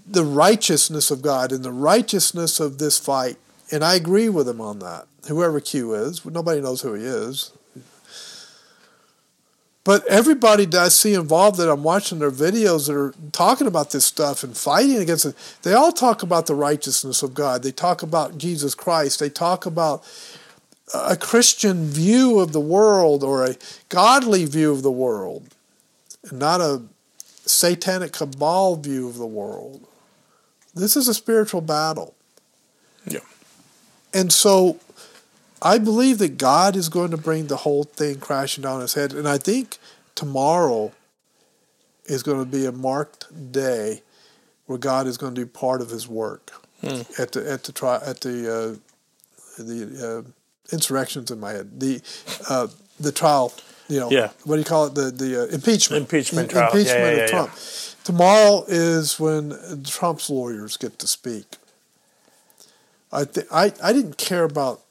[0.07, 3.37] the righteousness of God and the righteousness of this fight.
[3.71, 5.07] And I agree with him on that.
[5.29, 7.53] Whoever Q is, nobody knows who he is.
[9.83, 13.93] But everybody that I see involved that I'm watching their videos that are talking about
[13.93, 17.63] this stuff and fighting against it, they all talk about the righteousness of God.
[17.63, 19.21] They talk about Jesus Christ.
[19.21, 20.03] They talk about
[20.95, 23.57] a Christian view of the world or a
[23.89, 25.55] godly view of the world,
[26.29, 26.83] and not a
[27.45, 29.87] satanic cabal view of the world.
[30.75, 32.15] This is a spiritual battle.
[33.07, 33.21] Yeah.
[34.13, 34.79] And so
[35.63, 39.13] I believe that God is going to bring the whole thing crashing down his head.
[39.13, 39.79] And I think
[40.15, 40.93] tomorrow
[42.05, 44.03] is going to be a marked day
[44.67, 46.53] where God is going to do part of his work
[47.19, 50.31] at the at the tri- at the uh, the uh,
[50.73, 51.81] insurrections in my head.
[51.81, 52.01] The
[52.49, 52.69] uh,
[52.99, 53.53] the trial,
[53.89, 54.31] you know, Yeah.
[54.45, 54.95] what do you call it?
[54.95, 56.03] The the uh, impeachment.
[56.03, 56.71] Impeachment trial.
[56.73, 57.27] Impeachment yeah, of yeah, yeah.
[57.29, 57.53] Trump.
[58.05, 61.45] Tomorrow is when Trump's lawyers get to speak.
[63.13, 64.83] I th- I I didn't care about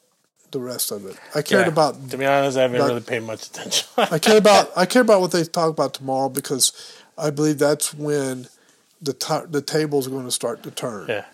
[0.51, 1.17] the rest of it.
[1.33, 3.87] I cared about To be honest, I haven't but- really paid much attention.
[3.97, 6.71] I care about I care about what they talk about tomorrow because
[7.17, 8.47] I believe that's when
[9.01, 11.25] the ta- the tables are going to start to turn, yeah.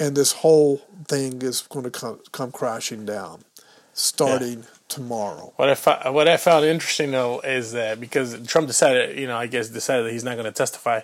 [0.00, 3.42] And this whole thing is going to come come crashing down,
[3.94, 5.52] starting tomorrow.
[5.56, 9.36] What I fo- what I found interesting though is that because Trump decided, you know,
[9.36, 11.00] I guess decided that he's not going to testify,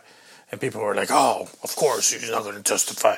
[0.51, 3.17] and people were like, "Oh, of course he's not going to testify."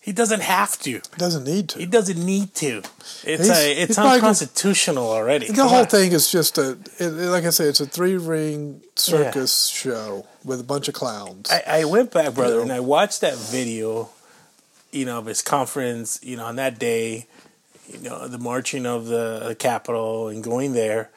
[0.00, 1.00] He doesn't have to.
[1.16, 1.78] Doesn't need to.
[1.78, 2.82] He doesn't need to.
[3.24, 5.46] It's He's- a, it's probably gonna- unconstitutional already.
[5.46, 5.86] The Come whole on.
[5.86, 10.60] thing is just a, it, like I say, it's a three ring circus show with
[10.60, 11.50] a bunch of clowns.
[11.50, 12.62] I, I went back, brother, know?
[12.64, 14.10] and I watched that video,
[14.94, 17.26] you know, of his conference, you know, on that day,
[17.88, 21.10] you know, the marching of the, Capitol and going there.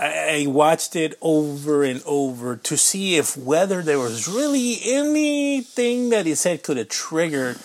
[0.00, 6.08] I, I watched it over and over to see if whether there was really anything
[6.10, 7.58] that he said could have triggered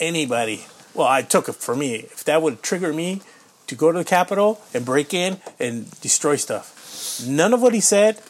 [0.00, 0.66] anybody.
[0.94, 1.94] Well, I took it for me.
[1.94, 3.22] If that would trigger me
[3.68, 7.22] to go to the Capitol and break in and destroy stuff.
[7.26, 8.20] None of what he said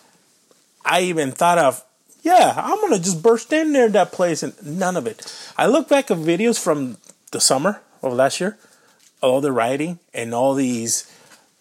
[0.87, 1.85] I even thought of,
[2.27, 5.23] yeah, I'm gonna just burst in there that place, and none of it.
[5.57, 6.99] I look back at videos from
[7.31, 8.59] the summer of last year,
[9.23, 11.07] all the rioting and all these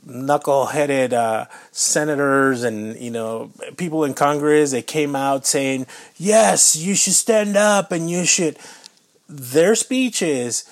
[0.04, 4.72] knuckle-headed uh, senators and you know people in Congress.
[4.72, 5.86] They came out saying,
[6.18, 8.58] "Yes, you should stand up and you should."
[9.30, 10.66] Their speeches,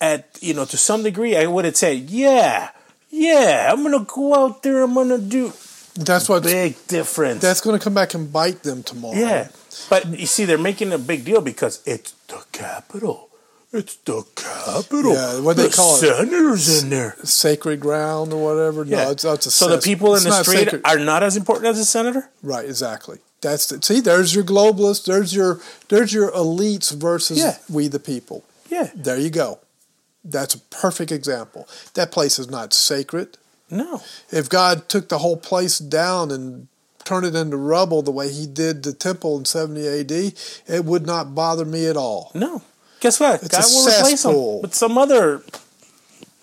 [0.00, 2.70] at you know, to some degree, I would have said, "Yeah,
[3.10, 4.82] yeah, I'm gonna go out there.
[4.82, 5.52] I'm gonna do."
[6.04, 7.40] That's what Big difference.
[7.42, 9.16] that's going to come back and bite them tomorrow.
[9.18, 9.48] Yeah,
[9.90, 13.28] but you see, they're making a big deal because it's the Capitol.
[13.72, 15.12] It's the Capitol.
[15.14, 15.98] Yeah, what they the call it.
[15.98, 17.16] senators in there.
[17.24, 18.84] sacred ground or whatever.
[18.84, 19.04] Yeah.
[19.04, 21.22] No, it's, oh, it's a so the people in it's the street sacred- are not
[21.22, 22.30] as important as a senator.
[22.42, 22.64] right.
[22.64, 23.18] Exactly.
[23.40, 24.00] That's the, see.
[24.00, 25.04] There's your globalists.
[25.04, 27.56] There's your there's your elites versus Yeah.
[27.68, 28.44] we the people.
[28.70, 29.60] Yeah, There you go.
[30.24, 31.66] That's a perfect example.
[31.94, 33.38] That place is not sacred.
[33.70, 34.00] No,
[34.30, 36.68] If God took the whole place down and
[37.04, 40.10] turned it into rubble the way He did the temple in 70 AD,
[40.66, 42.30] it would not bother me at all.
[42.34, 42.62] no.
[43.00, 43.42] Guess what?
[43.44, 45.38] It's God will replace them with some other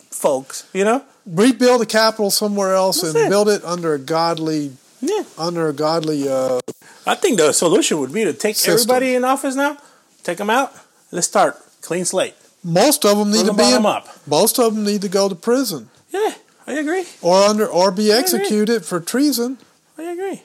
[0.09, 0.65] folks.
[0.73, 1.03] You know?
[1.25, 3.29] Rebuild a capital somewhere else That's and it.
[3.29, 4.71] build it under a godly
[5.01, 5.23] Yeah.
[5.37, 6.59] under a godly uh,
[7.05, 8.73] I think the solution would be to take System.
[8.73, 9.77] everybody in office now,
[10.23, 10.73] take them out.
[11.11, 12.35] Let's start clean slate.
[12.63, 14.07] Most of them need From to the be in, up.
[14.25, 16.33] most of them need to go to prison Yeah,
[16.67, 17.05] I agree.
[17.21, 19.57] or under or be executed for treason.
[19.97, 20.43] I agree.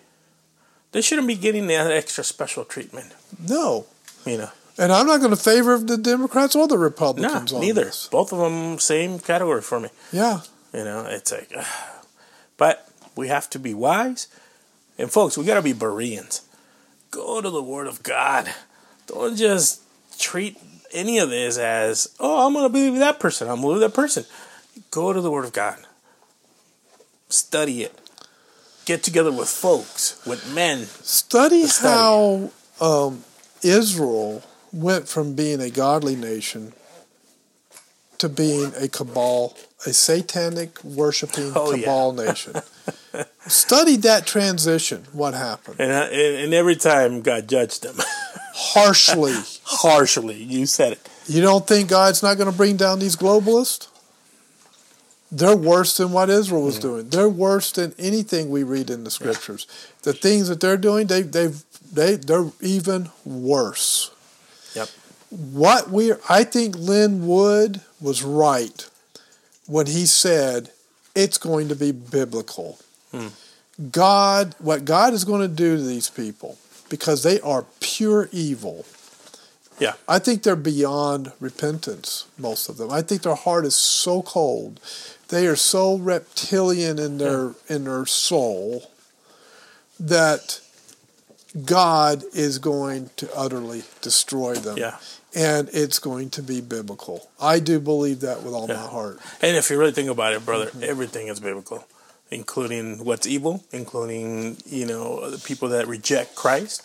[0.92, 3.12] They shouldn't be getting that extra special treatment.
[3.48, 3.86] No.
[4.26, 7.60] You know, And I'm not going to favor the Democrats or the no, Republicans on
[7.60, 7.84] neither.
[7.84, 8.08] this.
[8.10, 9.88] Both of them same category for me.
[10.12, 10.40] Yeah.
[10.74, 11.50] You know, it's like,
[12.56, 12.86] but
[13.16, 14.28] we have to be wise,
[14.98, 16.42] and folks, we got to be Bereans.
[17.10, 18.48] Go to the Word of God.
[19.06, 19.80] Don't just
[20.18, 20.58] treat
[20.92, 23.48] any of this as, oh, I'm going to believe that person.
[23.48, 24.24] I'm going to believe that person.
[24.92, 25.78] Go to the Word of God.
[27.30, 27.96] Study it.
[28.84, 30.84] Get together with folks, with men.
[30.86, 31.94] Study, study.
[31.94, 32.50] how
[32.80, 33.24] um,
[33.62, 34.42] Israel
[34.72, 36.72] went from being a godly nation
[38.18, 41.80] to being a cabal, a satanic worshiping Oh, yeah.
[41.82, 42.54] cabal nation.
[43.46, 45.76] Study that transition, what happened.
[45.78, 47.96] And, I- and, and every time God judged them
[48.54, 49.34] Harshly.
[49.64, 50.42] harshly.
[50.42, 51.08] You said it.
[51.26, 53.88] You don't think God's not going to bring down these globalists?
[55.32, 56.82] They're worse than what Israel was mm.
[56.82, 57.08] doing.
[57.10, 59.66] They're worse than anything we read in the scriptures.
[60.02, 61.62] The things that they're doing, they they've
[61.92, 64.10] they they're even worse.
[64.74, 64.88] Yep.
[65.30, 68.88] What we I think Lin Wood was right
[69.66, 70.70] when he said
[71.14, 72.78] it's going to be biblical.
[73.12, 73.28] Hmm.
[73.90, 76.58] God, what God is going to do to these people
[76.88, 78.84] because they are pure evil.
[79.78, 79.94] Yeah.
[80.06, 82.90] I think they're beyond repentance, most of them.
[82.90, 84.78] I think their heart is so cold.
[85.30, 88.90] They are so reptilian in their in their soul
[89.98, 90.60] that
[91.64, 94.76] God is going to utterly destroy them.
[94.78, 94.96] Yeah.
[95.34, 97.28] And it's going to be biblical.
[97.40, 98.74] I do believe that with all Yeah.
[98.76, 99.18] my heart.
[99.40, 100.82] And if you really think about it, brother, Mm-hmm.
[100.84, 101.84] everything is biblical,
[102.30, 106.82] including what's evil, including you know the people that reject Christ.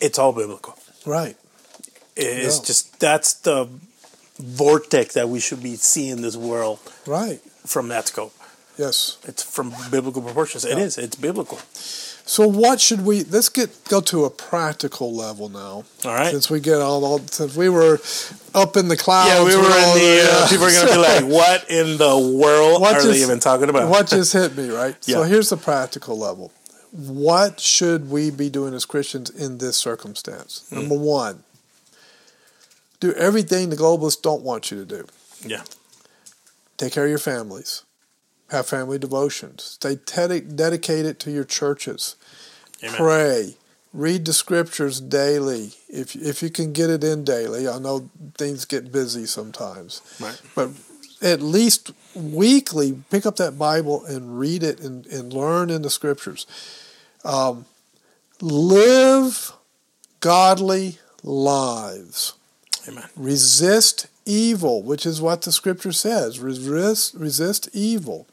[0.00, 0.76] It's all biblical.
[1.06, 1.36] Right.
[2.16, 2.64] It's Yeah.
[2.64, 3.68] just that's the
[4.38, 7.40] vortex that we should be seeing this world Right.
[7.66, 8.32] From that scope.
[8.78, 9.18] Yes.
[9.24, 10.64] It's from biblical proportions.
[10.64, 10.98] It is.
[10.98, 11.58] It's biblical.
[12.28, 15.84] So what should we let's get go to a practical level now.
[16.04, 16.30] All right.
[16.32, 18.00] Since we get all, all since we were
[18.54, 19.30] up in the clouds.
[19.30, 20.28] yeah, we were in all the.
[20.30, 23.38] Uh, people are gonna be like, "What in the world What are they just- even
[23.38, 24.96] talking about?" what just hit me, right?
[25.04, 26.52] So here's the practical level.
[26.90, 30.66] What should we be doing as Christians in this circumstance?
[30.70, 30.80] Hmm.
[30.80, 31.44] Number one,
[33.00, 35.06] do everything the globalists don't want you to do.
[35.46, 35.62] Yeah.
[36.76, 37.82] Take care of your families.
[38.50, 39.62] Have family devotions.
[39.62, 42.16] Stay dedi- dedicated to your churches.
[42.82, 42.96] Amen.
[42.96, 43.56] Pray.
[43.92, 45.72] Read the scriptures daily.
[45.88, 47.66] If if you can get it in daily.
[47.66, 50.02] I know things get busy sometimes.
[50.20, 50.40] Right.
[50.54, 50.70] But
[51.22, 55.90] at least weekly, pick up that Bible and read it and, and learn in the
[55.90, 56.46] scriptures.
[57.24, 57.64] Um,
[58.40, 59.52] live
[60.20, 62.34] godly lives.
[62.86, 63.08] Amen.
[63.16, 66.38] Resist evil, which is what the scripture says.
[66.40, 68.26] Resist, resist evil.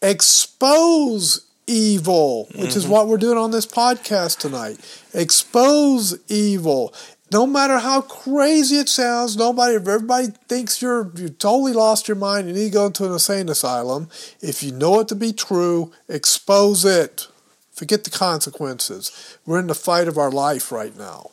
[0.00, 2.92] Expose evil, which is mm-hmm.
[2.92, 4.78] what we're doing on this podcast tonight.
[5.14, 6.94] Expose evil.
[7.32, 12.16] No matter how crazy it sounds, nobody, if everybody thinks you're you totally lost your
[12.16, 14.08] mind, and you need to go into an insane asylum.
[14.42, 17.28] If you know it to be true, expose it.
[17.72, 19.38] Forget the consequences.
[19.46, 21.30] We're in the fight of our life right now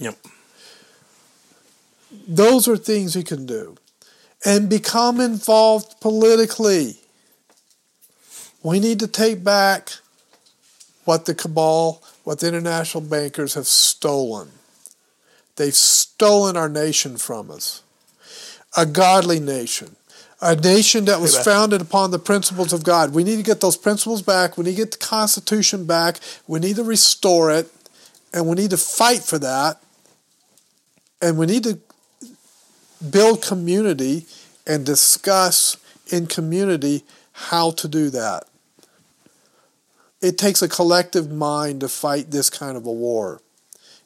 [0.00, 0.16] Yep.
[2.26, 3.76] Those are things you can do.
[4.44, 6.96] And become involved politically.
[8.62, 9.90] We need to take back
[11.04, 14.50] what the cabal what the international bankers have stolen.
[15.56, 17.82] They've stolen our nation from us.
[18.76, 19.96] A godly nation.
[20.40, 23.12] A nation that was founded upon the principles of god.
[23.12, 24.56] We need to get those principles back.
[24.56, 26.18] We need to get the constitution back.
[26.46, 27.68] We need to restore it.
[28.32, 29.82] And we need to fight for that.
[31.20, 31.78] And we need to
[33.08, 34.26] build community
[34.66, 35.76] and discuss
[36.08, 38.44] in community how to do that.
[40.20, 43.40] It takes a collective mind to fight this kind of a war.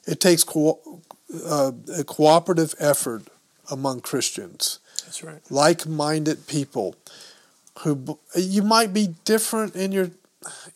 [0.07, 1.01] It takes co-
[1.45, 3.23] uh, a cooperative effort
[3.69, 5.41] among Christians, That's right.
[5.49, 6.95] like-minded people
[7.79, 10.11] who you might be different in your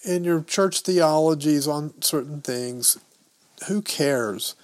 [0.03, 2.97] in your church theologies on certain things.
[3.67, 4.55] Who cares?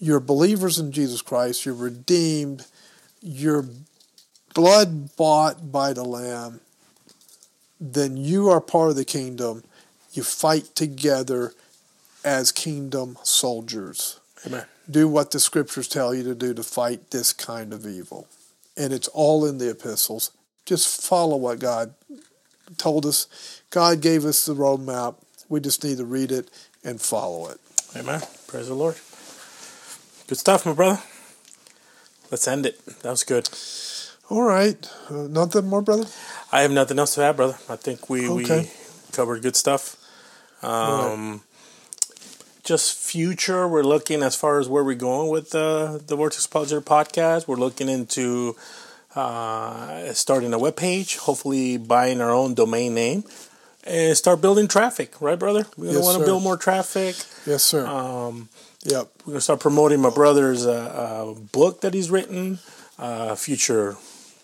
[0.00, 1.66] You're believers in Jesus Christ.
[1.66, 2.66] You're redeemed.
[3.20, 3.66] You're
[4.54, 6.60] blood bought by the Lamb.
[7.80, 9.64] Then you are part of the kingdom.
[10.12, 11.52] You fight together
[12.24, 14.20] as kingdom soldiers.
[14.46, 14.64] Amen.
[14.90, 18.26] Do what the scriptures tell you to do to fight this kind of evil.
[18.76, 20.30] And it's all in the epistles.
[20.64, 21.94] Just follow what God
[22.76, 23.62] told us.
[23.70, 25.16] God gave us the roadmap.
[25.48, 26.50] We just need to read it
[26.84, 27.58] and follow it.
[27.96, 28.22] Amen.
[28.46, 28.96] Praise the Lord.
[30.28, 31.00] Good stuff, my brother.
[32.30, 32.84] Let's end it.
[33.02, 33.48] That was good.
[34.28, 34.76] All right.
[35.08, 36.04] Uh, nothing more, brother?
[36.52, 37.56] I have nothing else to add, brother.
[37.68, 38.60] I think we, Okay.
[38.60, 38.70] we
[39.12, 39.96] covered good stuff.
[40.62, 41.42] Um,
[42.64, 46.84] Just future, we're looking as far as where we're going with the the Vortex Apologetic
[46.84, 47.48] podcast.
[47.48, 48.56] We're looking into
[49.16, 53.24] uh, starting a webpage, hopefully buying our own domain name,
[53.84, 55.18] and start building traffic.
[55.22, 55.64] Right, brother?
[55.78, 57.16] We Yes, want to build more traffic.
[57.46, 57.86] Yes, sir.
[57.86, 58.50] Um,
[58.84, 59.08] yep.
[59.26, 60.72] we're gonna start promoting my brother's uh,
[61.34, 62.58] uh, book that he's written,
[62.98, 63.96] uh, future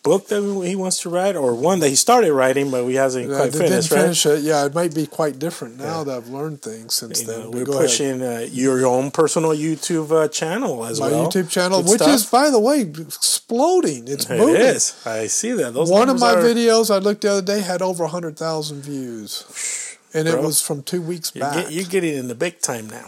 [0.02, 3.26] book that he wants to write, or one that he started writing, but we hasn't
[3.26, 4.26] Yeah, quite they didn't finished.
[4.26, 4.34] Right?
[4.34, 4.42] it.
[4.42, 7.40] Yeah, it might be quite different now that I've learned things since You then.
[7.40, 11.26] know, we're pushing uh, your own personal YouTube uh, channel as my well.
[11.30, 12.14] YouTube channel, Good which stuff.
[12.16, 14.06] is, by the way, exploding.
[14.06, 14.56] It's It moving.
[14.60, 14.94] is.
[15.06, 15.72] I see that.
[15.72, 19.96] Those One of my are- videos I looked the other day had over 100,000 views.
[20.12, 21.64] And it was from two weeks You're, back.
[21.64, 23.06] get, you're getting in the big time now.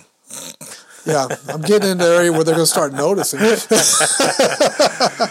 [1.07, 3.41] Yeah, I'm getting in the area where they're going to start noticing.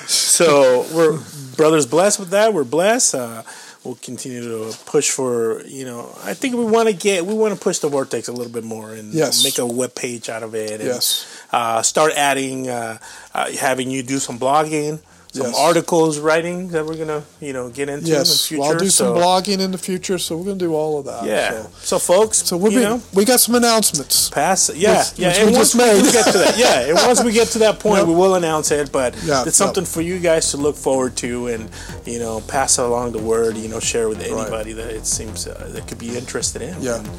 [0.07, 1.19] So we're
[1.55, 2.53] brothers blessed with that.
[2.53, 3.15] We're blessed.
[3.15, 3.43] Uh,
[3.83, 6.09] we'll continue to push for you know.
[6.23, 8.63] I think we want to get we want to push the vortex a little bit
[8.63, 9.43] more and Yes.
[9.43, 10.71] make a web page out of it.
[10.81, 11.25] And, Yes.
[11.51, 12.97] Uh, start adding, uh,
[13.33, 14.99] uh, having you do some blogging,
[15.35, 15.55] some Yes.
[15.67, 18.61] articles writing that we're gonna you know get into in the future.
[18.61, 20.97] well, I'll do so, some blogging in the future, so we're going to do all
[20.99, 21.25] of that.
[21.25, 21.51] Yeah.
[21.51, 24.29] So, So, folks, so we'll be, know, we got some announcements.
[24.29, 25.27] Pass, yeah, Which- yeah.
[25.29, 26.03] which and we once just we made.
[26.05, 28.07] do get to that, yeah, and once we get to that point, Yep.
[28.07, 28.91] we will announce it.
[28.91, 29.53] But Yeah, it's yep.
[29.63, 31.69] something for you guys to look forward to, and
[32.05, 33.57] you know, pass along the word.
[33.57, 36.75] You know, share with anybody that it seems uh, that could be interested in.
[36.81, 36.97] Yeah.
[36.99, 37.09] And,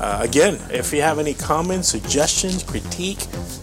[0.00, 3.18] uh, again, if you have any comments, suggestions, critique,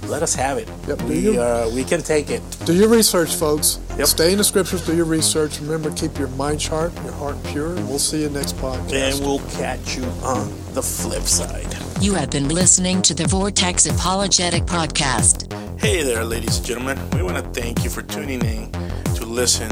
[0.07, 0.67] let us have it.
[0.87, 2.41] Yep, do We you- uh, we can take it.
[2.65, 3.79] Do your research, folks.
[3.97, 4.07] Yep.
[4.07, 5.59] Stay in the scriptures, do your research.
[5.59, 7.75] Remember, keep your mind sharp, your heart pure.
[7.85, 8.91] We'll see you next podcast.
[9.17, 11.67] And we'll catch you on the flip side.
[12.01, 15.51] You have been listening to the Vortex Apologetic Podcast.
[15.79, 16.99] Hey there, ladies and gentlemen.
[17.11, 18.71] We want to thank you for tuning in
[19.15, 19.69] to listen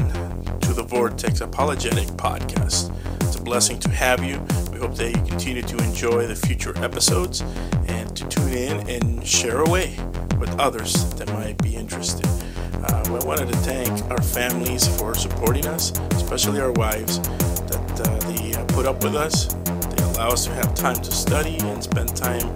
[0.62, 2.94] to the Vortex Apologetic Podcast.
[3.22, 4.40] It's a blessing to have you.
[4.72, 7.42] We hope that you continue to enjoy the future episodes
[7.88, 9.98] and to tune in and share away
[10.40, 12.26] with others that might be interested.
[12.74, 18.32] Uh, we wanted to thank our families for supporting us, especially our wives, that uh,
[18.32, 19.54] they uh, put up with us.
[19.54, 22.48] They allow us to have time to study and spend time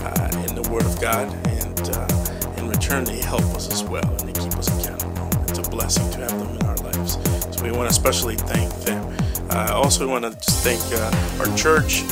[0.00, 2.26] uh, in the Word of God, and uh,
[2.58, 5.28] in return, they help us as well and they keep us accountable.
[5.48, 7.25] It's a blessing to have them in our lives.
[7.56, 9.16] So we want to especially thank them.
[9.50, 12.02] Uh, also we want to just thank uh, our church,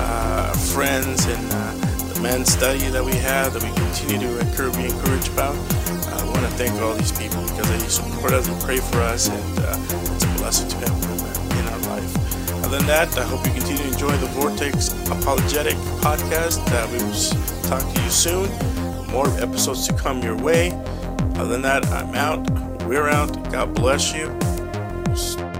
[0.00, 4.76] uh, friends, and uh, the men's study that we have that we continue to encourage,
[4.76, 5.54] be encouraged about.
[5.54, 9.28] I want to thank all these people because they support us and pray for us,
[9.28, 9.76] and uh,
[10.14, 12.64] it's a blessing to have them in our life.
[12.64, 16.64] Other than that, I hope you continue to enjoy the Vortex Apologetic podcast.
[16.90, 18.48] We will talk to you soon.
[19.12, 20.70] More episodes to come your way.
[21.36, 22.48] Other than that, I'm out.
[22.84, 23.32] We're out.
[23.52, 24.28] God bless you
[25.14, 25.53] podcast.